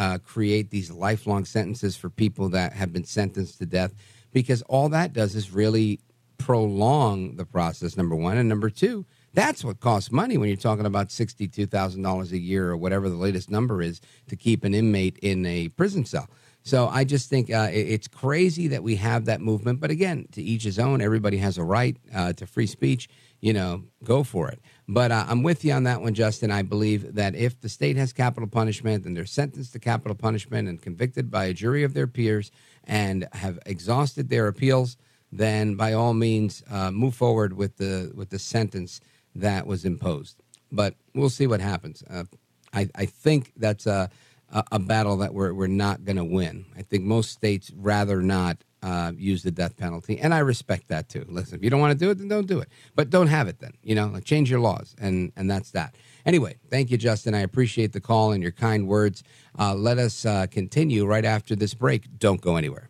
[0.00, 3.92] uh, create these lifelong sentences for people that have been sentenced to death
[4.32, 6.00] because all that does is really
[6.38, 8.38] prolong the process, number one.
[8.38, 9.04] And number two,
[9.34, 13.50] that's what costs money when you're talking about $62,000 a year or whatever the latest
[13.50, 16.30] number is to keep an inmate in a prison cell.
[16.62, 19.80] So I just think uh, it's crazy that we have that movement.
[19.80, 21.00] But again, to each his own.
[21.00, 23.08] Everybody has a right uh, to free speech.
[23.40, 24.60] You know, go for it.
[24.86, 26.50] But uh, I'm with you on that one, Justin.
[26.50, 30.68] I believe that if the state has capital punishment and they're sentenced to capital punishment
[30.68, 32.50] and convicted by a jury of their peers
[32.84, 34.98] and have exhausted their appeals,
[35.32, 39.00] then by all means uh, move forward with the with the sentence
[39.34, 40.42] that was imposed.
[40.70, 42.04] But we'll see what happens.
[42.10, 42.24] Uh,
[42.72, 44.10] I, I think that's a,
[44.50, 46.66] a, battle that we're, we're not going to win.
[46.76, 51.08] I think most states rather not uh, use the death penalty, and I respect that
[51.08, 51.24] too.
[51.28, 52.68] Listen, if you don't want to do it, then don't do it.
[52.94, 53.72] But don't have it then.
[53.82, 55.94] You know, like change your laws, and and that's that.
[56.24, 57.34] Anyway, thank you, Justin.
[57.34, 59.22] I appreciate the call and your kind words.
[59.58, 62.18] Uh, let us uh, continue right after this break.
[62.18, 62.88] Don't go anywhere.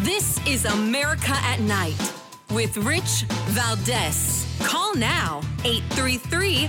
[0.00, 2.14] This is America at Night
[2.50, 4.46] with Rich Valdes.
[4.60, 6.68] Call now 833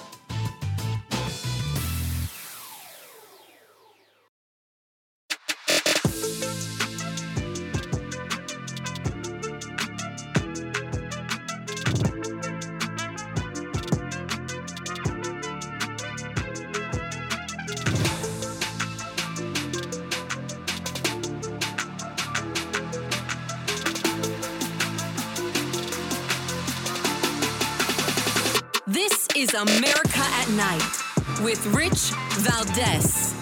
[32.63, 33.33] Valdes.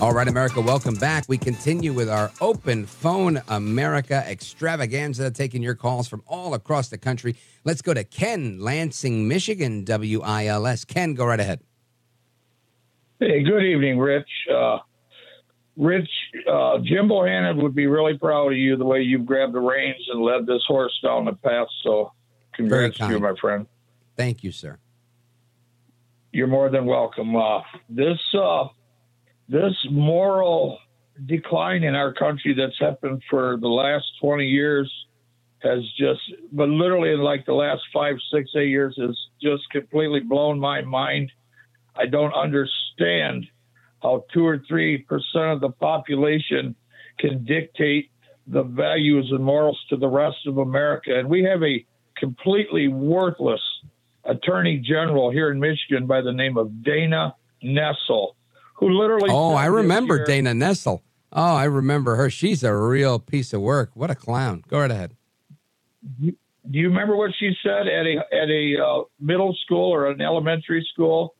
[0.00, 1.24] All right, America, welcome back.
[1.28, 6.98] We continue with our open phone America extravaganza, taking your calls from all across the
[6.98, 7.36] country.
[7.64, 10.84] Let's go to Ken, Lansing, Michigan, WILS.
[10.84, 11.60] Ken, go right ahead.
[13.18, 14.28] Hey, good evening, Rich.
[14.52, 14.78] Uh,
[15.76, 16.10] Rich,
[16.48, 20.06] uh, Jim Bohannon would be really proud of you the way you've grabbed the reins
[20.12, 21.66] and led this horse down the path.
[21.82, 22.12] So,
[22.54, 23.66] congrats to you, my friend.
[24.16, 24.78] Thank you, sir.
[26.38, 27.34] You're more than welcome.
[27.34, 28.68] Uh, this uh,
[29.48, 30.78] this moral
[31.26, 34.88] decline in our country that's happened for the last 20 years
[35.64, 36.20] has just,
[36.52, 40.80] but literally in like the last five, six, eight years, has just completely blown my
[40.82, 41.32] mind.
[41.96, 43.48] I don't understand
[44.00, 46.76] how two or three percent of the population
[47.18, 48.12] can dictate
[48.46, 51.18] the values and morals to the rest of America.
[51.18, 51.84] And we have a
[52.16, 53.60] completely worthless
[54.28, 57.34] attorney general here in Michigan by the name of Dana
[57.64, 58.34] Nessel,
[58.74, 59.30] who literally.
[59.30, 61.00] Oh, I remember Dana Nessel.
[61.32, 62.30] Oh, I remember her.
[62.30, 63.90] She's a real piece of work.
[63.94, 64.64] What a clown.
[64.68, 65.14] Go right ahead.
[66.20, 70.20] Do you remember what she said at a at a uh, middle school or an
[70.20, 71.34] elementary school?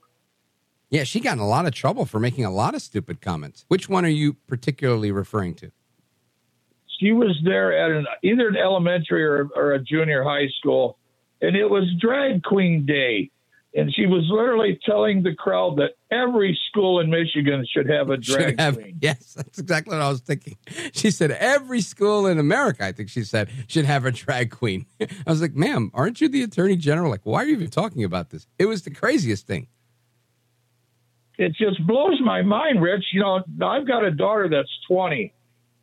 [0.90, 3.66] Yeah, she got in a lot of trouble for making a lot of stupid comments.
[3.69, 5.70] Which one are you particularly referring to?
[6.98, 10.98] She was there at an either an elementary or, or a junior high school,
[11.40, 13.31] and it was drag queen day.
[13.74, 18.16] And she was literally telling the crowd that every school in Michigan should have a
[18.16, 18.98] drag have, queen.
[19.01, 20.56] Yes, that's exactly what I was thinking.
[20.93, 24.86] She said every school in America, I think she said, should have a drag queen.
[25.01, 27.10] I was like, ma'am, aren't you the attorney general?
[27.10, 28.47] Like, why are you even talking about this?
[28.59, 29.69] It was the craziest thing
[31.39, 33.05] it just blows my mind, Rich.
[33.12, 35.32] You know, I've got a daughter that's 20,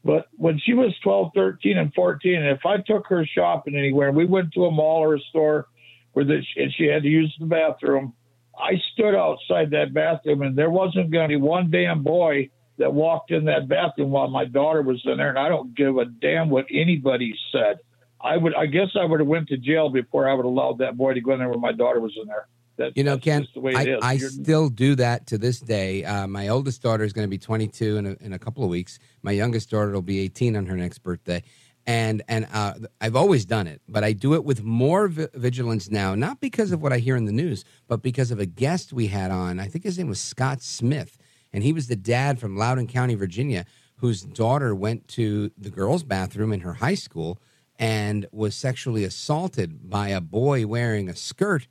[0.05, 4.11] but when she was 12, 13, and 14, and if I took her shopping anywhere,
[4.11, 5.65] we went to a mall or a store
[6.13, 8.13] where the, and she had to use the bathroom,
[8.57, 12.93] I stood outside that bathroom, and there wasn't going to be one damn boy that
[12.93, 16.05] walked in that bathroom while my daughter was in there, and I don't give a
[16.05, 17.79] damn what anybody said.
[18.21, 20.77] I would, I guess, I would have went to jail before I would have allowed
[20.79, 22.47] that boy to go in there where my daughter was in there.
[22.77, 26.03] That, you know, Ken, I, I still do that to this day.
[26.03, 28.69] Uh, my oldest daughter is going to be 22 in a, in a couple of
[28.69, 28.99] weeks.
[29.21, 31.43] My youngest daughter will be 18 on her next birthday.
[31.87, 35.91] And and uh, I've always done it, but I do it with more vi- vigilance
[35.91, 38.91] now, not because of what I hear in the news, but because of a guest
[38.91, 39.59] we had on.
[39.59, 41.19] I think his name was Scott Smith,
[41.53, 43.65] and he was the dad from Loudoun County, Virginia,
[43.97, 47.39] whose daughter went to the girls' bathroom in her high school
[47.77, 51.67] and was sexually assaulted by a boy wearing a skirt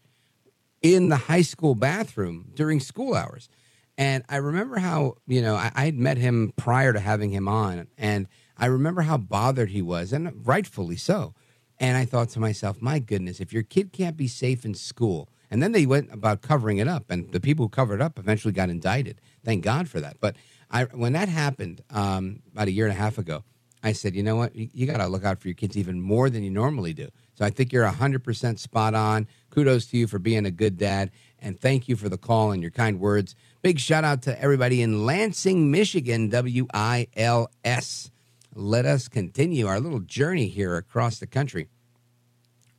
[0.84, 3.48] in the high school bathroom during school hours.
[3.96, 7.86] And I remember how, you know, I, had met him prior to having him on.
[7.96, 8.28] And
[8.58, 11.34] I remember how bothered he was, and rightfully so.
[11.80, 15.30] And I thought to myself, my goodness, if your kid can't be safe in school,
[15.50, 18.52] and then they went about covering it up, and the people who covered up eventually
[18.52, 19.20] got indicted.
[19.42, 20.18] Thank God for that.
[20.20, 20.36] But
[20.70, 23.42] I, when that happened um, about a year and a half ago,
[23.84, 24.56] I said, you know what?
[24.56, 27.08] You, you got to look out for your kids even more than you normally do.
[27.34, 29.28] So I think you're 100% spot on.
[29.54, 31.10] Kudos to you for being a good dad.
[31.38, 33.36] And thank you for the call and your kind words.
[33.62, 38.10] Big shout out to everybody in Lansing, Michigan, W I L S.
[38.54, 41.68] Let us continue our little journey here across the country.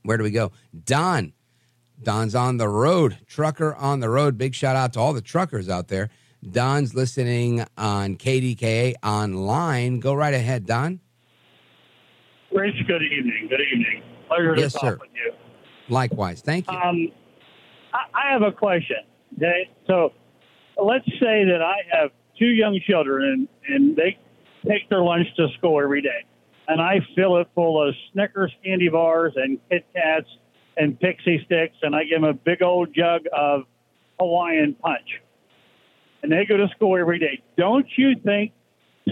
[0.03, 0.51] Where do we go?
[0.83, 1.33] Don.
[2.01, 4.37] Don's on the road, trucker on the road.
[4.37, 6.09] Big shout out to all the truckers out there.
[6.51, 10.01] Don's listening on KDKA online.
[10.01, 10.99] Go right ahead, Don.
[12.51, 13.47] Rich, good evening.
[13.49, 14.03] Good evening.
[14.27, 14.97] Pleasure yes, to sir.
[14.99, 15.31] with you.
[15.89, 16.41] Likewise.
[16.41, 16.77] Thank you.
[16.77, 17.11] Um,
[17.93, 18.97] I, have a question.
[19.37, 20.13] Okay, so
[20.81, 24.17] let's say that I have two young children and, and they
[24.67, 26.25] take their lunch to school every day,
[26.67, 30.27] and I fill it full of Snickers candy bars and Kit Kats
[30.77, 33.63] and Pixy Stix, and I give them a big old jug of
[34.19, 35.21] Hawaiian punch,
[36.23, 37.41] and they go to school every day.
[37.57, 38.51] Don't you think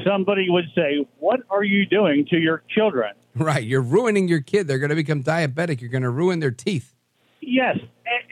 [0.06, 3.64] somebody would say, "What are you doing to your children?" Right.
[3.64, 4.68] You're ruining your kid.
[4.68, 5.82] They're going to become diabetic.
[5.82, 6.94] You're going to ruin their teeth.
[7.42, 7.78] Yes,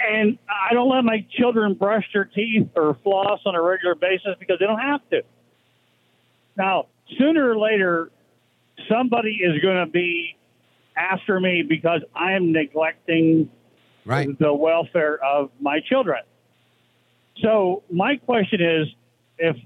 [0.10, 4.36] and, I don't let my children brush their teeth or floss on a regular basis
[4.40, 5.22] because they don't have to.
[6.56, 6.88] Now,
[7.18, 8.12] sooner or later,
[8.90, 10.38] somebody is going to be
[10.96, 13.50] after me because I am neglecting
[14.06, 14.38] right.
[14.40, 16.22] the welfare of my children.
[17.42, 18.88] So my question is,
[19.38, 19.58] if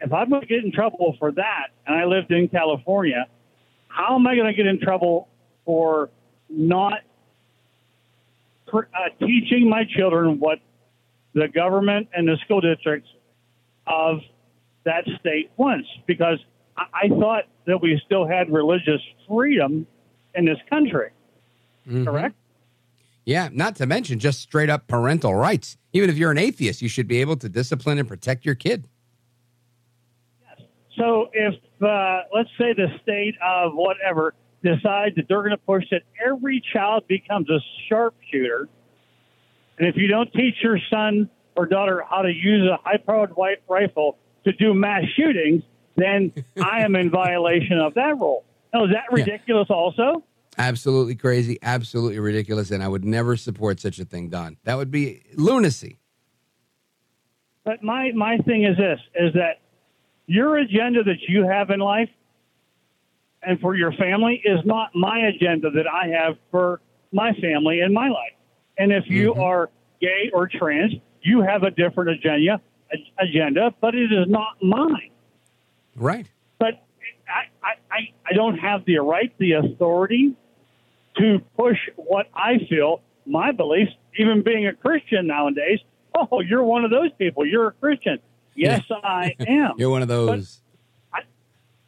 [0.00, 3.26] if I'm going to get in trouble for that, and I lived in California,
[3.96, 5.28] how am I going to get in trouble
[5.64, 6.10] for
[6.50, 7.00] not
[8.72, 8.80] uh,
[9.20, 10.58] teaching my children what
[11.34, 13.08] the government and the school districts
[13.86, 14.18] of
[14.84, 15.88] that state wants?
[16.06, 16.38] Because
[16.76, 19.86] I, I thought that we still had religious freedom
[20.34, 21.10] in this country.
[21.88, 22.04] Mhm.
[22.04, 22.34] Correct?
[23.24, 25.78] Yeah, not to mention just straight up parental rights.
[25.94, 28.86] Even if you're an atheist, you should be able to discipline and protect your kid.
[30.96, 35.84] So if uh, let's say the state of whatever decides that they're going to push
[35.90, 37.58] that every child becomes a
[37.88, 38.68] sharpshooter,
[39.78, 43.62] and if you don't teach your son or daughter how to use a high-powered white
[43.68, 45.62] rifle to do mass shootings,
[45.96, 46.32] then
[46.62, 48.44] I am in violation of that rule.
[48.72, 49.68] Now, is that ridiculous?
[49.70, 50.24] Also,
[50.58, 54.56] Absolutely crazy, absolutely ridiculous, and I would never support such a thing, Don.
[54.64, 55.98] That would be lunacy.
[57.64, 59.60] But my my thing is this: is that
[60.26, 62.10] your agenda that you have in life
[63.42, 66.80] and for your family is not my agenda that I have for
[67.12, 68.34] my family and my life.
[68.78, 69.40] And if you mm-hmm.
[69.40, 69.70] are
[70.00, 72.60] gay or trans, you have a different agenda
[73.18, 75.10] agenda, but it is not mine.
[75.96, 76.26] Right.
[76.58, 76.84] But
[77.28, 77.98] I, I, I,
[78.30, 80.34] I don't have the right, the authority
[81.18, 85.80] to push what I feel, my beliefs, even being a Christian nowadays.
[86.14, 87.44] Oh, you're one of those people.
[87.44, 88.18] You're a Christian.
[88.56, 89.72] Yes, I am.
[89.78, 90.60] You're one of those.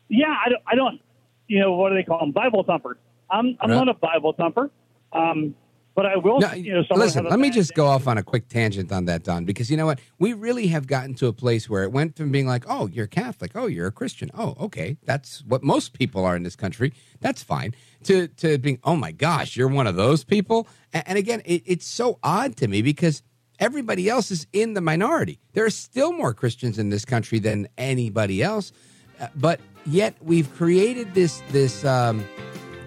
[0.09, 1.01] Yeah, I don't, I don't,
[1.49, 2.33] you know, what do they call them?
[2.33, 2.97] Bible thumpers.
[3.31, 3.77] I'm, I'm Right.
[3.77, 4.71] not a Bible thumper.
[5.13, 5.55] Um,
[5.95, 8.49] but I will, No, you know, listen, let me just go off on a quick
[8.49, 9.99] tangent on that, Don, because you know what?
[10.21, 13.09] We really have gotten to a place where it went from being like, oh, you're
[13.09, 13.51] Catholic.
[13.57, 14.31] Oh, you're a Christian.
[14.33, 14.97] Oh, okay.
[15.05, 16.95] That's what most people are in this country.
[17.21, 17.75] That's fine.
[18.05, 20.69] To, to being, oh my gosh, you're one of those people.
[20.93, 23.23] And, and again, it, it's so odd to me because
[23.59, 25.39] everybody else is in the minority.
[25.53, 28.73] There are still more Christians in this country than anybody else.
[29.21, 32.25] Uh, but yet we've created this, this, um,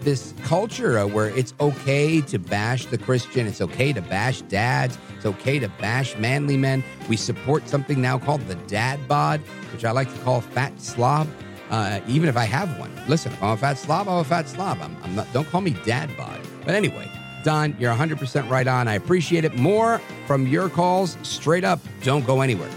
[0.02, 4.98] this culture uh, where it's okay to bash the Christian, it's okay to bash dads,
[5.16, 6.84] it's okay to bash manly men.
[7.10, 9.42] We support something now called the dad bod,
[9.72, 11.28] which I like to call fat slob.
[11.70, 14.50] Uh, even if I have one, listen, if I'm a fat slob, I'm a fat
[14.50, 14.80] slob.
[14.82, 15.32] I'm, I'm not.
[15.32, 16.42] Don't call me dad bod.
[16.66, 17.10] But anyway,
[17.44, 18.88] Don, you're 100% right on.
[18.88, 19.56] I appreciate it.
[19.56, 21.18] More from your calls.
[21.24, 22.70] Straight up, don't go anywhere.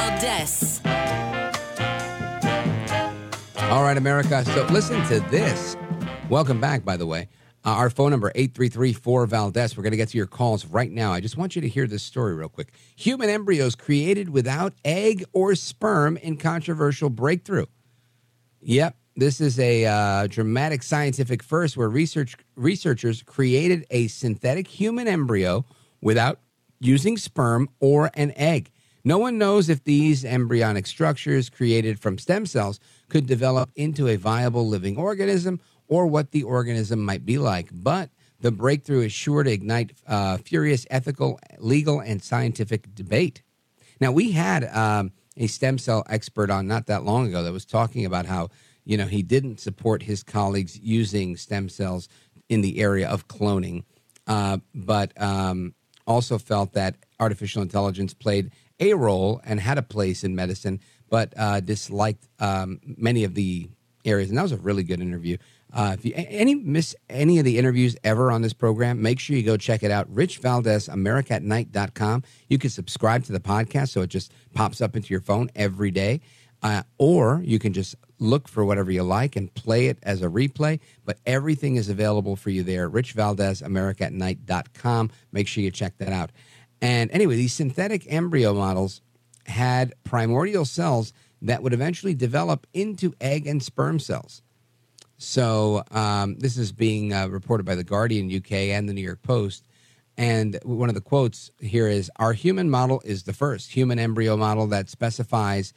[0.00, 0.80] Valdes.
[3.70, 4.44] All right, America.
[4.46, 5.76] So listen to this.
[6.30, 7.28] Welcome back, by the way.
[7.66, 9.76] Uh, our phone number, 833-4-VALDES.
[9.76, 11.12] We're going to get to your calls right now.
[11.12, 12.72] I just want you to hear this story real quick.
[12.96, 17.66] Human embryos created without egg or sperm in controversial breakthrough.
[18.62, 25.06] Yep, this is a uh, dramatic scientific first where research researchers created a synthetic human
[25.06, 25.66] embryo
[26.00, 26.40] without
[26.80, 28.70] using sperm or an egg.
[29.04, 34.16] No one knows if these embryonic structures created from stem cells could develop into a
[34.16, 37.68] viable living organism or what the organism might be like.
[37.72, 38.10] But
[38.40, 43.42] the breakthrough is sure to ignite uh, furious ethical, legal, and scientific debate.
[44.00, 47.66] Now, we had um, a stem cell expert on not that long ago that was
[47.66, 48.48] talking about how,
[48.84, 52.08] you know, he didn't support his colleagues using stem cells
[52.48, 53.84] in the area of cloning,
[54.26, 55.74] uh, but um,
[56.06, 58.50] also felt that artificial intelligence played
[58.80, 63.68] a role and had a place in medicine, but uh, disliked um, many of the
[64.04, 64.30] areas.
[64.30, 65.36] And that was a really good interview.
[65.72, 69.36] Uh, if you any miss any of the interviews ever on this program, make sure
[69.36, 70.12] you go check it out.
[70.12, 72.24] Rich Valdes, AmericaAtNight.com.
[72.48, 75.90] You can subscribe to the podcast so it just pops up into your phone every
[75.90, 76.20] day.
[76.62, 80.28] Uh, or you can just look for whatever you like and play it as a
[80.28, 80.78] replay.
[81.04, 82.88] But everything is available for you there.
[82.88, 85.10] Rich Valdes, AmericaAtNight.com.
[85.32, 86.30] Make sure you check that out.
[86.80, 89.02] And anyway, these synthetic embryo models
[89.46, 91.12] had primordial cells
[91.42, 94.42] that would eventually develop into egg and sperm cells.
[95.18, 99.22] So um, this is being uh, reported by the Guardian UK and the New York
[99.22, 99.66] Post.
[100.16, 104.36] And one of the quotes here is Our human model is the first human embryo
[104.36, 105.72] model that specifies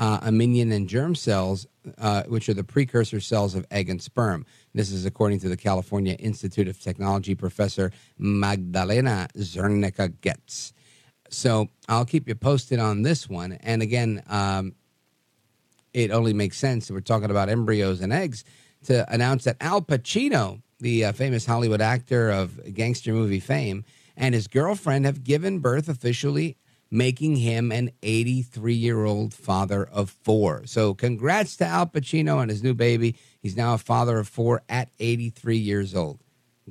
[0.00, 1.66] uh, amnion and germ cells,
[1.98, 4.46] uh, which are the precursor cells of egg and sperm.
[4.74, 10.72] This is according to the California Institute of Technology professor Magdalena Zernicka Goetz.
[11.28, 13.52] So I'll keep you posted on this one.
[13.52, 14.74] And again, um,
[15.92, 16.90] it only makes sense.
[16.90, 18.42] We're talking about embryos and eggs
[18.86, 23.84] to announce that Al Pacino, the uh, famous Hollywood actor of gangster movie fame,
[24.16, 26.56] and his girlfriend have given birth officially,
[26.90, 30.66] making him an 83 year old father of four.
[30.66, 33.16] So, congrats to Al Pacino and his new baby.
[33.40, 36.20] He's now a father of four at 83 years old.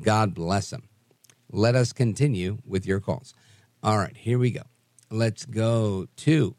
[0.02, 0.90] God bless him.
[1.52, 3.34] Let us continue with your calls.
[3.82, 4.64] All right, here we go.
[5.10, 6.56] Let's go to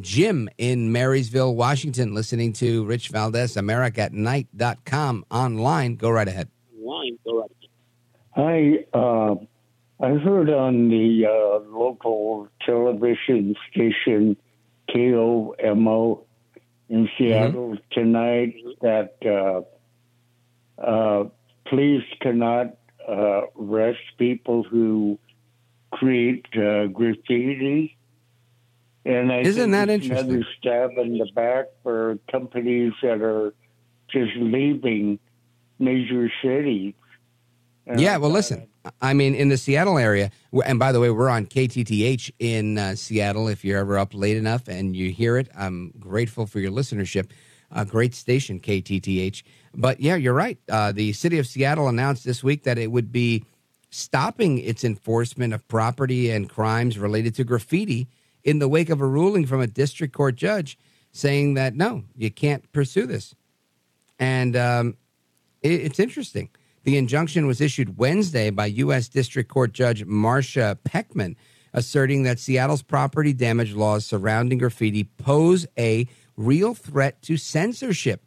[0.00, 5.96] Jim in Marysville, Washington, listening to Rich Valdes, America at night.com online.
[5.96, 6.48] Go right ahead.
[6.84, 7.50] Online, go right
[8.34, 8.84] ahead.
[8.92, 9.36] Hi, uh,
[9.98, 14.36] I heard on the uh, local television station
[14.90, 16.24] KOMO
[16.88, 18.00] in Seattle mm-hmm.
[18.00, 21.24] tonight that uh, uh,
[21.68, 22.76] police cannot
[23.08, 25.18] uh, arrest people who
[25.92, 27.96] create uh, graffiti
[29.06, 30.28] and I Isn't that interesting?
[30.28, 33.54] Another stab in the back for companies that are
[34.10, 35.20] just leaving
[35.78, 36.94] major cities.
[37.96, 38.66] Yeah, well, listen.
[39.00, 40.30] I mean, in the Seattle area,
[40.64, 43.48] and by the way, we're on KTTH in uh, Seattle.
[43.48, 47.30] If you're ever up late enough and you hear it, I'm grateful for your listenership.
[47.72, 49.42] A great station, KTTH.
[49.74, 50.58] But yeah, you're right.
[50.68, 53.44] Uh, the city of Seattle announced this week that it would be
[53.90, 58.08] stopping its enforcement of property and crimes related to graffiti
[58.44, 60.78] in the wake of a ruling from a district court judge
[61.12, 63.34] saying that no, you can't pursue this.
[64.18, 64.96] And um,
[65.62, 66.50] it, it's interesting.
[66.86, 69.08] The injunction was issued Wednesday by U.S.
[69.08, 71.34] District Court Judge Marsha Pechman,
[71.72, 76.06] asserting that Seattle's property damage laws surrounding graffiti pose a
[76.36, 78.22] real threat to censorship.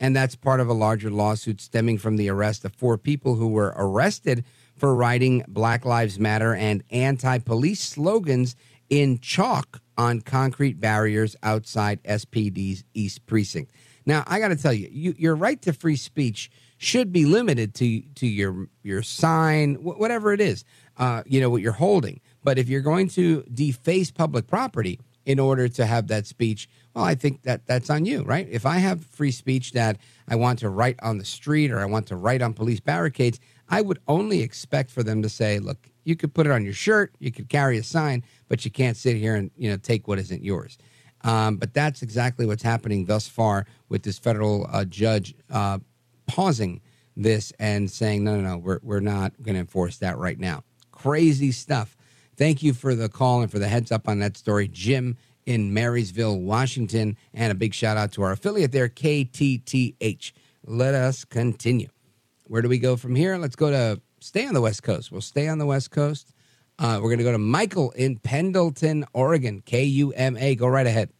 [0.00, 3.48] And that's part of a larger lawsuit stemming from the arrest of four people who
[3.48, 8.56] were arrested for writing Black Lives Matter and anti police slogans
[8.88, 13.70] in chalk on concrete barriers outside SPD's East Precinct.
[14.06, 16.50] Now, I got to tell you, you, your right to free speech
[16.82, 20.64] should be limited to to your your sign, whatever it is,
[20.96, 22.20] uh, you know what you're holding.
[22.42, 27.04] But if you're going to deface public property in order to have that speech, well,
[27.04, 28.48] I think that that's on you, right?
[28.50, 31.84] If I have free speech that I want to write on the street or I
[31.84, 33.38] want to write on police barricades,
[33.68, 36.74] I would only expect for them to say, look, you could put it on your
[36.74, 40.08] shirt, you could carry a sign, but you can't sit here and you know take
[40.08, 40.78] what isn't yours.
[41.22, 45.78] Um, but that's exactly what's happening thus far with this federal uh, judge uh,
[46.32, 46.80] pausing
[47.14, 50.64] this and saying, no, no, no, we're, we're not going to enforce that right now.
[50.90, 51.94] Crazy stuff.
[52.36, 55.74] Thank you for the call and for the heads up on that story, Jim in
[55.74, 57.18] Marysville, Washington.
[57.34, 60.32] And a big shout out to our affiliate there, KTTH.
[60.64, 61.88] Let us continue.
[62.46, 63.36] Where do we go from here?
[63.36, 65.12] Let's go to stay on the West Coast.
[65.12, 66.32] We'll stay on the West Coast.
[66.78, 69.62] Uh, we're going to go to Michael in Pendleton, Oregon.
[69.66, 70.54] K U M A.
[70.54, 71.10] Go right ahead.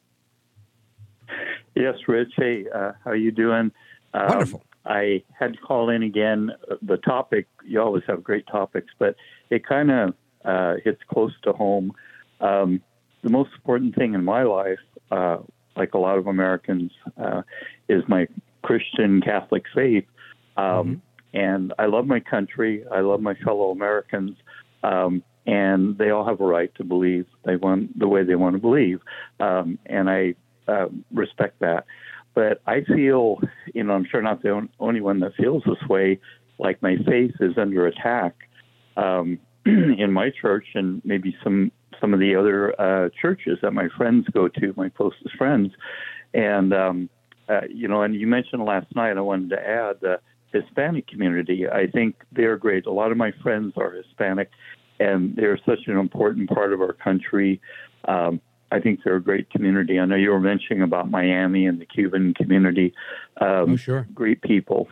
[1.75, 2.33] Yes, Rich.
[2.37, 3.73] Hey, uh, how are you doing?
[4.15, 4.63] Um, Wonderful.
[4.85, 6.51] I had to call in again.
[6.83, 9.17] The topic, you always have great topics, but
[9.51, 10.15] it kind of
[10.45, 11.93] uh, hits close to home.
[12.41, 12.81] Um,
[13.23, 14.81] the most important thing in my life,
[15.11, 15.39] uh,
[15.77, 17.43] like a lot of Americans, uh,
[17.89, 18.27] is my
[18.63, 20.05] Christian Catholic faith.
[20.57, 20.95] Um, mm-hmm.
[21.35, 22.85] And I love my country.
[22.91, 24.37] I love my fellow Americans.
[24.83, 28.55] Um, and they all have a right to believe they want the way they want
[28.55, 29.01] to believe.
[29.41, 30.35] Um, and I
[30.69, 31.87] uh, respect that.
[32.35, 33.41] But I feel,
[33.75, 36.19] you know, I'm sure not the only one that feels this way.
[36.59, 38.35] Like my faith is under attack
[38.97, 43.89] um, in my church and maybe some some of the other uh, churches that my
[43.97, 45.71] friends go to, my closest friends.
[46.35, 47.09] And um,
[47.49, 49.17] uh, you know, and you mentioned last night.
[49.17, 50.21] I wanted to add the
[50.53, 51.69] Hispanic community.
[51.69, 52.87] I think they're great.
[52.87, 54.51] A lot of my friends are Hispanic,
[55.01, 57.61] and they're such an important part of our country.
[58.07, 58.41] Um,
[58.73, 60.01] I think they're a great community.
[60.01, 62.95] I know you were mentioning about Miami and the Cuban community.
[63.41, 64.09] Um, oh, sure.
[64.15, 64.89] Great people,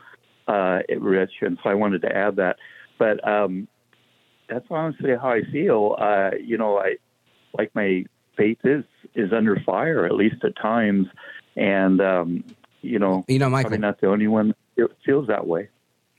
[0.46, 2.56] uh, Rich, and so I wanted to add that.
[2.98, 3.66] But um,
[4.48, 5.96] that's honestly how I feel.
[5.98, 6.96] Uh, you know, I
[7.56, 8.04] like my
[8.36, 8.84] faith is
[9.14, 11.06] is under fire at least at times,
[11.56, 12.44] and um,
[12.82, 15.70] you know, you know, Michael, probably not the only one that feels that way.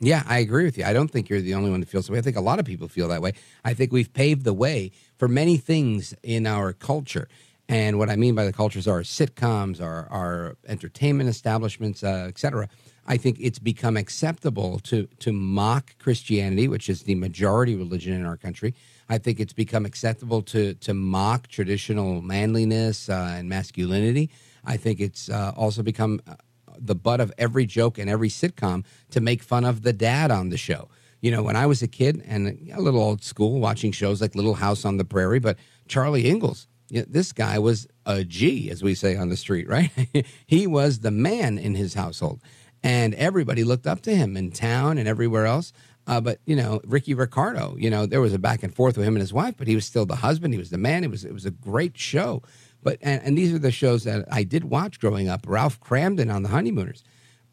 [0.04, 0.84] Yeah, I agree with you.
[0.84, 2.18] I don't think you're the only one that feels that way.
[2.18, 3.34] I think a lot of people feel that way.
[3.64, 7.28] I think we've paved the way for many things in our culture.
[7.72, 12.38] And what I mean by the cultures are sitcoms, our, our entertainment establishments, uh, et
[12.38, 12.68] cetera.
[13.08, 18.26] I think it's become acceptable to to mock Christianity, which is the majority religion in
[18.26, 18.76] our country.
[19.08, 24.30] I think it's become acceptable to to mock traditional manliness uh, and masculinity.
[24.66, 26.36] I think it's uh, also become uh,
[26.78, 30.50] the butt of every joke and every sitcom to make fun of the dad on
[30.50, 30.90] the show.
[31.22, 34.36] You know, when I was a kid and a little old school, watching shows like
[34.36, 35.58] Little House on the Prairie, but
[35.88, 39.92] Charlie Ingalls this guy was a G, as we say on the street, right?
[40.46, 42.42] he was the man in his household,
[42.84, 45.74] and everybody looked up to him in town and everywhere else.
[46.08, 49.08] Uh, but you know, Ricky Ricardo, you know, there was a back and forth with
[49.08, 50.54] him and his wife, but he was still the husband.
[50.54, 51.04] He was the man.
[51.04, 52.42] It was it was a great show.
[52.84, 55.46] But and, and these are the shows that I did watch growing up.
[55.48, 57.04] Ralph Kramden on the Honeymooners.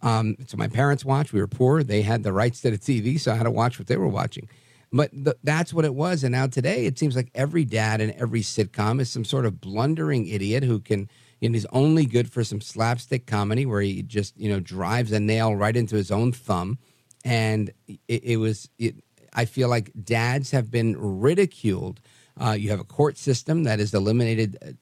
[0.00, 1.32] Um, so my parents watched.
[1.32, 1.82] We were poor.
[1.82, 4.08] They had the rights to the TV, so I had to watch what they were
[4.08, 4.48] watching.
[4.92, 6.24] But th- that's what it was.
[6.24, 9.60] And now today, it seems like every dad in every sitcom is some sort of
[9.60, 11.08] blundering idiot who can,
[11.40, 15.54] he's only good for some slapstick comedy where he just, you know, drives a nail
[15.54, 16.78] right into his own thumb.
[17.24, 18.96] And it, it was, it,
[19.34, 22.00] I feel like dads have been ridiculed.
[22.40, 24.72] Uh, you have a court system that has eliminated uh,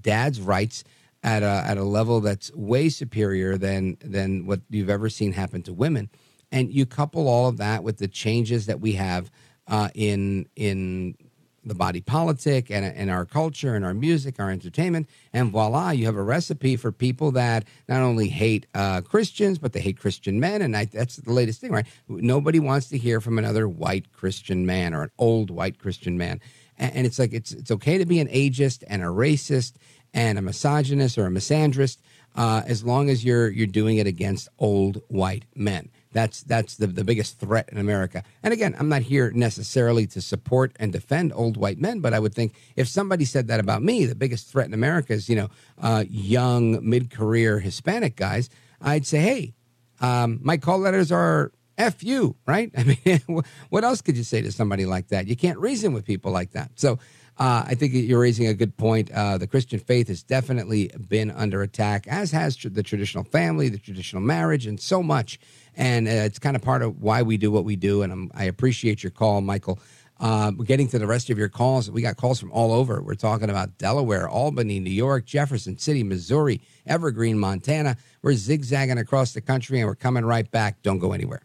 [0.00, 0.84] dads' rights
[1.22, 5.62] at a, at a level that's way superior than than what you've ever seen happen
[5.62, 6.10] to women
[6.52, 9.30] and you couple all of that with the changes that we have
[9.66, 11.16] uh, in in
[11.64, 16.04] the body politic and, and our culture and our music, our entertainment, and voila, you
[16.06, 20.38] have a recipe for people that not only hate uh, Christians but they hate Christian
[20.38, 21.86] men, and I, that's the latest thing, right?
[22.08, 26.40] Nobody wants to hear from another white Christian man or an old white Christian man,
[26.76, 29.74] and, and it's like it's it's okay to be an ageist and a racist
[30.12, 31.98] and a misogynist or a misandrist
[32.36, 35.90] uh, as long as you're you're doing it against old white men.
[36.14, 38.22] That's that's the, the biggest threat in America.
[38.42, 42.20] And again, I'm not here necessarily to support and defend old white men, but I
[42.20, 45.36] would think if somebody said that about me, the biggest threat in America is you
[45.36, 45.50] know
[45.82, 48.48] uh, young mid career Hispanic guys.
[48.80, 49.54] I'd say, hey,
[50.00, 52.70] um, my call letters are F you, right?
[52.76, 55.26] I mean, what else could you say to somebody like that?
[55.26, 56.70] You can't reason with people like that.
[56.76, 56.98] So
[57.36, 59.10] uh, I think you're raising a good point.
[59.10, 63.68] Uh, the Christian faith has definitely been under attack, as has tr- the traditional family,
[63.68, 65.40] the traditional marriage, and so much
[65.76, 68.02] and uh, it's kind of part of why we do what we do.
[68.02, 69.78] And I'm, i appreciate your call, Michael.
[70.20, 71.90] Uh, we're getting to the rest of your calls.
[71.90, 73.02] We got calls from all over.
[73.02, 77.96] We're talking about Delaware, Albany, New York, Jefferson City, Missouri, Evergreen, Montana.
[78.22, 80.82] We're zigzagging across the country, and we're coming right back.
[80.82, 81.42] Don't go anywhere.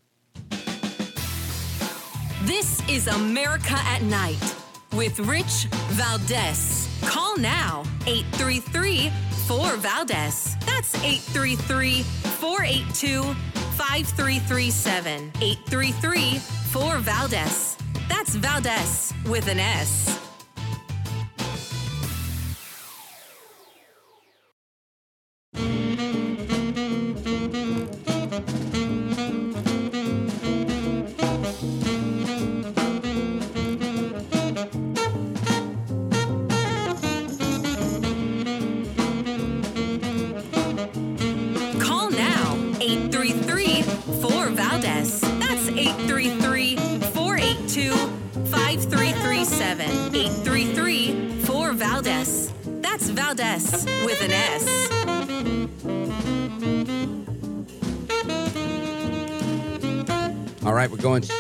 [2.44, 4.56] This is America at Night
[4.94, 6.88] with Rich Valdes.
[7.02, 9.12] Call now 833
[9.48, 10.56] 4 Valdes.
[10.66, 13.36] That's 833 482
[13.80, 16.40] 5337 833
[16.72, 17.78] 4 Valdes.
[18.10, 20.29] That's Valdes with an S.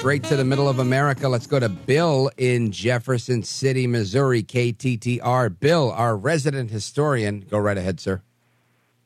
[0.09, 1.29] straight to the middle of America.
[1.29, 5.59] Let's go to Bill in Jefferson City, Missouri, KTTR.
[5.59, 7.41] Bill, our resident historian.
[7.41, 8.23] Go right ahead, sir.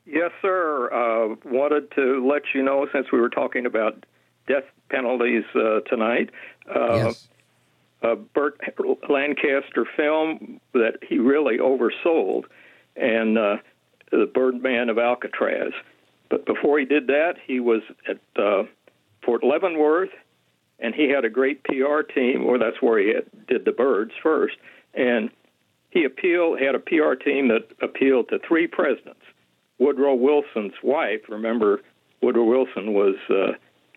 [0.06, 0.90] Yes, sir.
[0.90, 4.06] Uh, wanted to let you know since we were talking about
[4.48, 6.30] death penalties uh, tonight.
[6.74, 7.28] Uh, yes.
[8.00, 8.58] A Burt
[9.06, 12.44] Lancaster film that he really oversold,
[12.96, 13.56] and uh,
[14.10, 15.72] the Birdman of Alcatraz.
[16.30, 18.62] But before he did that, he was at uh,
[19.22, 20.08] Fort Leavenworth,
[20.84, 22.44] and he had a great PR team.
[22.44, 24.56] Or that's where he had, did the birds first,
[24.92, 25.30] and
[25.90, 29.22] he appealed had a PR team that appealed to three presidents.
[29.78, 31.80] Woodrow Wilson's wife, remember,
[32.20, 33.52] Woodrow Wilson was uh,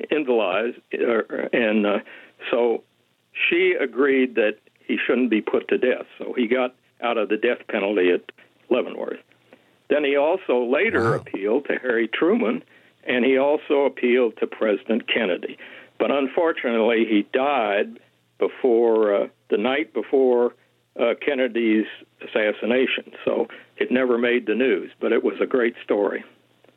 [0.09, 1.99] invalidized, uh, and uh,
[2.49, 2.83] so
[3.33, 6.05] she agreed that he shouldn't be put to death.
[6.17, 8.31] So he got out of the death penalty at
[8.69, 9.19] Leavenworth.
[9.89, 11.17] Then he also later wow.
[11.17, 12.63] appealed to Harry Truman,
[13.05, 15.57] and he also appealed to President Kennedy.
[15.99, 17.99] But unfortunately, he died
[18.39, 20.53] before uh, the night before
[20.99, 21.85] uh, Kennedy's
[22.21, 23.11] assassination.
[23.25, 23.47] So
[23.77, 26.23] it never made the news, but it was a great story.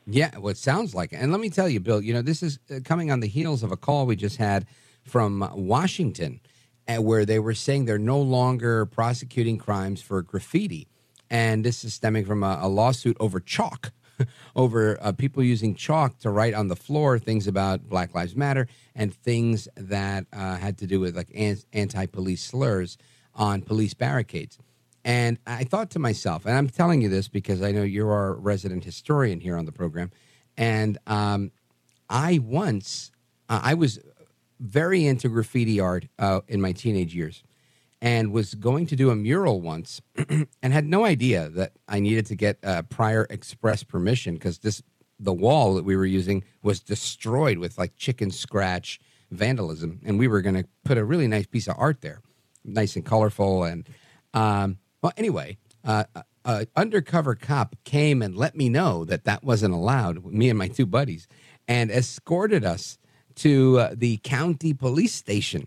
[0.06, 1.16] Yeah, well, it sounds like it.
[1.16, 3.62] And let me tell you, Bill, you know, this is uh, coming on the heels
[3.62, 4.66] of a call we just had
[5.05, 6.40] from Washington
[6.88, 10.88] uh, where they were saying they're no longer prosecuting crimes for graffiti.
[11.30, 13.92] And this is stemming from a, a lawsuit over chalk,
[14.56, 18.66] over uh, people using chalk to write on the floor things about Black Lives Matter
[18.94, 21.30] and things that uh, had to do with like
[21.72, 22.98] anti police slurs
[23.34, 24.59] on police barricades.
[25.05, 28.34] And I thought to myself, and I'm telling you this because I know you're our
[28.34, 30.10] resident historian here on the program,
[30.56, 31.52] and um,
[32.10, 33.10] I once
[33.48, 33.98] uh, I was
[34.59, 37.42] very into graffiti art uh, in my teenage years,
[38.01, 40.01] and was going to do a mural once,
[40.62, 44.82] and had no idea that I needed to get uh, prior express permission because this
[45.22, 48.98] the wall that we were using was destroyed with like chicken scratch
[49.31, 52.22] vandalism, and we were going to put a really nice piece of art there,
[52.64, 53.86] nice and colorful, and
[54.32, 56.05] um, well, anyway, uh,
[56.44, 60.24] uh, undercover cop came and let me know that that wasn't allowed.
[60.24, 61.28] Me and my two buddies,
[61.68, 62.98] and escorted us
[63.36, 65.66] to uh, the county police station.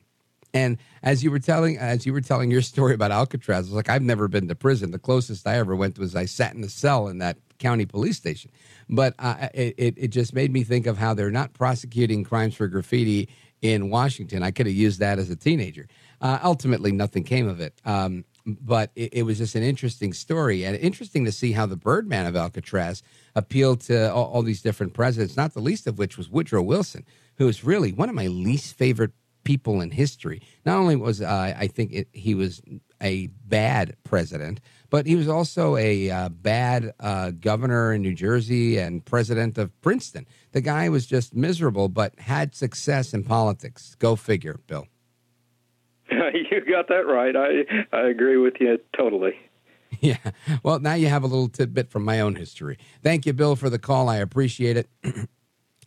[0.54, 3.72] And as you were telling, as you were telling your story about Alcatraz, I was
[3.72, 4.92] like, I've never been to prison.
[4.92, 8.18] The closest I ever went was I sat in a cell in that county police
[8.18, 8.52] station.
[8.90, 12.68] But uh, it, it just made me think of how they're not prosecuting crimes for
[12.68, 13.30] graffiti
[13.62, 14.44] in Washington.
[14.44, 15.88] I could have used that as a teenager.
[16.22, 17.74] Uh, ultimately, nothing came of it.
[17.86, 21.78] Um, but it, it, was just an interesting story and interesting to see how the
[21.78, 23.02] Birdman of Alcatraz
[23.36, 27.06] appealed to all, all, these different presidents, not the least of which was Woodrow Wilson,
[27.38, 29.14] who is really one of my least favorite
[29.44, 30.42] people in history.
[30.66, 32.62] Not only was uh, I think it, he was
[33.02, 34.60] a bad president,
[34.90, 39.80] but he was also a uh, bad uh, governor in New Jersey and president of
[39.82, 40.26] Princeton.
[40.52, 43.96] The guy was just miserable, but had success in politics.
[43.96, 44.88] Go figure, Bill.
[46.10, 47.36] you got that right.
[47.36, 49.34] I I agree with you totally.
[50.00, 50.18] Yeah.
[50.64, 52.80] Well, now you have a little tidbit from my own history.
[53.04, 54.10] Thank you, Bill, for the call.
[54.10, 54.90] I appreciate it.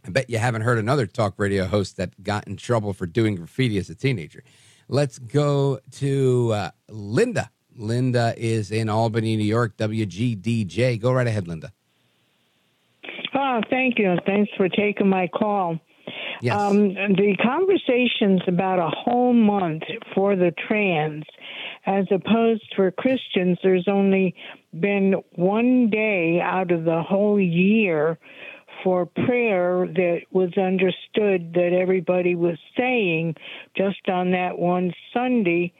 [0.07, 3.35] I bet you haven't heard another talk radio host that got in trouble for doing
[3.35, 4.45] graffiti as a teenager.
[4.89, 7.51] Let's go to uh, Linda.
[7.77, 11.01] Linda is in Albany, New York, WGDJ.
[11.01, 11.73] Go right ahead, Linda.
[13.35, 14.17] Oh, thank you.
[14.25, 15.79] Thanks for taking my call.
[16.41, 16.55] Yes.
[16.55, 19.83] Um, the conversations about a whole month
[20.15, 21.25] for the trans,
[21.85, 24.37] as opposed for Christians, there's only
[24.79, 28.19] been one day out of the whole year
[28.87, 33.35] for prayer that was understood that everybody was saying
[33.77, 35.73] just on that one Sunday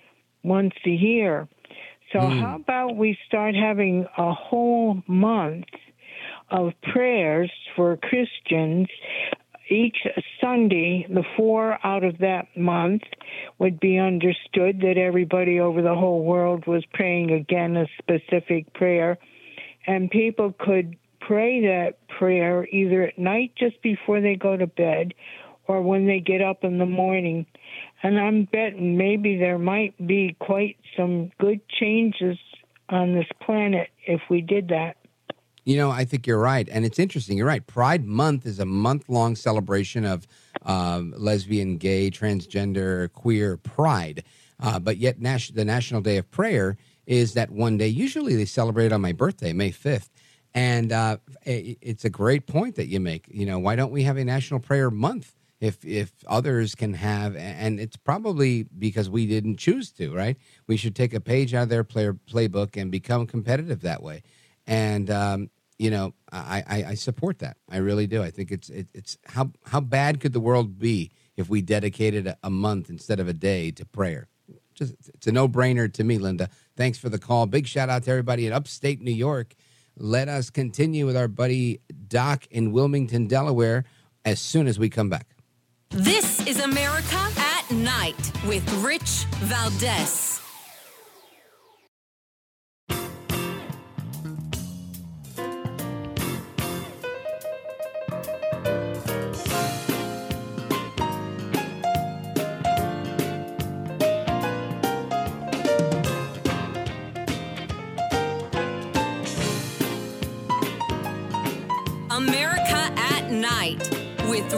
[0.43, 1.47] once a year.
[2.13, 2.41] So, mm.
[2.41, 5.67] how about we start having a whole month
[6.51, 8.89] of prayers for Christians
[9.71, 9.99] each
[10.41, 13.03] Sunday, the four out of that month
[13.61, 19.17] would be understood that everybody over the whole world was praying again a specific prayer,
[19.87, 20.97] and people could
[21.27, 25.15] pray that prayer either at night just before they go to bed
[25.67, 27.47] or when they get up in the morning.
[28.03, 32.39] And I'm betting maybe there might be quite some good changes
[32.89, 34.97] on this planet if we did that.
[35.65, 36.69] You know, I think you're right.
[36.71, 37.37] And it's interesting.
[37.37, 37.67] You're right.
[37.67, 40.25] Pride Month is a month long celebration of
[40.65, 44.23] um, lesbian, gay, transgender, queer pride.
[44.61, 46.77] Uh, but yet, the National Day of Prayer
[47.07, 47.89] is that one day.
[47.89, 50.09] Usually they celebrate it on my birthday, May 5th.
[50.57, 53.29] And uh, it's a great point that you make.
[53.31, 55.33] You know, why don't we have a National Prayer Month?
[55.59, 60.77] if if others can have and it's probably because we didn't choose to right we
[60.77, 64.23] should take a page out of their player playbook and become competitive that way
[64.67, 67.59] and um, you know, I, I, I, support that.
[67.69, 68.23] I really do.
[68.23, 72.27] I think it's it, it's how how bad could the world be if we dedicated
[72.27, 74.29] a, a month instead of a day to prayer.
[74.75, 76.49] Just it's a no brainer to me, Linda.
[76.77, 77.47] Thanks for the call.
[77.47, 79.55] Big shout out to everybody in upstate New York.
[79.99, 83.85] Let us continue with our buddy Doc in Wilmington, Delaware,
[84.25, 85.27] as soon as we come back.
[85.91, 90.46] This is America at Night with Rich Valdes.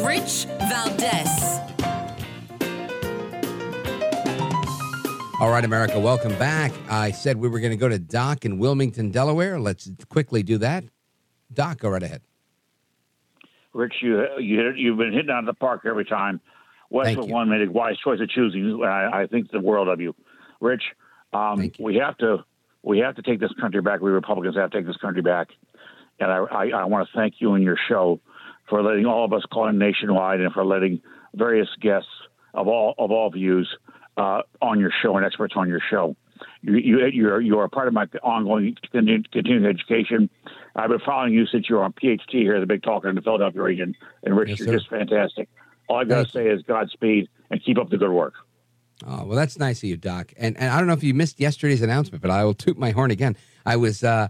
[0.09, 1.61] Rich Valdes.
[5.39, 6.73] All right, America, welcome back.
[6.89, 9.61] I said we were going to go to Doc in Wilmington, Delaware.
[9.61, 10.85] Let's quickly do that.
[11.53, 12.23] Doc, go right ahead.
[13.75, 16.41] Rich, you you you've been hitting out of the park every time.
[16.89, 18.83] Westwood One made a wise choice of choosing.
[18.83, 20.15] I, I think the world of you,
[20.63, 20.85] Rich.
[21.35, 22.47] Um, we have to
[22.83, 24.01] we have to take this country back.
[24.01, 25.49] We Republicans have to take this country back,
[26.19, 28.21] and I I, I want to thank you and your show
[28.69, 31.01] for letting all of us call in nationwide and for letting
[31.35, 32.09] various guests
[32.55, 33.69] of all of all views
[34.17, 36.17] uh, on your show and experts on your show.
[36.63, 40.31] You, you, you're, you're a part of my ongoing continuing education.
[40.77, 43.17] I've been following you since you were on PhD here, at the big talker in
[43.17, 43.95] the Philadelphia region.
[44.23, 44.75] And Rich, Yes, you're sir.
[44.79, 45.49] just fantastic.
[45.89, 48.35] All I've got to say is Godspeed and keep up the good work.
[49.07, 50.33] Oh, well, that's nice of you, Doc.
[50.37, 52.91] And, and I don't know if you missed yesterday's announcement, but I will toot my
[52.91, 53.37] horn again.
[53.65, 54.29] I was uh,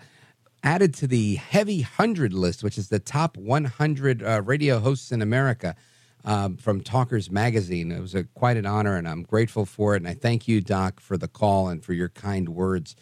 [0.62, 5.22] added to the Heavy 100 list, which is the top 100 uh, radio hosts in
[5.22, 5.76] America
[6.24, 7.92] um, from Talkers Magazine.
[7.92, 9.98] It was a, quite an honor, and I'm grateful for it.
[10.02, 12.96] And I thank you, Doc, for the call and for your kind words.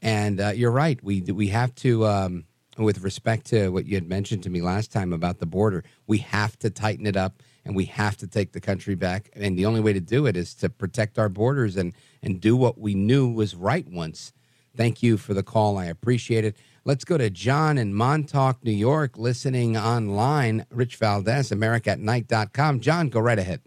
[0.00, 1.02] And uh, you're right.
[1.02, 2.44] We, we have to, um,
[2.76, 6.18] with respect to what you had mentioned to me last time about the border, we
[6.18, 9.30] have to tighten it up and we have to take the country back.
[9.34, 12.56] And the only way to do it is to protect our borders and, and do
[12.56, 14.32] what we knew was right once.
[14.76, 15.76] Thank you for the call.
[15.76, 16.56] I appreciate it.
[16.88, 20.64] Let's go to John in Montauk, New York, listening online.
[20.70, 22.80] Rich Valdes, AmericaAtNight.com.
[22.80, 23.60] John, go right ahead.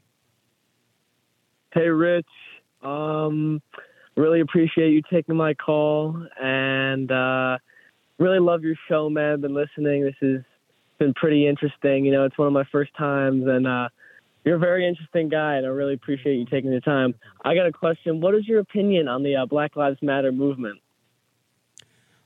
[1.72, 2.26] Hey, Rich.
[2.82, 3.62] Um,
[4.16, 7.60] really appreciate you taking my call and uh,
[8.18, 9.34] really love your show, man.
[9.34, 10.02] I've Been listening.
[10.02, 10.42] This has
[10.98, 12.06] been pretty interesting.
[12.06, 13.90] You know, it's one of my first times, and uh,
[14.44, 17.14] you're a very interesting guy, and I really appreciate you taking the time.
[17.46, 18.20] I got a question.
[18.20, 20.80] What is your opinion on the uh, Black Lives Matter movement?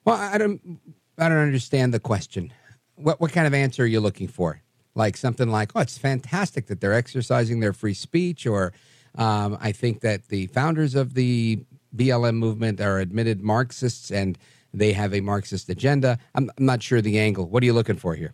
[0.06, 0.80] Well, I don't,
[1.18, 2.54] I don't understand the question.
[2.96, 4.62] What, what kind of answer are you looking for?
[4.94, 8.72] Like something like, oh, it's fantastic that they're exercising their free speech, or
[9.16, 11.60] um, I think that the founders of the
[11.96, 14.38] BLM movement are admitted Marxists and
[14.74, 16.20] they have a Marxist agenda.
[16.36, 17.48] I'm, I'm not sure the angle.
[17.48, 18.34] What are you looking for here?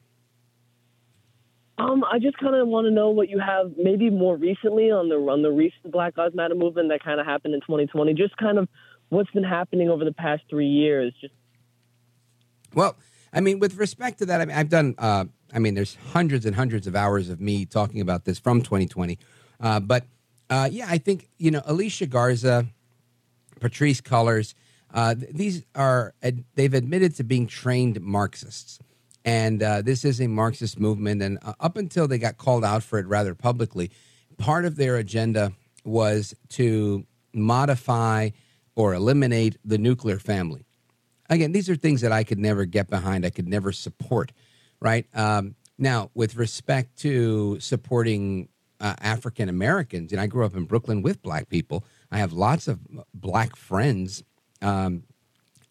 [1.77, 5.09] Um, I just kind of want to know what you have, maybe more recently on
[5.09, 8.13] the on the recent Black Lives Matter movement that kind of happened in 2020.
[8.13, 8.67] Just kind of
[9.09, 11.11] what's been happening over the past three years.
[11.19, 11.33] Just
[12.73, 12.95] Well,
[13.33, 14.95] I mean, with respect to that, I mean, I've done.
[14.97, 18.61] Uh, I mean, there's hundreds and hundreds of hours of me talking about this from
[18.61, 19.17] 2020.
[19.59, 20.05] Uh, but
[20.49, 22.67] uh, yeah, I think you know Alicia Garza,
[23.59, 24.53] Patrisse Cullors.
[24.93, 28.79] Uh, th- these are ad- they've admitted to being trained Marxists,
[29.23, 31.21] and uh, this is a Marxist movement.
[31.21, 33.91] And uh, up until they got called out for it rather publicly,
[34.37, 35.53] part of their agenda
[35.83, 38.29] was to modify
[38.75, 40.65] or eliminate the nuclear family
[41.31, 43.25] again, these are things that I could never get behind.
[43.25, 44.31] I could never support,
[44.79, 45.05] right?
[45.13, 48.49] Um, now, with respect to supporting
[48.79, 51.85] uh, African Americans, and I grew up in Brooklyn with black people.
[52.11, 52.79] I have lots of
[53.13, 54.23] black friends.
[54.61, 55.03] Um,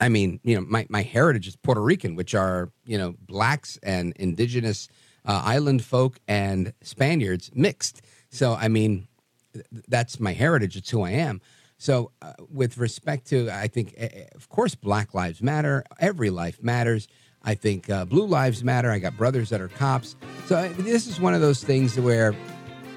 [0.00, 3.78] I mean, you know, my, my heritage is Puerto Rican, which are, you know, blacks
[3.82, 4.88] and indigenous
[5.26, 8.00] uh, island folk and Spaniards mixed.
[8.30, 9.08] So, I mean,
[9.52, 10.76] th- that's my heritage.
[10.76, 11.40] It's who I am.
[11.80, 13.94] So, uh, with respect to, I think,
[14.34, 15.82] of course, Black Lives Matter.
[15.98, 17.08] Every life matters.
[17.42, 18.90] I think uh, Blue Lives Matter.
[18.90, 20.14] I got brothers that are cops.
[20.44, 22.34] So, this is one of those things where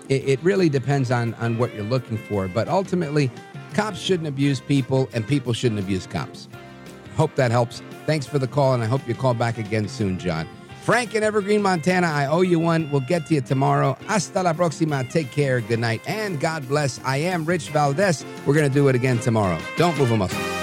[0.09, 2.49] it, it really depends on on what you're looking for.
[2.49, 3.31] But ultimately,
[3.73, 6.49] cops shouldn't abuse people, and people shouldn't abuse cops.
[7.15, 7.81] Hope that helps.
[8.05, 10.45] Thanks for the call, and I hope you call back again soon, John.
[10.83, 12.91] Frank in Evergreen, Montana, I owe you one.
[12.91, 13.97] We'll get to you tomorrow.
[14.05, 15.09] Hasta la próxima.
[15.09, 15.61] Take care.
[15.61, 16.01] Good night.
[16.05, 16.99] And God bless.
[17.05, 18.25] I am Rich Valdes.
[18.45, 19.57] We're going to do it again tomorrow.
[19.77, 20.62] Don't move a muscle.